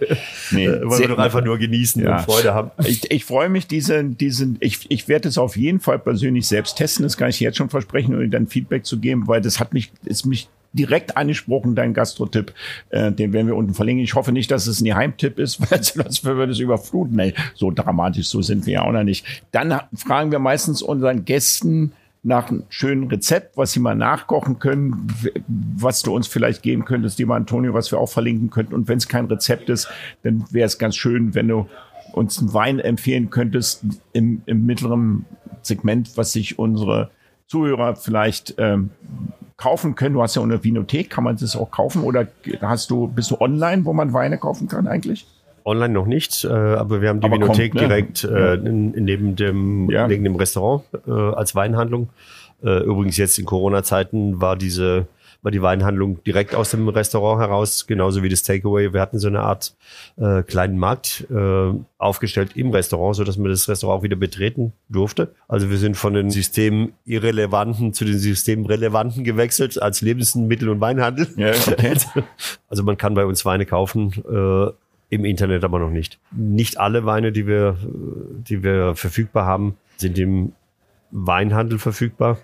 Nee, 0.51 0.65
äh, 0.65 0.87
wollen 0.87 0.99
wir 0.99 1.07
doch 1.07 1.17
einfach 1.17 1.43
nur 1.43 1.57
genießen 1.57 2.03
ja. 2.03 2.17
und 2.17 2.23
Freude 2.23 2.53
haben. 2.53 2.69
Ich, 2.85 3.09
ich 3.09 3.25
freue 3.25 3.49
mich, 3.49 3.65
diese, 3.65 4.03
diesen, 4.03 4.57
ich, 4.59 4.89
ich 4.89 5.07
werde 5.07 5.27
es 5.27 5.39
auf 5.39 5.57
jeden 5.57 5.79
Fall 5.79 5.97
persönlich 5.97 6.47
selbst 6.47 6.77
testen, 6.77 7.03
das 7.03 7.17
kann 7.17 7.29
ich 7.29 7.39
jetzt 7.39 7.57
schon 7.57 7.69
versprechen, 7.69 8.13
um 8.15 8.29
dann 8.29 8.45
Feedback 8.47 8.85
zu 8.85 8.99
geben, 8.99 9.27
weil 9.27 9.41
das 9.41 9.59
hat 9.59 9.73
mich, 9.73 9.91
ist 10.05 10.25
mich 10.25 10.49
direkt 10.73 11.17
angesprochen, 11.17 11.75
dein 11.75 11.93
Gastro-Tipp. 11.93 12.53
Äh, 12.89 13.11
den 13.11 13.33
werden 13.33 13.47
wir 13.47 13.55
unten 13.55 13.73
verlinken. 13.73 14.03
Ich 14.03 14.15
hoffe 14.15 14.31
nicht, 14.31 14.51
dass 14.51 14.67
es 14.67 14.81
ein 14.81 14.85
Geheimtipp 14.85 15.39
ist, 15.39 15.59
weil 15.71 15.83
sonst 15.83 16.23
würde 16.23 16.51
es 16.51 16.59
überfluten. 16.59 17.15
Nee, 17.15 17.33
so 17.55 17.71
dramatisch, 17.71 18.27
so 18.27 18.41
sind 18.41 18.65
wir 18.65 18.73
ja 18.73 18.81
auch 18.83 18.91
noch 18.91 19.03
nicht. 19.03 19.25
Dann 19.51 19.79
fragen 19.95 20.31
wir 20.31 20.39
meistens 20.39 20.81
unseren 20.81 21.25
Gästen, 21.25 21.93
nach 22.23 22.49
einem 22.49 22.63
schönen 22.69 23.05
Rezept, 23.05 23.57
was 23.57 23.71
sie 23.71 23.79
mal 23.79 23.95
nachkochen 23.95 24.59
können, 24.59 25.07
was 25.47 26.03
du 26.03 26.15
uns 26.15 26.27
vielleicht 26.27 26.61
geben 26.61 26.85
könntest, 26.85 27.17
lieber 27.17 27.35
Antonio, 27.35 27.73
was 27.73 27.91
wir 27.91 27.99
auch 27.99 28.09
verlinken 28.09 28.51
könnten. 28.51 28.75
Und 28.75 28.87
wenn 28.87 28.99
es 28.99 29.07
kein 29.07 29.25
Rezept 29.25 29.69
ist, 29.69 29.89
dann 30.21 30.45
wäre 30.51 30.67
es 30.67 30.77
ganz 30.77 30.95
schön, 30.95 31.33
wenn 31.33 31.47
du 31.47 31.67
uns 32.13 32.37
einen 32.39 32.53
Wein 32.53 32.79
empfehlen 32.79 33.29
könntest 33.29 33.83
im, 34.13 34.43
im 34.45 34.65
mittleren 34.65 35.25
Segment, 35.63 36.15
was 36.15 36.33
sich 36.33 36.59
unsere 36.59 37.09
Zuhörer 37.47 37.95
vielleicht 37.95 38.55
ähm, 38.57 38.91
kaufen 39.61 39.93
können. 39.95 40.15
Du 40.15 40.21
hast 40.23 40.35
ja 40.35 40.41
eine 40.41 40.63
Vinothek, 40.63 41.09
kann 41.11 41.23
man 41.23 41.37
das 41.37 41.55
auch 41.55 41.69
kaufen 41.69 42.03
oder 42.03 42.27
hast 42.61 42.89
du, 42.89 43.07
bist 43.07 43.29
du 43.29 43.39
online, 43.39 43.85
wo 43.85 43.93
man 43.93 44.11
Weine 44.11 44.39
kaufen 44.39 44.67
kann 44.67 44.87
eigentlich? 44.87 45.27
Online 45.63 45.93
noch 45.93 46.07
nicht, 46.07 46.43
äh, 46.43 46.47
aber 46.47 47.01
wir 47.01 47.09
haben 47.09 47.19
die 47.19 47.27
aber 47.27 47.35
Vinothek 47.35 47.73
kommt, 47.73 47.81
ne? 47.83 47.87
direkt 47.87 48.23
äh, 48.23 48.57
neben 48.57 49.35
dem, 49.35 49.89
ja. 49.91 50.07
neben 50.07 50.23
dem 50.23 50.35
Restaurant 50.35 50.83
äh, 51.07 51.11
als 51.11 51.53
Weinhandlung. 51.53 52.09
Äh, 52.63 52.83
übrigens 52.83 53.17
jetzt 53.17 53.37
in 53.37 53.45
Corona-Zeiten 53.45 54.41
war 54.41 54.55
diese 54.55 55.05
war 55.41 55.51
die 55.51 55.61
Weinhandlung 55.61 56.23
direkt 56.23 56.53
aus 56.53 56.71
dem 56.71 56.87
Restaurant 56.87 57.41
heraus, 57.41 57.87
genauso 57.87 58.21
wie 58.21 58.29
das 58.29 58.43
Takeaway. 58.43 58.93
Wir 58.93 59.01
hatten 59.01 59.17
so 59.17 59.27
eine 59.27 59.41
Art 59.41 59.75
äh, 60.17 60.43
kleinen 60.43 60.77
Markt 60.77 61.25
äh, 61.31 61.73
aufgestellt 61.97 62.51
im 62.55 62.69
Restaurant, 62.69 63.15
so 63.15 63.23
dass 63.23 63.37
man 63.37 63.49
das 63.49 63.67
Restaurant 63.67 63.99
auch 63.99 64.03
wieder 64.03 64.15
betreten 64.15 64.73
durfte. 64.89 65.33
Also 65.47 65.69
wir 65.69 65.77
sind 65.77 65.97
von 65.97 66.13
den 66.13 66.29
Systemirrelevanten 66.29 67.93
zu 67.93 68.05
den 68.05 68.19
Systemrelevanten 68.19 69.23
gewechselt 69.23 69.81
als 69.81 70.01
Lebensmittel- 70.01 70.69
und 70.69 70.79
Weinhandel. 70.79 71.27
Ja, 71.37 71.51
okay. 71.51 71.95
Also 72.69 72.83
man 72.83 72.97
kann 72.97 73.15
bei 73.15 73.25
uns 73.25 73.43
Weine 73.43 73.65
kaufen. 73.65 74.13
Äh, 74.29 74.71
im 75.09 75.25
Internet 75.25 75.65
aber 75.65 75.77
noch 75.77 75.89
nicht. 75.89 76.19
Nicht 76.31 76.79
alle 76.79 77.05
Weine, 77.05 77.33
die 77.33 77.45
wir, 77.45 77.75
die 77.83 78.63
wir 78.63 78.95
verfügbar 78.95 79.45
haben, 79.45 79.75
sind 79.97 80.17
im 80.17 80.53
Weinhandel 81.11 81.79
verfügbar 81.79 82.37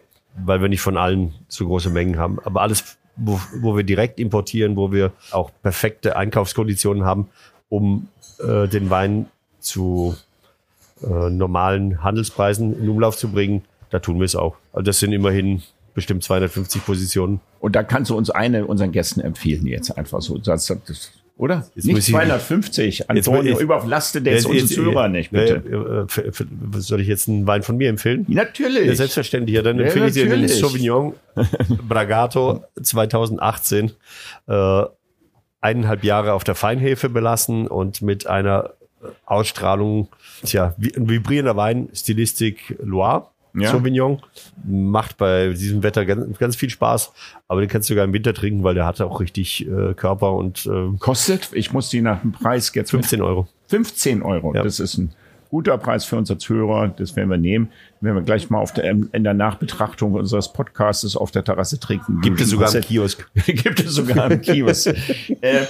weil 0.46 0.62
wir 0.62 0.70
nicht 0.70 0.82
von 0.82 0.98
allen 0.98 1.34
so 1.48 1.66
große 1.66 1.90
Mengen 1.90 2.18
haben. 2.18 2.40
Aber 2.44 2.62
alles, 2.62 2.98
wo, 3.16 3.40
wo 3.62 3.76
wir 3.76 3.84
direkt 3.84 4.20
importieren, 4.20 4.76
wo 4.76 4.92
wir 4.92 5.12
auch 5.32 5.52
perfekte 5.62 6.16
Einkaufskonditionen 6.16 7.06
haben, 7.06 7.30
um 7.70 8.08
äh, 8.40 8.68
den 8.68 8.90
Wein 8.90 9.28
zu 9.60 10.16
äh, 11.04 11.30
normalen 11.30 12.04
Handelspreisen 12.04 12.80
in 12.80 12.90
Umlauf 12.90 13.18
zu 13.18 13.32
bringen, 13.32 13.64
da 13.90 14.00
tun 14.00 14.20
wir 14.20 14.26
es 14.26 14.36
auch. 14.36 14.56
Also 14.74 14.84
das 14.84 15.00
sind 15.00 15.14
immerhin 15.14 15.64
bestimmt 15.94 16.24
250 16.24 16.86
Positionen. 16.86 17.40
Und 17.60 17.76
da 17.76 17.84
kannst 17.84 18.12
du 18.12 18.18
uns 18.18 18.30
eine 18.30 18.66
unseren 18.66 18.92
Gästen 18.92 19.20
empfehlen 19.20 19.66
jetzt 19.66 19.98
einfach 19.98 20.22
so. 20.22 20.38
Das, 20.38 20.68
das, 20.68 21.12
oder? 21.38 21.68
Jetzt 21.76 21.86
nicht 21.86 22.04
250. 22.04 23.10
Antonio, 23.10 23.54
jetzt, 23.54 23.62
überlastet 23.62 24.26
jetzt, 24.26 24.46
unsere 24.46 24.68
Zuhörer 24.68 25.08
nicht, 25.08 25.32
bitte. 25.32 26.08
Äh, 26.08 26.80
soll 26.80 27.02
ich 27.02 27.08
jetzt 27.08 27.30
einen 27.30 27.46
Wein 27.46 27.64
von 27.64 27.78
mir 27.78 27.90
empfehlen? 27.90 28.26
Natürlich. 28.28 28.88
Ja, 28.88 28.96
selbstverständlich. 28.96 29.56
Ja, 29.56 29.62
dann 29.62 29.80
empfehle 29.80 30.06
ja, 30.06 30.08
ich 30.08 30.14
dir 30.14 30.30
den 30.30 30.48
Sauvignon 30.48 31.14
Bragato 31.88 32.64
2018. 32.82 33.92
Äh, 34.48 34.84
eineinhalb 35.62 36.04
Jahre 36.04 36.34
auf 36.34 36.44
der 36.44 36.56
Feinhefe 36.56 37.10
belassen 37.10 37.68
und 37.68 38.02
mit 38.02 38.28
einer 38.28 38.74
Ausstrahlung, 39.26 40.10
tja, 40.44 40.76
ein 40.80 41.10
vibrierender 41.10 41.56
Wein, 41.56 41.90
Stilistik 41.94 42.78
Loire 42.82 43.28
ja. 43.60 43.72
Sauvignon. 43.72 44.22
Macht 44.66 45.18
bei 45.18 45.50
diesem 45.50 45.84
Wetter 45.84 46.06
ganz, 46.06 46.38
ganz, 46.38 46.56
viel 46.56 46.70
Spaß, 46.70 47.12
aber 47.48 47.62
den 47.62 47.70
kannst 47.70 47.90
du 47.90 47.94
sogar 47.94 48.06
im 48.06 48.14
Winter 48.14 48.34
trinken, 48.34 48.64
weil 48.64 48.76
der 48.76 48.86
hat 48.86 49.02
auch 49.02 49.20
richtig 49.20 49.68
äh, 49.68 49.94
Körper 49.94 50.34
und 50.34 50.66
äh, 50.66 50.98
kostet. 51.00 51.50
Ich 51.54 51.74
muss 51.74 51.90
die 51.90 52.02
nach 52.02 52.22
dem 52.22 52.32
Preis 52.32 52.72
jetzt 52.74 52.92
15 52.92 53.22
Euro. 53.22 53.48
15 53.68 54.22
Euro. 54.24 54.54
Ja. 54.54 54.64
Das 54.64 54.80
ist 54.80 54.98
ein 54.98 55.12
guter 55.50 55.78
Preis 55.78 56.06
für 56.06 56.18
uns 56.18 56.30
als 56.30 56.48
Hörer. 56.48 56.90
Das 56.90 57.16
werden 57.16 57.30
wir 57.30 57.38
nehmen. 57.38 57.70
Wenn 58.02 58.16
wir 58.16 58.22
gleich 58.22 58.50
mal 58.50 58.60
auf 58.60 58.74
der, 58.74 58.90
in 58.90 59.24
der 59.24 59.34
Nachbetrachtung 59.34 60.14
unseres 60.14 60.54
Podcasts 60.54 61.16
auf 61.16 61.32
der 61.32 61.44
Terrasse 61.44 61.80
trinken. 61.80 62.22
Gibt 62.22 62.40
es 62.42 62.50
sogar 62.50 62.74
im 62.74 62.82
Kiosk. 62.82 63.28
Gibt 63.46 63.80
es 63.80 63.94
sogar 63.94 64.32
im 64.32 64.42
Kiosk. 64.42 64.94
äh, 65.42 65.66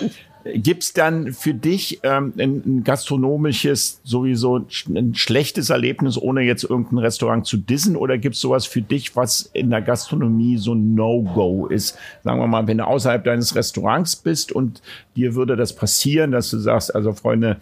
Gibt's 0.56 0.94
dann 0.94 1.34
für 1.34 1.54
dich 1.54 2.00
ähm, 2.04 2.34
ein, 2.38 2.64
ein 2.66 2.84
gastronomisches, 2.84 4.02
sowieso 4.04 4.66
ein 4.88 5.14
schlechtes 5.16 5.70
Erlebnis, 5.70 6.18
ohne 6.18 6.42
jetzt 6.42 6.64
irgendein 6.64 7.00
Restaurant 7.00 7.46
zu 7.46 7.58
dissen? 7.58 7.96
Oder 7.96 8.18
gibt's 8.18 8.40
sowas 8.40 8.66
für 8.66 8.82
dich, 8.82 9.16
was 9.16 9.50
in 9.54 9.70
der 9.70 9.82
Gastronomie 9.82 10.58
so 10.58 10.74
ein 10.74 10.96
No-Go 10.96 11.68
ist? 11.68 11.98
Sagen 12.24 12.40
wir 12.40 12.48
mal, 12.48 12.68
wenn 12.68 12.78
du 12.78 12.86
außerhalb 12.86 13.24
deines 13.24 13.56
Restaurants 13.56 14.16
bist 14.16 14.52
und 14.52 14.82
dir 15.16 15.36
würde 15.36 15.56
das 15.56 15.76
passieren, 15.76 16.32
dass 16.32 16.50
du 16.50 16.58
sagst, 16.58 16.96
also 16.96 17.14
Freunde, 17.14 17.58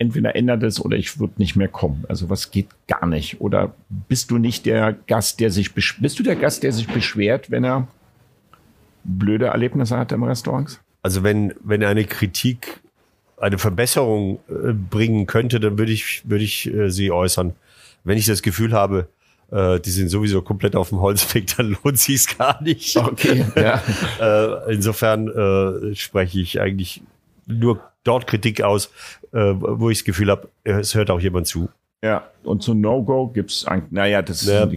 entweder 0.00 0.34
ändert 0.34 0.62
es 0.62 0.82
oder 0.82 0.96
ich 0.96 1.20
würde 1.20 1.34
nicht 1.36 1.56
mehr 1.56 1.68
kommen. 1.68 2.04
Also 2.08 2.30
was 2.30 2.50
geht 2.50 2.68
gar 2.88 3.06
nicht? 3.06 3.40
Oder 3.40 3.74
bist 3.88 4.30
du 4.30 4.38
nicht 4.38 4.64
der 4.64 4.94
Gast, 5.06 5.40
der 5.40 5.50
sich 5.50 5.74
bist 5.74 6.18
du 6.18 6.22
der 6.22 6.36
Gast, 6.36 6.62
der 6.62 6.72
sich 6.72 6.88
beschwert, 6.88 7.50
wenn 7.50 7.64
er 7.64 7.86
blöde 9.04 9.46
Erlebnisse 9.46 9.98
hat 9.98 10.10
im 10.12 10.22
Restaurant? 10.22 10.80
Also 11.02 11.22
wenn 11.22 11.52
wenn 11.62 11.84
eine 11.84 12.04
Kritik 12.04 12.80
eine 13.36 13.58
Verbesserung 13.58 14.38
äh, 14.48 14.72
bringen 14.72 15.26
könnte, 15.26 15.60
dann 15.60 15.78
würde 15.78 15.92
ich 15.92 16.22
würde 16.28 16.44
ich 16.44 16.72
äh, 16.72 16.90
sie 16.90 17.12
äußern. 17.12 17.52
Wenn 18.02 18.16
ich 18.16 18.24
das 18.24 18.40
Gefühl 18.40 18.72
habe, 18.72 19.06
äh, 19.50 19.80
die 19.80 19.90
sind 19.90 20.08
sowieso 20.08 20.40
komplett 20.40 20.76
auf 20.76 20.88
dem 20.88 21.00
Holzweg, 21.00 21.46
dann 21.58 21.76
lohnt 21.84 21.98
sich 21.98 22.38
gar 22.38 22.62
nicht. 22.62 22.96
Okay. 22.96 23.44
Ja. 23.54 23.82
äh, 24.66 24.72
insofern 24.72 25.28
äh, 25.28 25.94
spreche 25.94 26.40
ich 26.40 26.58
eigentlich 26.58 27.02
nur 27.46 27.82
dort 28.04 28.26
Kritik 28.26 28.62
aus, 28.62 28.90
äh, 29.32 29.54
wo 29.54 29.90
ich 29.90 29.98
das 29.98 30.04
Gefühl 30.04 30.30
habe, 30.30 30.48
es 30.64 30.94
hört 30.94 31.10
auch 31.10 31.20
jemand 31.20 31.46
zu. 31.46 31.68
Ja, 32.02 32.24
und 32.44 32.62
zu 32.62 32.74
No-Go 32.74 33.28
gibt's 33.28 33.66
eigentlich, 33.66 33.92
naja, 33.92 34.22
das 34.22 34.46
ja, 34.46 34.68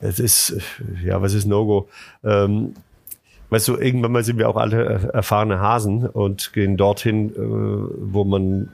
es 0.00 0.18
ist, 0.18 0.56
ja, 1.04 1.20
was 1.20 1.34
ist 1.34 1.46
No-Go? 1.46 1.88
Ähm, 2.24 2.74
weißt 3.50 3.68
du, 3.68 3.76
irgendwann 3.76 4.12
mal 4.12 4.24
sind 4.24 4.38
wir 4.38 4.48
auch 4.48 4.56
alle 4.56 5.10
erfahrene 5.12 5.60
Hasen 5.60 6.06
und 6.06 6.52
gehen 6.52 6.76
dorthin, 6.76 7.30
äh, 7.30 7.36
wo 7.36 8.24
man 8.24 8.70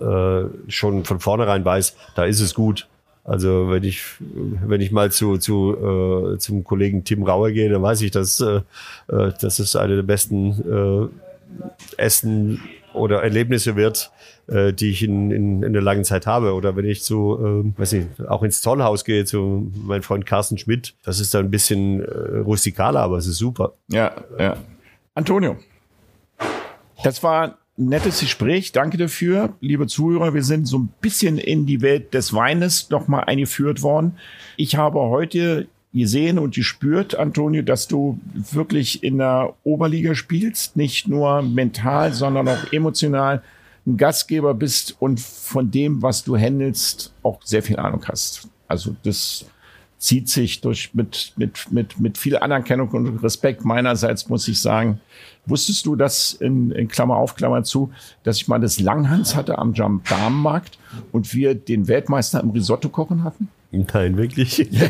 äh, 0.00 0.70
schon 0.70 1.04
von 1.04 1.20
vornherein 1.20 1.64
weiß, 1.64 1.96
da 2.14 2.24
ist 2.24 2.40
es 2.40 2.54
gut. 2.54 2.86
Also 3.24 3.68
wenn 3.68 3.84
ich 3.84 4.02
wenn 4.20 4.80
ich 4.80 4.90
mal 4.90 5.12
zu 5.12 5.36
zu 5.36 6.32
äh, 6.34 6.38
zum 6.38 6.64
Kollegen 6.64 7.04
Tim 7.04 7.24
Rauer 7.24 7.50
gehe, 7.50 7.68
dann 7.68 7.82
weiß 7.82 8.00
ich, 8.00 8.10
dass 8.10 8.40
äh, 8.40 8.62
äh 9.08 9.32
das 9.40 9.60
ist 9.60 9.76
eine 9.76 9.96
der 9.96 10.02
besten 10.02 11.10
äh, 11.98 12.02
Essen 12.02 12.60
oder 12.94 13.22
Erlebnisse 13.22 13.76
wird, 13.76 14.10
äh, 14.46 14.72
die 14.72 14.90
ich 14.90 15.02
in, 15.02 15.30
in, 15.30 15.62
in 15.62 15.72
der 15.72 15.82
langen 15.82 16.04
Zeit 16.04 16.26
habe. 16.26 16.54
Oder 16.54 16.76
wenn 16.76 16.84
ich 16.84 17.02
zu, 17.02 17.64
äh, 17.66 17.78
weiß 17.78 17.92
nicht, 17.92 18.28
auch 18.28 18.42
ins 18.42 18.60
Zollhaus 18.60 19.04
gehe, 19.04 19.24
zu 19.24 19.70
meinem 19.84 20.02
Freund 20.02 20.26
Carsten 20.26 20.58
Schmidt, 20.58 20.94
das 21.04 21.20
ist 21.20 21.34
dann 21.34 21.46
ein 21.46 21.50
bisschen 21.50 22.02
äh, 22.02 22.38
rustikaler, 22.38 23.00
aber 23.00 23.18
es 23.18 23.26
ist 23.26 23.38
super. 23.38 23.74
Ja, 23.88 24.12
ja. 24.38 24.56
Antonio, 25.14 25.56
das 27.02 27.22
war 27.22 27.58
ein 27.78 27.88
nettes 27.88 28.20
Gespräch. 28.20 28.72
Danke 28.72 28.96
dafür, 28.96 29.54
liebe 29.60 29.86
Zuhörer. 29.86 30.34
Wir 30.34 30.42
sind 30.42 30.66
so 30.66 30.78
ein 30.78 30.88
bisschen 31.00 31.38
in 31.38 31.66
die 31.66 31.80
Welt 31.80 32.14
des 32.14 32.32
Weines 32.32 32.90
nochmal 32.90 33.24
eingeführt 33.24 33.82
worden. 33.82 34.18
Ich 34.56 34.76
habe 34.76 35.00
heute 35.00 35.68
gesehen 35.98 36.38
und 36.38 36.54
gespürt, 36.54 37.16
Antonio, 37.16 37.62
dass 37.62 37.88
du 37.88 38.18
wirklich 38.34 39.02
in 39.02 39.18
der 39.18 39.54
Oberliga 39.64 40.14
spielst, 40.14 40.76
nicht 40.76 41.08
nur 41.08 41.42
mental, 41.42 42.12
sondern 42.12 42.48
auch 42.48 42.72
emotional 42.72 43.42
ein 43.86 43.96
Gastgeber 43.96 44.54
bist 44.54 44.96
und 45.00 45.20
von 45.20 45.70
dem, 45.70 46.02
was 46.02 46.24
du 46.24 46.36
handelst, 46.36 47.12
auch 47.22 47.40
sehr 47.42 47.62
viel 47.62 47.78
Ahnung 47.78 48.04
hast. 48.06 48.48
Also 48.68 48.94
das 49.02 49.46
zieht 49.98 50.28
sich 50.28 50.60
durch 50.60 50.94
mit, 50.94 51.32
mit, 51.36 51.72
mit, 51.72 51.98
mit 51.98 52.18
viel 52.18 52.36
Anerkennung 52.36 52.88
und 52.90 53.18
Respekt 53.22 53.64
meinerseits, 53.64 54.28
muss 54.28 54.46
ich 54.46 54.60
sagen. 54.60 55.00
Wusstest 55.46 55.86
du, 55.86 55.96
dass 55.96 56.34
in, 56.34 56.70
in 56.70 56.88
Klammer 56.88 57.16
auf, 57.16 57.34
Klammer 57.34 57.64
zu, 57.64 57.90
dass 58.22 58.36
ich 58.36 58.48
mal 58.48 58.60
das 58.60 58.78
Langhans 58.78 59.34
hatte 59.34 59.58
am 59.58 59.74
Jam-Damenmarkt 59.74 60.78
und 61.10 61.34
wir 61.34 61.54
den 61.54 61.88
Weltmeister 61.88 62.40
im 62.40 62.50
Risotto 62.50 62.88
kochen 62.90 63.24
hatten? 63.24 63.48
Nein, 63.70 64.16
wirklich. 64.16 64.58
Ja. 64.70 64.88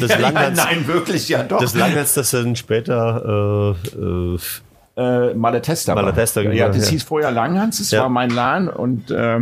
Das 0.00 0.18
Langhans, 0.18 0.58
ja, 0.58 0.64
nein, 0.64 0.86
wirklich, 0.86 1.28
ja 1.28 1.42
doch. 1.42 1.60
Das 1.60 1.74
Langhans, 1.74 2.14
das 2.14 2.30
dann 2.30 2.56
später 2.56 3.76
äh, 3.94 4.00
äh, 4.00 5.30
äh 5.30 5.34
Malatesta. 5.34 5.94
Malatesta, 5.94 6.42
ja, 6.42 6.68
das 6.68 6.86
ja. 6.86 6.90
hieß 6.90 7.04
vorher 7.04 7.30
Langhans, 7.30 7.78
das 7.78 7.90
ja. 7.90 8.02
war 8.02 8.08
mein 8.08 8.30
Laden 8.30 8.68
und 8.68 9.10
äh, 9.10 9.40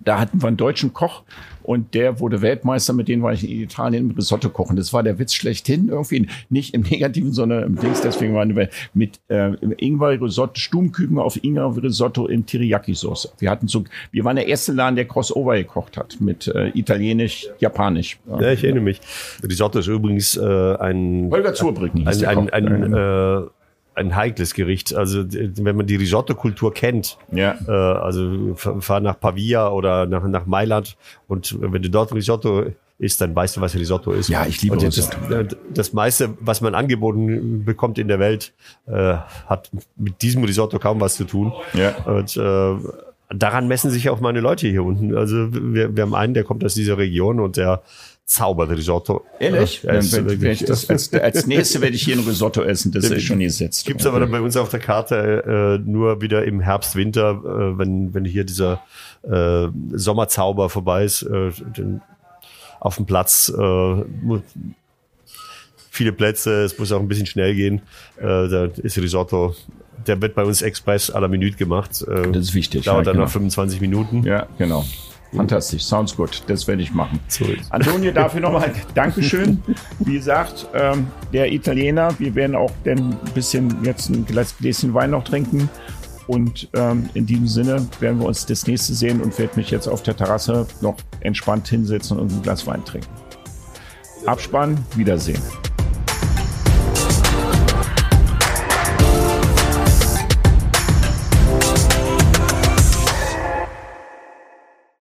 da 0.00 0.18
hatten 0.18 0.42
wir 0.42 0.48
einen 0.48 0.56
deutschen 0.56 0.92
Koch 0.92 1.22
und 1.66 1.94
der 1.94 2.20
wurde 2.20 2.42
Weltmeister, 2.42 2.92
mit 2.92 3.08
denen 3.08 3.22
war 3.22 3.32
ich 3.32 3.44
in 3.44 3.60
Italien 3.60 4.08
mit 4.08 4.16
Risotto 4.16 4.48
kochen. 4.50 4.76
Das 4.76 4.92
war 4.92 5.02
der 5.02 5.18
Witz 5.18 5.34
schlechthin, 5.34 5.88
irgendwie 5.88 6.28
nicht 6.48 6.74
im 6.74 6.82
Negativen, 6.82 7.32
sondern 7.32 7.64
im 7.64 7.76
Dings. 7.76 8.00
Deswegen 8.00 8.34
waren 8.34 8.54
wir 8.54 8.68
mit 8.94 9.20
äh, 9.28 9.52
Ingwer-Risotto, 9.78 10.54
Stummküken 10.54 11.18
auf 11.18 11.42
Ingwer-Risotto 11.42 12.26
in 12.26 12.46
Teriyaki-Sauce. 12.46 13.32
Wir 13.38 13.50
hatten 13.50 13.66
so, 13.66 13.84
wir 14.12 14.24
waren 14.24 14.36
der 14.36 14.46
erste 14.46 14.72
Laden, 14.72 14.96
der 14.96 15.06
Crossover 15.06 15.56
gekocht 15.56 15.96
hat 15.96 16.20
mit 16.20 16.46
äh, 16.48 16.68
Italienisch, 16.68 17.48
Japanisch. 17.58 18.18
Ja, 18.26 18.52
ich 18.52 18.62
erinnere 18.62 18.84
mich. 18.84 19.00
Risotto 19.42 19.80
ist 19.80 19.88
übrigens 19.88 20.36
äh, 20.36 20.76
ein 20.76 21.28
Holger 21.30 21.54
Zurbrücken 21.54 22.06
ein, 22.06 22.24
ein, 22.24 22.50
ein, 22.50 22.84
ein 22.84 22.92
äh, 22.92 23.46
ein 23.96 24.14
heikles 24.14 24.54
Gericht. 24.54 24.94
Also 24.94 25.24
wenn 25.26 25.76
man 25.76 25.86
die 25.86 25.96
Risotto-Kultur 25.96 26.72
kennt, 26.72 27.18
ja. 27.32 27.56
äh, 27.66 27.70
also 27.70 28.54
fahr 28.54 29.00
nach 29.00 29.18
Pavia 29.18 29.68
oder 29.70 30.06
nach, 30.06 30.24
nach 30.24 30.46
Mailand 30.46 30.96
und 31.26 31.56
wenn 31.60 31.82
du 31.82 31.90
dort 31.90 32.14
Risotto 32.14 32.66
isst, 32.98 33.20
dann 33.20 33.34
weißt 33.34 33.56
du, 33.56 33.60
was 33.60 33.74
Risotto 33.74 34.12
ist. 34.12 34.28
Ja, 34.28 34.46
ich 34.46 34.62
liebe 34.62 34.80
Risotto. 34.80 35.16
Das, 35.28 35.56
das 35.72 35.92
meiste, 35.92 36.34
was 36.40 36.60
man 36.60 36.74
angeboten 36.74 37.64
bekommt 37.64 37.98
in 37.98 38.08
der 38.08 38.18
Welt, 38.18 38.52
äh, 38.86 39.16
hat 39.46 39.70
mit 39.96 40.22
diesem 40.22 40.44
Risotto 40.44 40.78
kaum 40.78 41.00
was 41.00 41.16
zu 41.16 41.24
tun. 41.24 41.52
Ja. 41.74 41.96
Und 42.04 42.36
äh, 42.36 42.74
daran 43.30 43.68
messen 43.68 43.90
sich 43.90 44.08
auch 44.08 44.20
meine 44.20 44.40
Leute 44.40 44.68
hier 44.68 44.84
unten. 44.84 45.16
Also 45.16 45.48
wir, 45.52 45.94
wir 45.96 46.02
haben 46.02 46.14
einen, 46.14 46.34
der 46.34 46.44
kommt 46.44 46.64
aus 46.64 46.74
dieser 46.74 46.96
Region 46.98 47.40
und 47.40 47.56
der 47.56 47.82
Zauberrisotto. 48.26 49.24
Ehrlich? 49.38 49.84
Ja, 49.84 49.92
werd 49.92 50.68
das, 50.68 50.90
als, 50.90 51.12
als 51.12 51.46
nächste 51.46 51.80
werde 51.80 51.94
ich 51.94 52.02
hier 52.02 52.16
ein 52.16 52.24
Risotto 52.24 52.62
essen, 52.62 52.90
das 52.90 53.04
ist 53.04 53.22
schon 53.22 53.38
gesetzt. 53.38 53.86
Gibt's 53.86 54.04
aber 54.04 54.18
dann 54.18 54.32
bei 54.32 54.40
uns 54.40 54.56
auf 54.56 54.68
der 54.68 54.80
Karte 54.80 55.78
äh, 55.80 55.88
nur 55.88 56.20
wieder 56.20 56.44
im 56.44 56.60
Herbst, 56.60 56.96
Winter, 56.96 57.40
äh, 57.44 57.78
wenn, 57.78 58.12
wenn 58.14 58.24
hier 58.24 58.44
dieser 58.44 58.82
äh, 59.22 59.68
Sommerzauber 59.92 60.68
vorbei 60.70 61.04
ist, 61.04 61.22
äh, 61.22 61.52
den, 61.76 62.02
auf 62.80 62.96
dem 62.96 63.06
Platz 63.06 63.48
äh, 63.56 64.04
viele 65.90 66.12
Plätze, 66.12 66.64
es 66.64 66.76
muss 66.78 66.90
auch 66.90 67.00
ein 67.00 67.08
bisschen 67.08 67.26
schnell 67.26 67.54
gehen. 67.54 67.82
Äh, 68.18 68.48
da 68.48 68.64
ist 68.82 68.98
Risotto 68.98 69.54
der 70.06 70.20
wird 70.22 70.34
bei 70.34 70.44
uns 70.44 70.62
express 70.62 71.12
à 71.12 71.20
la 71.20 71.28
Minute 71.28 71.56
gemacht. 71.56 72.02
Äh, 72.02 72.30
das 72.30 72.44
ist 72.44 72.54
wichtig. 72.54 72.84
Dauert 72.84 72.98
ja, 72.98 73.04
dann 73.04 73.14
genau. 73.14 73.24
noch 73.24 73.32
25 73.32 73.80
Minuten. 73.80 74.22
Ja, 74.24 74.46
genau. 74.58 74.84
Fantastisch, 75.34 75.84
sounds 75.84 76.16
gut. 76.16 76.42
Das 76.46 76.66
werde 76.66 76.82
ich 76.82 76.92
machen. 76.92 77.20
Antonio, 77.70 78.12
dafür 78.12 78.40
nochmal 78.40 78.72
Dankeschön. 78.94 79.62
Wie 79.98 80.14
gesagt, 80.14 80.66
ähm, 80.74 81.08
der 81.32 81.52
Italiener, 81.52 82.14
wir 82.18 82.34
werden 82.34 82.54
auch 82.54 82.70
ein 82.84 83.16
bisschen 83.34 83.84
jetzt 83.84 84.08
ein 84.08 84.24
Gläschen 84.24 84.94
Wein 84.94 85.10
noch 85.10 85.24
trinken. 85.24 85.68
Und 86.26 86.68
ähm, 86.74 87.08
in 87.14 87.26
diesem 87.26 87.46
Sinne 87.46 87.86
werden 88.00 88.18
wir 88.18 88.26
uns 88.26 88.46
das 88.46 88.66
nächste 88.66 88.94
sehen 88.94 89.20
und 89.20 89.38
werde 89.38 89.56
mich 89.56 89.70
jetzt 89.70 89.86
auf 89.86 90.02
der 90.02 90.16
Terrasse 90.16 90.66
noch 90.80 90.96
entspannt 91.20 91.68
hinsetzen 91.68 92.18
und 92.18 92.32
ein 92.32 92.42
Glas 92.42 92.66
Wein 92.66 92.84
trinken. 92.84 93.08
Abspann, 94.26 94.76
Wiedersehen. 94.96 95.42